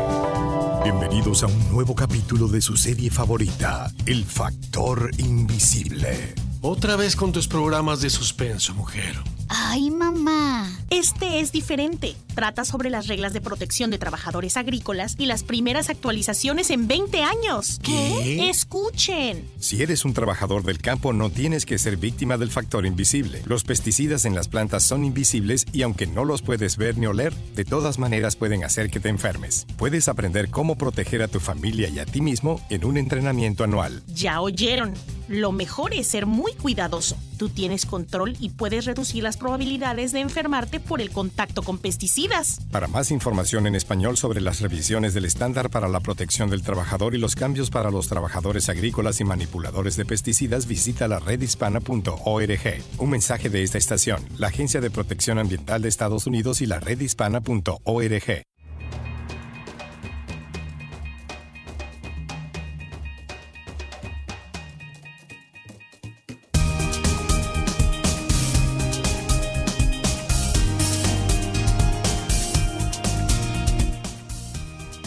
Bienvenidos 0.84 1.42
a 1.42 1.46
un 1.46 1.70
nuevo 1.72 1.94
capítulo 1.94 2.46
de 2.46 2.60
su 2.60 2.76
serie 2.76 3.10
favorita, 3.10 3.90
El 4.04 4.24
Factor 4.24 5.10
Invisible. 5.16 6.34
Otra 6.60 6.96
vez 6.96 7.16
con 7.16 7.32
tus 7.32 7.48
programas 7.48 8.02
de 8.02 8.10
suspenso, 8.10 8.74
mujer. 8.74 9.16
Ay, 9.48 9.90
mamá. 9.90 10.70
Este 10.94 11.40
es 11.40 11.50
diferente. 11.50 12.14
Trata 12.36 12.64
sobre 12.64 12.88
las 12.88 13.08
reglas 13.08 13.32
de 13.32 13.40
protección 13.40 13.90
de 13.90 13.98
trabajadores 13.98 14.56
agrícolas 14.56 15.16
y 15.18 15.26
las 15.26 15.42
primeras 15.42 15.90
actualizaciones 15.90 16.70
en 16.70 16.86
20 16.86 17.20
años. 17.20 17.80
¿Qué? 17.82 18.48
Escuchen. 18.48 19.44
Si 19.58 19.82
eres 19.82 20.04
un 20.04 20.14
trabajador 20.14 20.62
del 20.62 20.78
campo, 20.78 21.12
no 21.12 21.30
tienes 21.30 21.66
que 21.66 21.78
ser 21.78 21.96
víctima 21.96 22.38
del 22.38 22.52
factor 22.52 22.86
invisible. 22.86 23.42
Los 23.44 23.64
pesticidas 23.64 24.24
en 24.24 24.36
las 24.36 24.46
plantas 24.46 24.84
son 24.84 25.04
invisibles 25.04 25.66
y 25.72 25.82
aunque 25.82 26.06
no 26.06 26.24
los 26.24 26.42
puedes 26.42 26.76
ver 26.76 26.96
ni 26.96 27.06
oler, 27.06 27.34
de 27.34 27.64
todas 27.64 27.98
maneras 27.98 28.36
pueden 28.36 28.62
hacer 28.62 28.88
que 28.88 29.00
te 29.00 29.08
enfermes. 29.08 29.66
Puedes 29.76 30.06
aprender 30.06 30.48
cómo 30.48 30.78
proteger 30.78 31.22
a 31.22 31.28
tu 31.28 31.40
familia 31.40 31.88
y 31.88 31.98
a 31.98 32.06
ti 32.06 32.20
mismo 32.20 32.64
en 32.70 32.84
un 32.84 32.98
entrenamiento 32.98 33.64
anual. 33.64 34.04
Ya 34.06 34.40
oyeron. 34.40 34.94
Lo 35.26 35.52
mejor 35.52 35.94
es 35.94 36.06
ser 36.06 36.26
muy 36.26 36.52
cuidadoso. 36.52 37.16
Tú 37.38 37.48
tienes 37.48 37.86
control 37.86 38.36
y 38.38 38.50
puedes 38.50 38.84
reducir 38.84 39.22
las 39.22 39.38
probabilidades 39.38 40.12
de 40.12 40.20
enfermarte 40.20 40.80
por 40.84 41.00
el 41.00 41.10
contacto 41.10 41.62
con 41.62 41.78
pesticidas. 41.78 42.60
Para 42.70 42.88
más 42.88 43.10
información 43.10 43.66
en 43.66 43.74
español 43.74 44.16
sobre 44.16 44.40
las 44.40 44.60
revisiones 44.60 45.14
del 45.14 45.24
estándar 45.24 45.70
para 45.70 45.88
la 45.88 46.00
protección 46.00 46.50
del 46.50 46.62
trabajador 46.62 47.14
y 47.14 47.18
los 47.18 47.34
cambios 47.34 47.70
para 47.70 47.90
los 47.90 48.08
trabajadores 48.08 48.68
agrícolas 48.68 49.20
y 49.20 49.24
manipuladores 49.24 49.96
de 49.96 50.04
pesticidas, 50.04 50.66
visita 50.66 51.08
la 51.08 51.18
redhispana.org. 51.18 52.84
Un 52.98 53.10
mensaje 53.10 53.50
de 53.50 53.62
esta 53.62 53.78
estación, 53.78 54.24
la 54.38 54.48
Agencia 54.48 54.80
de 54.80 54.90
Protección 54.90 55.38
Ambiental 55.38 55.82
de 55.82 55.88
Estados 55.88 56.26
Unidos 56.26 56.60
y 56.60 56.66
la 56.66 56.80
redhispana.org. 56.80 58.53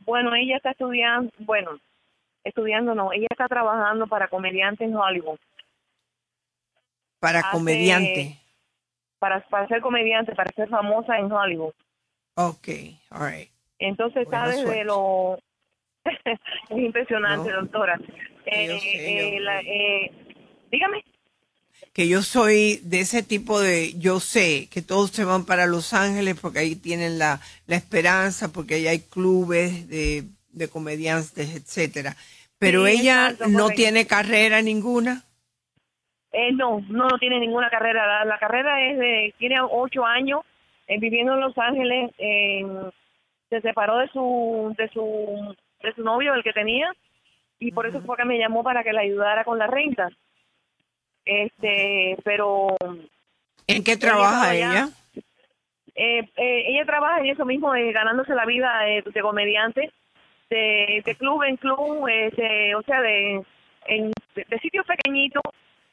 Bueno, 0.00 0.34
ella 0.34 0.56
está 0.56 0.70
estudiando, 0.70 1.30
bueno, 1.38 1.78
estudiando 2.42 2.94
no, 2.94 3.12
ella 3.12 3.26
está 3.30 3.46
trabajando 3.46 4.06
para 4.06 4.28
comediante 4.28 4.84
en 4.84 4.96
Hollywood. 4.96 5.38
Para 7.20 7.50
comediante 7.50 8.38
para, 9.18 9.40
para 9.48 9.66
ser 9.68 9.80
comediante, 9.80 10.34
para 10.34 10.52
ser 10.52 10.68
famosa 10.68 11.18
en 11.18 11.30
Hollywood. 11.30 11.74
Ok, 12.34 12.68
all 13.10 13.30
right. 13.30 13.50
Entonces 13.78 14.22
está 14.22 14.48
desde 14.48 14.84
lo... 14.84 15.38
es 16.24 16.78
impresionante, 16.78 17.52
doctora. 17.52 17.98
Eh, 18.50 18.80
eh, 18.94 19.38
eh, 19.66 20.12
dígame. 20.70 21.04
Que 21.92 22.08
yo 22.08 22.22
soy 22.22 22.80
de 22.84 23.00
ese 23.00 23.22
tipo 23.22 23.60
de, 23.60 23.98
yo 23.98 24.20
sé 24.20 24.68
que 24.70 24.82
todos 24.82 25.10
se 25.10 25.24
van 25.24 25.44
para 25.44 25.66
Los 25.66 25.92
Ángeles 25.92 26.38
porque 26.40 26.60
ahí 26.60 26.76
tienen 26.76 27.18
la, 27.18 27.40
la 27.66 27.76
esperanza, 27.76 28.52
porque 28.52 28.74
ahí 28.74 28.86
hay 28.86 29.00
clubes 29.00 29.88
de, 29.88 30.24
de 30.52 30.68
comediantes, 30.68 31.54
etcétera. 31.54 32.16
Pero 32.58 32.86
ella 32.86 33.34
no 33.48 33.68
tiene 33.70 34.06
carrera 34.06 34.62
ninguna. 34.62 35.24
Eh, 36.32 36.52
no, 36.52 36.80
no, 36.88 37.08
tiene 37.18 37.38
ninguna 37.38 37.70
carrera. 37.70 38.24
La, 38.24 38.38
carrera 38.38 38.82
es 38.90 38.98
de, 38.98 39.34
tiene 39.38 39.56
ocho 39.60 40.04
años 40.04 40.40
eh, 40.86 40.98
viviendo 40.98 41.34
en 41.34 41.40
Los 41.40 41.56
Ángeles. 41.58 42.10
se 43.48 43.60
separó 43.60 43.98
de 43.98 44.08
su, 44.08 44.74
de 44.76 44.88
su, 44.88 45.56
de 45.82 45.94
su 45.94 46.02
novio, 46.02 46.34
el 46.34 46.42
que 46.42 46.52
tenía, 46.52 46.92
y 47.58 47.72
por 47.72 47.86
eso 47.86 48.00
fue 48.02 48.16
que 48.16 48.24
me 48.24 48.38
llamó 48.38 48.62
para 48.62 48.82
que 48.82 48.92
le 48.92 49.00
ayudara 49.00 49.44
con 49.44 49.58
la 49.58 49.66
renta. 49.66 50.08
Este, 51.24 52.16
pero. 52.24 52.76
¿En 53.66 53.84
qué 53.84 53.96
trabaja 53.96 54.54
ella? 54.54 54.88
Eh, 55.94 56.20
eh, 56.36 56.64
ella 56.68 56.84
trabaja 56.86 57.18
en 57.18 57.26
eso 57.26 57.44
mismo, 57.44 57.72
ganándose 57.72 58.34
la 58.34 58.46
vida 58.46 58.70
de 58.82 59.20
comediante, 59.20 59.92
de, 60.48 61.02
de 61.04 61.14
club 61.16 61.42
en 61.42 61.56
club, 61.56 62.06
este, 62.08 62.74
o 62.74 62.82
sea, 62.82 63.00
de, 63.00 63.42
en, 63.86 64.12
de 64.34 64.58
sitios 64.60 64.86
pequeñitos 64.86 65.42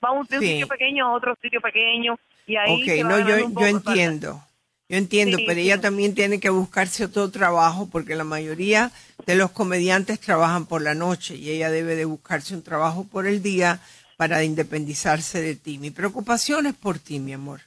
va 0.03 0.11
un, 0.11 0.25
sitio 0.27 0.67
pequeño 0.67 1.07
a 1.07 1.13
otro 1.13 1.35
sitio 1.41 1.61
pequeño 1.61 2.17
y 2.45 2.55
ahí 2.55 2.83
okay, 2.83 3.03
no, 3.03 3.19
yo, 3.19 3.49
yo 3.49 3.65
entiendo. 3.65 4.39
Yo 4.87 4.97
entiendo, 4.97 5.39
pero 5.47 5.59
ella 5.59 5.81
también 5.81 6.13
tiene 6.13 6.39
que 6.39 6.51
buscarse 6.51 7.05
otro 7.05 7.31
trabajo 7.31 7.89
porque 7.91 8.15
la 8.15 8.23
mayoría 8.23 8.91
de 9.25 9.35
los 9.35 9.49
comediantes 9.49 10.19
trabajan 10.19 10.67
por 10.67 10.83
la 10.83 10.93
noche 10.93 11.35
y 11.35 11.49
ella 11.49 11.71
debe 11.71 11.95
de 11.95 12.05
buscarse 12.05 12.53
un 12.53 12.61
trabajo 12.61 13.03
por 13.03 13.25
el 13.25 13.41
día 13.41 13.79
para 14.15 14.43
independizarse 14.43 15.41
de 15.41 15.55
ti. 15.55 15.79
Mi 15.79 15.89
preocupación 15.89 16.67
es 16.67 16.75
por 16.75 16.99
ti, 16.99 17.19
mi 17.19 17.33
amor. 17.33 17.61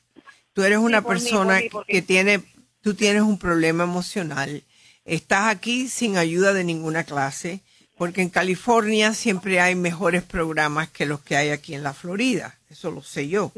Tú 0.53 0.63
eres 0.63 0.79
una 0.79 1.03
persona 1.03 1.61
que 1.89 2.03
tiene, 2.03 2.41
tú 2.83 2.95
tienes 2.95 3.23
un 3.23 3.39
problema 3.39 3.83
emocional. 3.83 4.63
Estás 5.05 5.49
aquí 5.49 5.89
sin 5.89 6.19
ayuda 6.19 6.53
de 6.53 6.63
ninguna 6.63 7.03
clase 7.03 7.63
porque 7.99 8.23
en 8.23 8.31
California 8.31 9.13
siempre 9.13 9.61
hay 9.61 9.75
mejores 9.75 10.23
programas 10.23 10.89
que 10.89 11.05
los 11.05 11.21
que 11.21 11.37
hay 11.37 11.51
aquí 11.51 11.75
en 11.75 11.83
la 11.83 11.93
Florida, 11.93 12.57
eso 12.71 12.91
lo 12.91 13.03
sé 13.03 13.29
yo. 13.29 13.53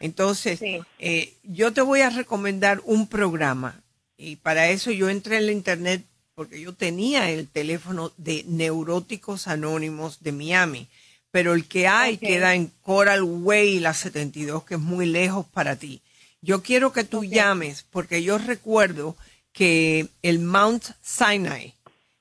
Entonces, 0.00 0.60
eh, 0.98 1.34
yo 1.42 1.72
te 1.72 1.82
voy 1.82 2.00
a 2.00 2.10
recomendar 2.10 2.80
un 2.84 3.06
programa. 3.06 3.80
Y 4.16 4.36
para 4.36 4.68
eso 4.70 4.90
yo 4.90 5.08
entré 5.08 5.36
en 5.36 5.46
la 5.46 5.52
internet 5.52 6.04
porque 6.34 6.60
yo 6.60 6.72
tenía 6.72 7.30
el 7.30 7.48
teléfono 7.48 8.12
de 8.16 8.44
Neuróticos 8.46 9.48
Anónimos 9.48 10.22
de 10.22 10.32
Miami, 10.32 10.88
pero 11.30 11.54
el 11.54 11.66
que 11.66 11.86
hay 11.86 12.16
queda 12.16 12.54
en 12.54 12.68
Coral 12.82 13.22
Way, 13.22 13.80
la 13.80 13.94
72, 13.94 14.64
que 14.64 14.74
es 14.74 14.80
muy 14.80 15.06
lejos 15.06 15.46
para 15.46 15.76
ti. 15.76 16.02
Yo 16.40 16.62
quiero 16.62 16.92
que 16.92 17.04
tú 17.04 17.24
llames 17.24 17.84
porque 17.90 18.22
yo 18.22 18.38
recuerdo 18.38 19.16
que 19.52 20.08
el 20.22 20.38
Mount 20.38 20.84
Sinai, 21.02 21.74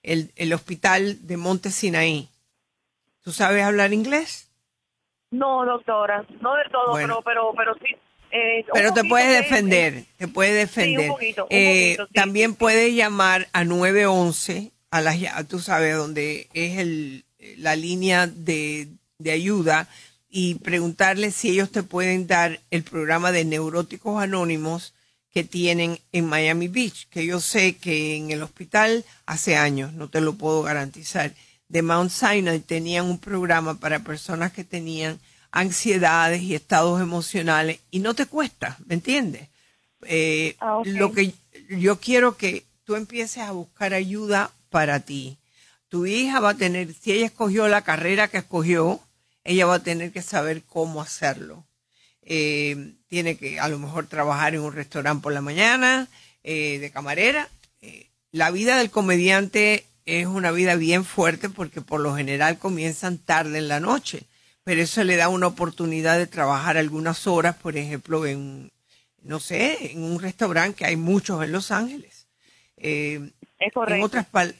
el, 0.03 0.31
el 0.35 0.53
hospital 0.53 1.25
de 1.27 1.37
Monte 1.37 1.71
Sinaí. 1.71 2.29
¿Tú 3.23 3.31
sabes 3.31 3.63
hablar 3.63 3.93
inglés? 3.93 4.49
No, 5.29 5.65
doctora, 5.65 6.25
no 6.41 6.55
del 6.55 6.71
todo, 6.71 6.93
pero, 6.93 7.21
pero, 7.23 7.53
pero 7.55 7.73
sí. 7.75 7.95
Eh, 8.31 8.65
pero 8.73 8.93
te 8.93 9.03
puedes 9.03 9.37
defender, 9.37 10.05
te 10.17 10.27
puedes 10.27 10.55
defender. 10.55 11.11
Eh, 11.49 11.97
también 12.13 12.55
puedes 12.55 12.93
llamar 12.93 13.47
a 13.51 13.65
911, 13.65 14.71
a 14.89 15.01
las, 15.01 15.17
tú 15.47 15.59
sabes, 15.59 15.95
donde 15.95 16.47
es 16.53 16.79
el, 16.79 17.25
la 17.57 17.75
línea 17.75 18.27
de, 18.27 18.87
de 19.17 19.31
ayuda 19.31 19.87
y 20.29 20.55
preguntarle 20.55 21.31
si 21.31 21.49
ellos 21.49 21.71
te 21.71 21.83
pueden 21.83 22.25
dar 22.25 22.61
el 22.71 22.83
programa 22.83 23.33
de 23.33 23.43
Neuróticos 23.43 24.21
Anónimos 24.21 24.93
que 25.31 25.43
tienen 25.43 25.99
en 26.11 26.25
Miami 26.25 26.67
Beach, 26.67 27.07
que 27.09 27.25
yo 27.25 27.39
sé 27.39 27.77
que 27.77 28.15
en 28.17 28.31
el 28.31 28.43
hospital 28.43 29.05
hace 29.25 29.55
años, 29.55 29.93
no 29.93 30.09
te 30.09 30.21
lo 30.21 30.33
puedo 30.33 30.61
garantizar, 30.61 31.33
de 31.69 31.81
Mount 31.81 32.11
Sinai 32.11 32.59
tenían 32.59 33.05
un 33.05 33.17
programa 33.17 33.79
para 33.79 33.99
personas 33.99 34.51
que 34.51 34.65
tenían 34.65 35.19
ansiedades 35.51 36.41
y 36.41 36.53
estados 36.53 37.01
emocionales 37.01 37.79
y 37.91 37.99
no 37.99 38.13
te 38.13 38.25
cuesta, 38.25 38.77
¿me 38.85 38.95
entiendes? 38.95 39.47
Eh, 40.03 40.55
ah, 40.59 40.81
lo 40.83 41.13
que 41.13 41.33
yo 41.69 41.99
quiero 41.99 42.35
que 42.35 42.65
tú 42.83 42.95
empieces 42.95 43.43
a 43.43 43.51
buscar 43.51 43.93
ayuda 43.93 44.51
para 44.69 44.99
ti. 44.99 45.37
Tu 45.87 46.05
hija 46.05 46.39
va 46.39 46.51
a 46.51 46.57
tener, 46.57 46.93
si 46.93 47.13
ella 47.13 47.27
escogió 47.27 47.67
la 47.67 47.83
carrera 47.83 48.27
que 48.27 48.37
escogió, 48.37 48.99
ella 49.43 49.65
va 49.65 49.75
a 49.75 49.83
tener 49.83 50.11
que 50.11 50.21
saber 50.21 50.63
cómo 50.63 51.01
hacerlo. 51.01 51.65
Eh, 52.33 52.93
tiene 53.09 53.35
que 53.35 53.59
a 53.59 53.67
lo 53.67 53.77
mejor 53.77 54.07
trabajar 54.07 54.55
en 54.55 54.61
un 54.61 54.71
restaurante 54.71 55.21
por 55.21 55.33
la 55.33 55.41
mañana, 55.41 56.07
eh, 56.43 56.79
de 56.79 56.89
camarera. 56.89 57.49
Eh, 57.81 58.07
la 58.31 58.51
vida 58.51 58.77
del 58.77 58.89
comediante 58.89 59.85
es 60.05 60.27
una 60.27 60.51
vida 60.51 60.75
bien 60.75 61.03
fuerte 61.03 61.49
porque 61.49 61.81
por 61.81 61.99
lo 61.99 62.15
general 62.15 62.57
comienzan 62.57 63.17
tarde 63.17 63.57
en 63.57 63.67
la 63.67 63.81
noche, 63.81 64.23
pero 64.63 64.81
eso 64.81 65.03
le 65.03 65.17
da 65.17 65.27
una 65.27 65.47
oportunidad 65.47 66.17
de 66.17 66.25
trabajar 66.25 66.77
algunas 66.77 67.27
horas, 67.27 67.57
por 67.57 67.75
ejemplo, 67.75 68.25
en, 68.25 68.71
no 69.23 69.41
sé, 69.41 69.91
en 69.91 70.01
un 70.01 70.21
restaurante 70.21 70.77
que 70.77 70.85
hay 70.85 70.95
muchos 70.95 71.43
en 71.43 71.51
Los 71.51 71.69
Ángeles. 71.69 72.27
es 72.77 73.19
correcto. 73.73 73.95
En 73.95 74.03
otras 74.03 74.55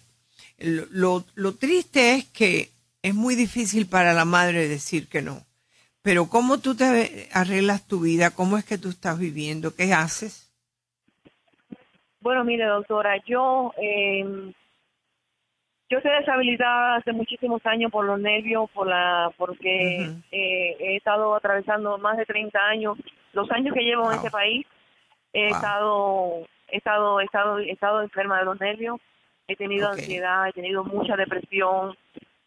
lo, 0.58 1.26
lo 1.36 1.56
triste 1.56 2.16
es 2.16 2.26
que 2.26 2.70
es 3.02 3.16
muy 3.16 3.36
difícil 3.36 3.86
para 3.86 4.12
la 4.12 4.26
madre 4.26 4.68
decir 4.68 5.08
que 5.08 5.22
no 5.22 5.46
pero 6.02 6.28
¿cómo 6.30 6.60
tú 6.60 6.76
te 6.76 7.30
arreglas 7.34 7.88
tu 7.88 8.02
vida? 8.02 8.32
¿Cómo 8.32 8.58
es 8.58 8.66
que 8.66 8.78
tú 8.78 8.90
estás 8.90 9.20
viviendo? 9.20 9.76
¿Qué 9.76 9.94
haces? 9.94 10.52
Bueno, 12.22 12.44
mire, 12.44 12.66
doctora, 12.66 13.18
yo 13.26 13.74
eh, 13.82 14.54
yo 15.92 15.98
estoy 15.98 16.12
deshabilitada 16.12 16.96
hace 16.96 17.12
muchísimos 17.12 17.66
años 17.66 17.92
por 17.92 18.06
los 18.06 18.18
nervios, 18.20 18.70
por 18.72 18.88
la 18.88 19.30
porque 19.38 20.06
eh, 20.32 20.78
he 20.80 20.96
estado 20.96 21.36
atravesando 21.36 21.98
más 21.98 22.16
de 22.16 22.26
30 22.26 22.58
años, 22.60 22.98
los 23.34 23.52
años 23.52 23.74
que 23.74 23.84
llevo 23.84 24.10
en 24.10 24.18
este 24.18 24.32
país, 24.32 24.66
he 25.34 25.48
estado 25.48 26.48
he 26.70 26.78
estado 26.78 27.20
he 27.20 27.26
estado 27.26 27.60
he 27.60 27.72
estado 27.72 28.02
enferma 28.02 28.40
de 28.40 28.46
los 28.46 28.60
nervios, 28.60 29.02
he 29.50 29.58
tenido 29.58 29.90
ansiedad, 29.90 30.48
he 30.48 30.54
tenido 30.54 30.86
mucha 30.86 31.18
depresión. 31.18 31.98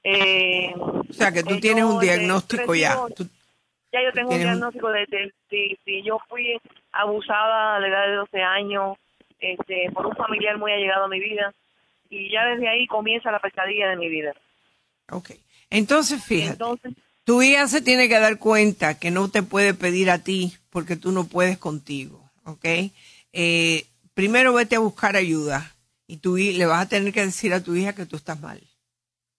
Eh, 0.02 0.72
o 0.76 1.12
sea, 1.12 1.30
que 1.30 1.42
tú 1.42 1.60
tienes 1.60 1.84
un 1.84 2.00
diagnóstico 2.00 2.74
ya. 2.74 2.96
Ya 3.94 4.02
yo 4.02 4.12
tengo 4.12 4.32
un 4.32 4.38
diagnóstico 4.40 4.88
de, 4.88 5.32
si, 5.48 6.02
yo 6.02 6.18
fui 6.28 6.60
abusada 6.90 7.76
a 7.76 7.78
la 7.78 7.86
edad 7.86 8.06
de 8.08 8.14
12 8.14 8.42
años 8.42 8.98
este, 9.38 9.88
por 9.92 10.04
un 10.06 10.16
familiar 10.16 10.58
muy 10.58 10.72
allegado 10.72 11.04
a 11.04 11.08
mi 11.08 11.20
vida 11.20 11.54
y 12.10 12.28
ya 12.28 12.44
desde 12.44 12.68
ahí 12.68 12.88
comienza 12.88 13.30
la 13.30 13.38
pesadilla 13.38 13.90
de 13.90 13.96
mi 13.96 14.08
vida. 14.08 14.32
Ok, 15.12 15.30
entonces 15.70 16.24
fíjate, 16.24 16.64
tu 17.22 17.40
hija 17.40 17.68
se 17.68 17.82
tiene 17.82 18.08
que 18.08 18.18
dar 18.18 18.40
cuenta 18.40 18.98
que 18.98 19.12
no 19.12 19.30
te 19.30 19.44
puede 19.44 19.74
pedir 19.74 20.10
a 20.10 20.18
ti 20.18 20.56
porque 20.70 20.96
tú 20.96 21.12
no 21.12 21.28
puedes 21.28 21.56
contigo, 21.56 22.20
¿ok? 22.46 22.64
Eh, 23.32 23.86
primero 24.12 24.54
vete 24.54 24.74
a 24.74 24.80
buscar 24.80 25.14
ayuda 25.14 25.72
y 26.08 26.16
tú 26.16 26.36
le 26.36 26.66
vas 26.66 26.82
a 26.82 26.88
tener 26.88 27.12
que 27.12 27.24
decir 27.24 27.54
a 27.54 27.62
tu 27.62 27.76
hija 27.76 27.94
que 27.94 28.06
tú 28.06 28.16
estás 28.16 28.40
mal, 28.40 28.60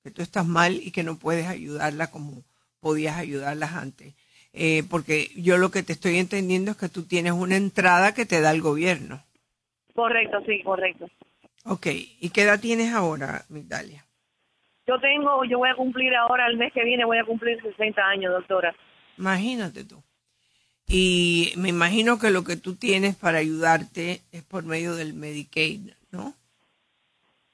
que 0.02 0.12
tú 0.12 0.22
estás 0.22 0.46
mal 0.46 0.76
y 0.76 0.92
que 0.92 1.04
no 1.04 1.18
puedes 1.18 1.46
ayudarla 1.46 2.08
como 2.10 2.42
podías 2.80 3.18
ayudarla 3.18 3.68
antes. 3.80 4.14
Eh, 4.58 4.84
porque 4.90 5.32
yo 5.36 5.58
lo 5.58 5.70
que 5.70 5.84
te 5.84 5.92
estoy 5.92 6.18
entendiendo 6.18 6.72
es 6.72 6.78
que 6.78 6.88
tú 6.88 7.04
tienes 7.04 7.34
una 7.34 7.58
entrada 7.58 8.14
que 8.14 8.26
te 8.26 8.40
da 8.40 8.52
el 8.52 8.62
gobierno. 8.62 9.22
Correcto, 9.94 10.42
sí, 10.46 10.64
correcto. 10.64 11.10
Ok, 11.66 11.88
¿y 12.22 12.30
qué 12.30 12.44
edad 12.44 12.62
tienes 12.62 12.94
ahora, 12.94 13.44
Migdalia? 13.50 14.06
Yo 14.88 14.98
tengo, 15.00 15.44
yo 15.44 15.58
voy 15.58 15.70
a 15.70 15.76
cumplir 15.76 16.16
ahora, 16.16 16.48
el 16.48 16.56
mes 16.56 16.72
que 16.72 16.86
viene 16.86 17.04
voy 17.04 17.18
a 17.18 17.26
cumplir 17.26 17.62
60 17.62 18.02
años, 18.02 18.32
doctora. 18.32 18.74
Imagínate 19.18 19.84
tú. 19.84 20.02
Y 20.88 21.52
me 21.58 21.70
imagino 21.70 22.18
que 22.18 22.30
lo 22.30 22.44
que 22.44 22.56
tú 22.56 22.76
tienes 22.76 23.16
para 23.18 23.40
ayudarte 23.40 24.22
es 24.32 24.44
por 24.44 24.64
medio 24.64 24.96
del 24.96 25.16
Medicaid, 25.16 25.92
¿no? 26.12 26.34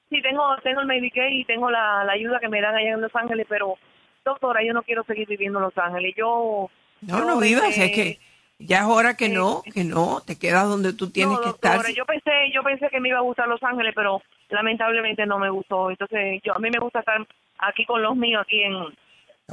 Sí, 0.08 0.22
tengo, 0.22 0.42
tengo 0.62 0.82
el 0.82 0.86
Medicaid 0.86 1.32
y 1.32 1.44
tengo 1.46 1.68
la, 1.70 2.04
la 2.04 2.12
ayuda 2.12 2.38
que 2.38 2.48
me 2.48 2.60
dan 2.60 2.76
allá 2.76 2.92
en 2.92 3.00
Los 3.00 3.16
Ángeles, 3.16 3.46
pero 3.48 3.76
doctora, 4.24 4.62
yo 4.62 4.72
no 4.72 4.82
quiero 4.82 5.02
seguir 5.04 5.26
viviendo 5.26 5.58
en 5.58 5.64
Los 5.64 5.78
Ángeles. 5.78 6.14
Yo 6.16 6.70
no, 7.02 7.24
no 7.24 7.38
vivas, 7.38 7.76
es 7.76 7.92
que 7.92 8.18
ya 8.58 8.78
es 8.78 8.84
hora 8.84 9.16
que 9.16 9.28
no, 9.28 9.62
que 9.74 9.84
no, 9.84 10.22
te 10.24 10.36
quedas 10.36 10.68
donde 10.68 10.92
tú 10.92 11.10
tienes 11.10 11.38
que 11.40 11.50
estar. 11.50 11.84
Yo 11.92 12.06
pensé, 12.06 12.30
yo 12.54 12.62
pensé 12.62 12.88
que 12.90 13.00
me 13.00 13.08
iba 13.08 13.18
a 13.18 13.22
gustar 13.22 13.48
Los 13.48 13.62
Ángeles, 13.62 13.92
pero 13.94 14.22
lamentablemente 14.50 15.26
no 15.26 15.38
me 15.38 15.50
gustó. 15.50 15.90
Entonces, 15.90 16.40
yo 16.44 16.54
a 16.54 16.58
mí 16.58 16.70
me 16.70 16.78
gusta 16.78 17.00
estar 17.00 17.26
aquí 17.58 17.84
con 17.84 18.02
los 18.02 18.16
míos, 18.16 18.42
aquí 18.44 18.62
en, 18.62 18.74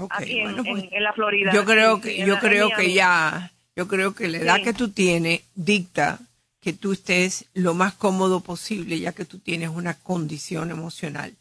aquí 0.09 0.39
en, 0.39 0.55
pues, 0.55 0.85
la 0.99 1.13
Florida. 1.13 1.51
Yo 1.53 1.65
creo 1.65 1.99
que, 2.01 2.25
yo 2.25 2.37
creo 2.39 2.69
que 2.69 2.93
ya, 2.93 3.51
yo 3.75 3.87
creo 3.87 4.13
que 4.13 4.27
la 4.27 4.37
edad 4.37 4.61
que 4.63 4.73
tú 4.73 4.91
tienes 4.91 5.43
dicta 5.55 6.19
que 6.61 6.73
tú 6.73 6.91
estés 6.91 7.49
lo 7.53 7.73
más 7.73 7.93
cómodo 7.93 8.41
posible, 8.41 8.99
ya 8.99 9.13
que 9.13 9.25
tú 9.25 9.39
tienes 9.39 9.69
una 9.69 9.95
condición 9.95 10.71
emocional. 10.71 11.33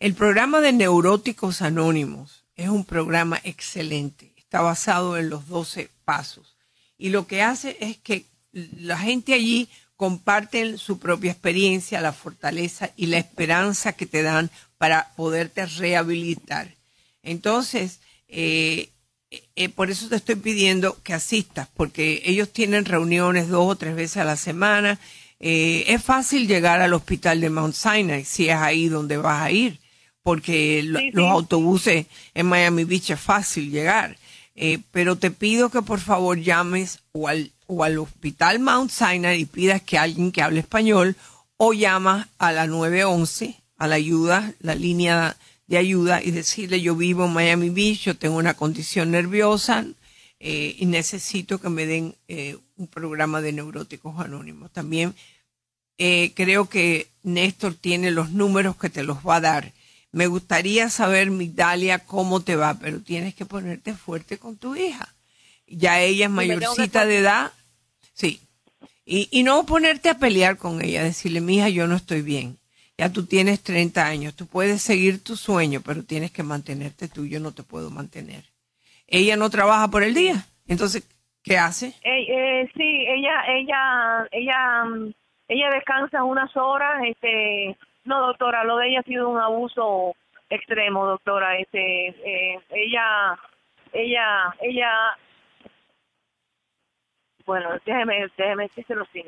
El 0.00 0.14
programa 0.14 0.60
de 0.60 0.72
Neuróticos 0.72 1.62
Anónimos 1.62 2.44
es 2.56 2.68
un 2.68 2.84
programa 2.84 3.38
excelente 3.44 4.31
está 4.52 4.60
basado 4.60 5.16
en 5.16 5.30
los 5.30 5.48
12 5.48 5.88
pasos. 6.04 6.58
Y 6.98 7.08
lo 7.08 7.26
que 7.26 7.40
hace 7.40 7.78
es 7.80 7.96
que 7.96 8.26
la 8.52 8.98
gente 8.98 9.32
allí 9.32 9.66
comparte 9.96 10.76
su 10.76 10.98
propia 10.98 11.32
experiencia, 11.32 12.02
la 12.02 12.12
fortaleza 12.12 12.90
y 12.94 13.06
la 13.06 13.16
esperanza 13.16 13.94
que 13.94 14.04
te 14.04 14.22
dan 14.22 14.50
para 14.76 15.14
poderte 15.16 15.64
rehabilitar. 15.64 16.68
Entonces, 17.22 18.00
eh, 18.28 18.90
eh, 19.30 19.70
por 19.70 19.90
eso 19.90 20.10
te 20.10 20.16
estoy 20.16 20.34
pidiendo 20.34 21.02
que 21.02 21.14
asistas, 21.14 21.66
porque 21.74 22.20
ellos 22.26 22.52
tienen 22.52 22.84
reuniones 22.84 23.48
dos 23.48 23.72
o 23.72 23.76
tres 23.76 23.96
veces 23.96 24.18
a 24.18 24.24
la 24.24 24.36
semana. 24.36 24.98
Eh, 25.40 25.84
es 25.86 26.04
fácil 26.04 26.46
llegar 26.46 26.82
al 26.82 26.92
hospital 26.92 27.40
de 27.40 27.48
Mount 27.48 27.74
Sinai 27.74 28.26
si 28.26 28.50
es 28.50 28.56
ahí 28.56 28.88
donde 28.88 29.16
vas 29.16 29.40
a 29.40 29.50
ir, 29.50 29.78
porque 30.22 30.82
los 30.82 31.30
autobuses 31.30 32.04
en 32.34 32.46
Miami 32.46 32.84
Beach 32.84 33.12
es 33.12 33.20
fácil 33.20 33.70
llegar. 33.70 34.18
Eh, 34.54 34.80
pero 34.90 35.16
te 35.16 35.30
pido 35.30 35.70
que 35.70 35.80
por 35.80 36.00
favor 36.00 36.38
llames 36.38 37.00
o 37.12 37.28
al, 37.28 37.52
o 37.66 37.84
al 37.84 37.98
hospital 37.98 38.58
Mount 38.60 38.90
Sinai 38.90 39.40
y 39.40 39.46
pidas 39.46 39.80
que 39.80 39.98
alguien 39.98 40.30
que 40.30 40.42
hable 40.42 40.60
español 40.60 41.16
o 41.56 41.72
llamas 41.72 42.28
a 42.38 42.52
la 42.52 42.66
911, 42.66 43.62
a 43.78 43.86
la 43.86 43.94
ayuda, 43.94 44.52
la 44.60 44.74
línea 44.74 45.36
de 45.66 45.78
ayuda 45.78 46.22
y 46.22 46.32
decirle 46.32 46.82
yo 46.82 46.94
vivo 46.96 47.24
en 47.24 47.32
Miami 47.32 47.70
Beach, 47.70 48.02
yo 48.02 48.16
tengo 48.16 48.36
una 48.36 48.54
condición 48.54 49.10
nerviosa 49.10 49.86
eh, 50.38 50.76
y 50.78 50.84
necesito 50.84 51.58
que 51.58 51.70
me 51.70 51.86
den 51.86 52.14
eh, 52.28 52.58
un 52.76 52.88
programa 52.88 53.40
de 53.40 53.52
neuróticos 53.52 54.20
anónimos. 54.20 54.70
También 54.70 55.14
creo 56.34 56.68
que 56.68 57.06
Néstor 57.22 57.74
tiene 57.74 58.10
los 58.10 58.30
números 58.30 58.76
que 58.76 58.90
te 58.90 59.04
los 59.04 59.18
va 59.18 59.36
a 59.36 59.40
dar 59.40 59.72
me 60.12 60.26
gustaría 60.26 60.90
saber, 60.90 61.30
Migdalia, 61.30 62.00
cómo 62.00 62.40
te 62.40 62.54
va, 62.54 62.74
pero 62.74 63.00
tienes 63.00 63.34
que 63.34 63.46
ponerte 63.46 63.94
fuerte 63.94 64.38
con 64.38 64.58
tu 64.58 64.76
hija. 64.76 65.08
Ya 65.66 66.00
ella 66.00 66.26
es 66.26 66.30
mayorcita 66.30 67.06
de 67.06 67.18
edad, 67.18 67.52
sí. 68.12 68.40
Y, 69.06 69.28
y 69.30 69.42
no 69.42 69.64
ponerte 69.64 70.10
a 70.10 70.18
pelear 70.18 70.58
con 70.58 70.84
ella, 70.84 71.02
decirle, 71.02 71.40
mija, 71.40 71.70
yo 71.70 71.86
no 71.86 71.96
estoy 71.96 72.20
bien. 72.20 72.58
Ya 72.98 73.10
tú 73.10 73.24
tienes 73.24 73.62
30 73.62 74.06
años, 74.06 74.34
tú 74.36 74.46
puedes 74.46 74.82
seguir 74.82 75.24
tu 75.24 75.34
sueño, 75.34 75.80
pero 75.80 76.04
tienes 76.04 76.30
que 76.30 76.42
mantenerte 76.42 77.08
tú, 77.08 77.24
yo 77.24 77.40
no 77.40 77.52
te 77.52 77.62
puedo 77.62 77.90
mantener. 77.90 78.44
Ella 79.06 79.36
no 79.36 79.48
trabaja 79.48 79.88
por 79.88 80.02
el 80.02 80.12
día, 80.12 80.46
entonces, 80.68 81.08
¿qué 81.42 81.56
hace? 81.56 81.88
Eh, 82.02 82.26
eh, 82.28 82.70
sí, 82.76 83.06
ella, 83.08 83.44
ella, 83.48 84.28
ella, 84.30 84.84
mm, 84.84 85.12
ella 85.48 85.70
descansa 85.70 86.22
unas 86.22 86.54
horas, 86.54 87.02
este, 87.08 87.76
no, 88.04 88.26
doctora, 88.26 88.64
lo 88.64 88.76
de 88.78 88.88
ella 88.88 89.00
ha 89.00 89.04
sido 89.04 89.28
un 89.28 89.38
abuso 89.38 90.14
extremo, 90.50 91.06
doctora. 91.06 91.56
Este, 91.58 92.08
eh, 92.08 92.60
ella, 92.70 93.38
ella, 93.92 94.54
ella, 94.60 95.16
bueno, 97.46 97.70
déjeme, 97.84 98.28
déjeme 98.36 98.70
lo 98.94 99.04
sin 99.06 99.26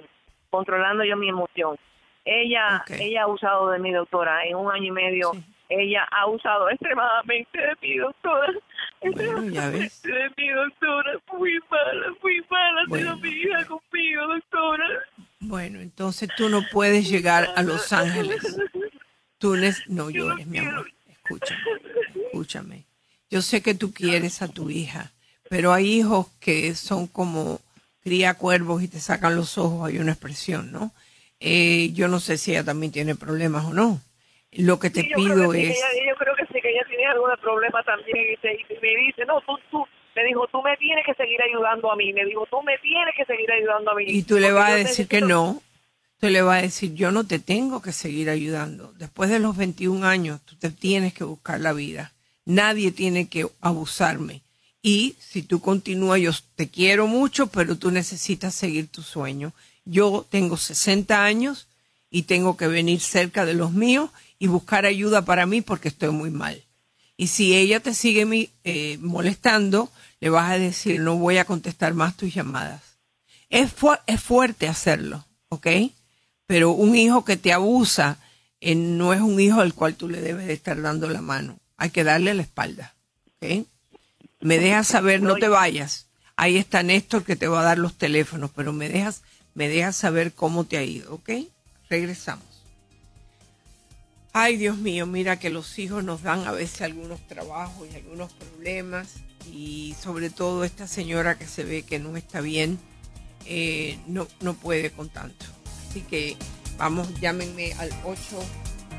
controlando 0.54 1.02
yo 1.02 1.16
mi 1.16 1.28
emoción. 1.28 1.76
Ella, 2.24 2.84
ella 2.88 3.24
ha 3.24 3.26
usado 3.26 3.70
de 3.70 3.80
mi 3.80 3.90
doctora 3.90 4.44
en 4.44 4.56
un 4.56 4.70
año 4.70 4.86
y 4.86 4.90
medio. 4.92 5.32
Ella 5.68 6.06
ha 6.12 6.26
usado 6.26 6.70
extremadamente 6.70 7.58
de 7.58 7.74
mi 7.82 7.96
doctora. 7.96 8.52
extremadamente 9.00 10.08
de 10.08 10.30
mi 10.36 10.48
doctora. 10.50 11.12
Muy 11.32 11.58
mala, 11.68 12.14
muy 12.22 12.44
mala 12.48 13.10
ha 13.10 13.16
mi 13.16 13.28
hija 13.28 13.64
conmigo, 13.66 14.26
doctora. 14.28 14.86
Bueno, 15.46 15.80
entonces 15.80 16.28
tú 16.36 16.48
no 16.48 16.62
puedes 16.72 17.08
llegar 17.08 17.52
a 17.56 17.62
Los 17.62 17.92
Ángeles. 17.92 18.40
Tú 19.38 19.56
no 19.88 20.10
llores, 20.10 20.46
mi 20.46 20.58
amor. 20.58 20.90
Escúchame, 21.10 21.60
escúchame. 22.26 22.84
Yo 23.30 23.42
sé 23.42 23.62
que 23.62 23.74
tú 23.74 23.92
quieres 23.92 24.40
a 24.42 24.48
tu 24.48 24.70
hija, 24.70 25.12
pero 25.50 25.72
hay 25.72 25.98
hijos 25.98 26.28
que 26.40 26.74
son 26.74 27.06
como 27.06 27.60
cría 28.02 28.34
cuervos 28.34 28.82
y 28.82 28.88
te 28.88 29.00
sacan 29.00 29.36
los 29.36 29.58
ojos, 29.58 29.88
hay 29.88 29.98
una 29.98 30.12
expresión, 30.12 30.72
¿no? 30.72 30.92
Eh, 31.40 31.90
yo 31.92 32.08
no 32.08 32.20
sé 32.20 32.38
si 32.38 32.52
ella 32.52 32.64
también 32.64 32.92
tiene 32.92 33.14
problemas 33.14 33.64
o 33.64 33.74
no. 33.74 34.00
Lo 34.52 34.78
que 34.78 34.90
te 34.90 35.04
pido 35.04 35.52
es... 35.52 35.78
yo 36.06 36.14
creo 36.16 36.36
que 36.36 36.46
sí, 36.46 36.60
que 36.60 36.70
ella 36.70 36.84
tiene 36.88 37.06
algún 37.06 37.30
problema 37.42 37.82
también 37.82 38.16
y, 38.16 38.80
me 38.80 38.96
dice, 39.06 39.24
no, 39.26 39.40
tú, 39.40 39.58
tú, 39.70 39.84
me 40.14 40.24
dijo, 40.24 40.46
tú 40.48 40.62
me 40.62 40.76
tienes 40.76 41.04
que 41.04 41.14
seguir 41.14 41.40
ayudando 41.42 41.90
a 41.90 41.96
mí. 41.96 42.12
Me 42.12 42.24
dijo, 42.24 42.46
tú 42.50 42.62
me 42.62 42.78
tienes 42.78 43.14
que 43.16 43.24
seguir 43.24 43.50
ayudando 43.50 43.90
a 43.90 43.94
mí. 43.94 44.04
Y 44.06 44.22
tú 44.22 44.38
le 44.38 44.52
vas 44.52 44.70
a 44.70 44.76
decir 44.76 45.08
que 45.08 45.20
no. 45.20 45.60
Tú 46.20 46.28
le 46.28 46.42
vas 46.42 46.58
a 46.58 46.62
decir, 46.62 46.94
yo 46.94 47.10
no 47.10 47.26
te 47.26 47.38
tengo 47.38 47.82
que 47.82 47.92
seguir 47.92 48.30
ayudando. 48.30 48.92
Después 48.94 49.28
de 49.28 49.40
los 49.40 49.56
21 49.56 50.06
años, 50.06 50.40
tú 50.44 50.56
te 50.56 50.70
tienes 50.70 51.12
que 51.12 51.24
buscar 51.24 51.60
la 51.60 51.72
vida. 51.72 52.12
Nadie 52.44 52.92
tiene 52.92 53.28
que 53.28 53.46
abusarme. 53.60 54.42
Y 54.80 55.16
si 55.18 55.42
tú 55.42 55.60
continúas, 55.60 56.20
yo 56.20 56.30
te 56.56 56.68
quiero 56.68 57.06
mucho, 57.06 57.48
pero 57.48 57.76
tú 57.76 57.90
necesitas 57.90 58.54
seguir 58.54 58.88
tu 58.88 59.02
sueño. 59.02 59.52
Yo 59.84 60.26
tengo 60.30 60.56
60 60.56 61.24
años 61.24 61.68
y 62.10 62.22
tengo 62.22 62.56
que 62.56 62.68
venir 62.68 63.00
cerca 63.00 63.44
de 63.44 63.54
los 63.54 63.72
míos 63.72 64.10
y 64.38 64.46
buscar 64.46 64.86
ayuda 64.86 65.24
para 65.24 65.46
mí 65.46 65.62
porque 65.62 65.88
estoy 65.88 66.10
muy 66.10 66.30
mal. 66.30 66.63
Y 67.16 67.28
si 67.28 67.54
ella 67.54 67.80
te 67.80 67.94
sigue 67.94 68.50
eh, 68.64 68.98
molestando, 68.98 69.90
le 70.20 70.30
vas 70.30 70.50
a 70.50 70.58
decir, 70.58 71.00
no 71.00 71.16
voy 71.16 71.38
a 71.38 71.44
contestar 71.44 71.94
más 71.94 72.16
tus 72.16 72.34
llamadas. 72.34 72.82
Es, 73.50 73.72
fuerte 73.72 74.68
hacerlo, 74.68 75.24
¿ok? 75.48 75.66
Pero 76.46 76.72
un 76.72 76.96
hijo 76.96 77.24
que 77.24 77.36
te 77.36 77.52
abusa 77.52 78.18
eh, 78.60 78.74
no 78.74 79.12
es 79.12 79.20
un 79.20 79.38
hijo 79.38 79.60
al 79.60 79.74
cual 79.74 79.94
tú 79.94 80.08
le 80.08 80.20
debes 80.20 80.46
de 80.46 80.54
estar 80.54 80.80
dando 80.80 81.08
la 81.08 81.20
mano. 81.20 81.58
Hay 81.76 81.90
que 81.90 82.04
darle 82.04 82.34
la 82.34 82.42
espalda, 82.42 82.94
¿ok? 83.36 83.66
Me 84.40 84.58
dejas 84.58 84.88
saber, 84.88 85.22
no 85.22 85.36
te 85.36 85.48
vayas. 85.48 86.08
Ahí 86.36 86.56
está 86.56 86.82
Néstor 86.82 87.24
que 87.24 87.36
te 87.36 87.46
va 87.46 87.60
a 87.60 87.64
dar 87.64 87.78
los 87.78 87.94
teléfonos, 87.94 88.50
pero 88.54 88.72
me 88.72 88.88
dejas, 88.88 89.22
me 89.54 89.68
dejas 89.68 89.94
saber 89.94 90.32
cómo 90.32 90.64
te 90.64 90.78
ha 90.78 90.82
ido, 90.82 91.14
¿ok? 91.14 91.30
Regresamos. 91.88 92.53
Ay, 94.36 94.56
Dios 94.56 94.78
mío, 94.78 95.06
mira 95.06 95.38
que 95.38 95.48
los 95.48 95.78
hijos 95.78 96.02
nos 96.02 96.24
dan 96.24 96.44
a 96.44 96.50
veces 96.50 96.82
algunos 96.82 97.24
trabajos 97.28 97.86
y 97.92 97.94
algunos 97.94 98.32
problemas 98.32 99.06
y 99.46 99.94
sobre 100.02 100.28
todo 100.28 100.64
esta 100.64 100.88
señora 100.88 101.38
que 101.38 101.46
se 101.46 101.62
ve 101.62 101.84
que 101.84 102.00
no 102.00 102.16
está 102.16 102.40
bien, 102.40 102.80
eh, 103.46 103.96
no, 104.08 104.26
no 104.40 104.54
puede 104.54 104.90
con 104.90 105.08
tanto. 105.08 105.46
Así 105.88 106.00
que 106.00 106.36
vamos, 106.76 107.08
llámenme 107.20 107.74
al 107.74 107.90
8. 108.04 108.18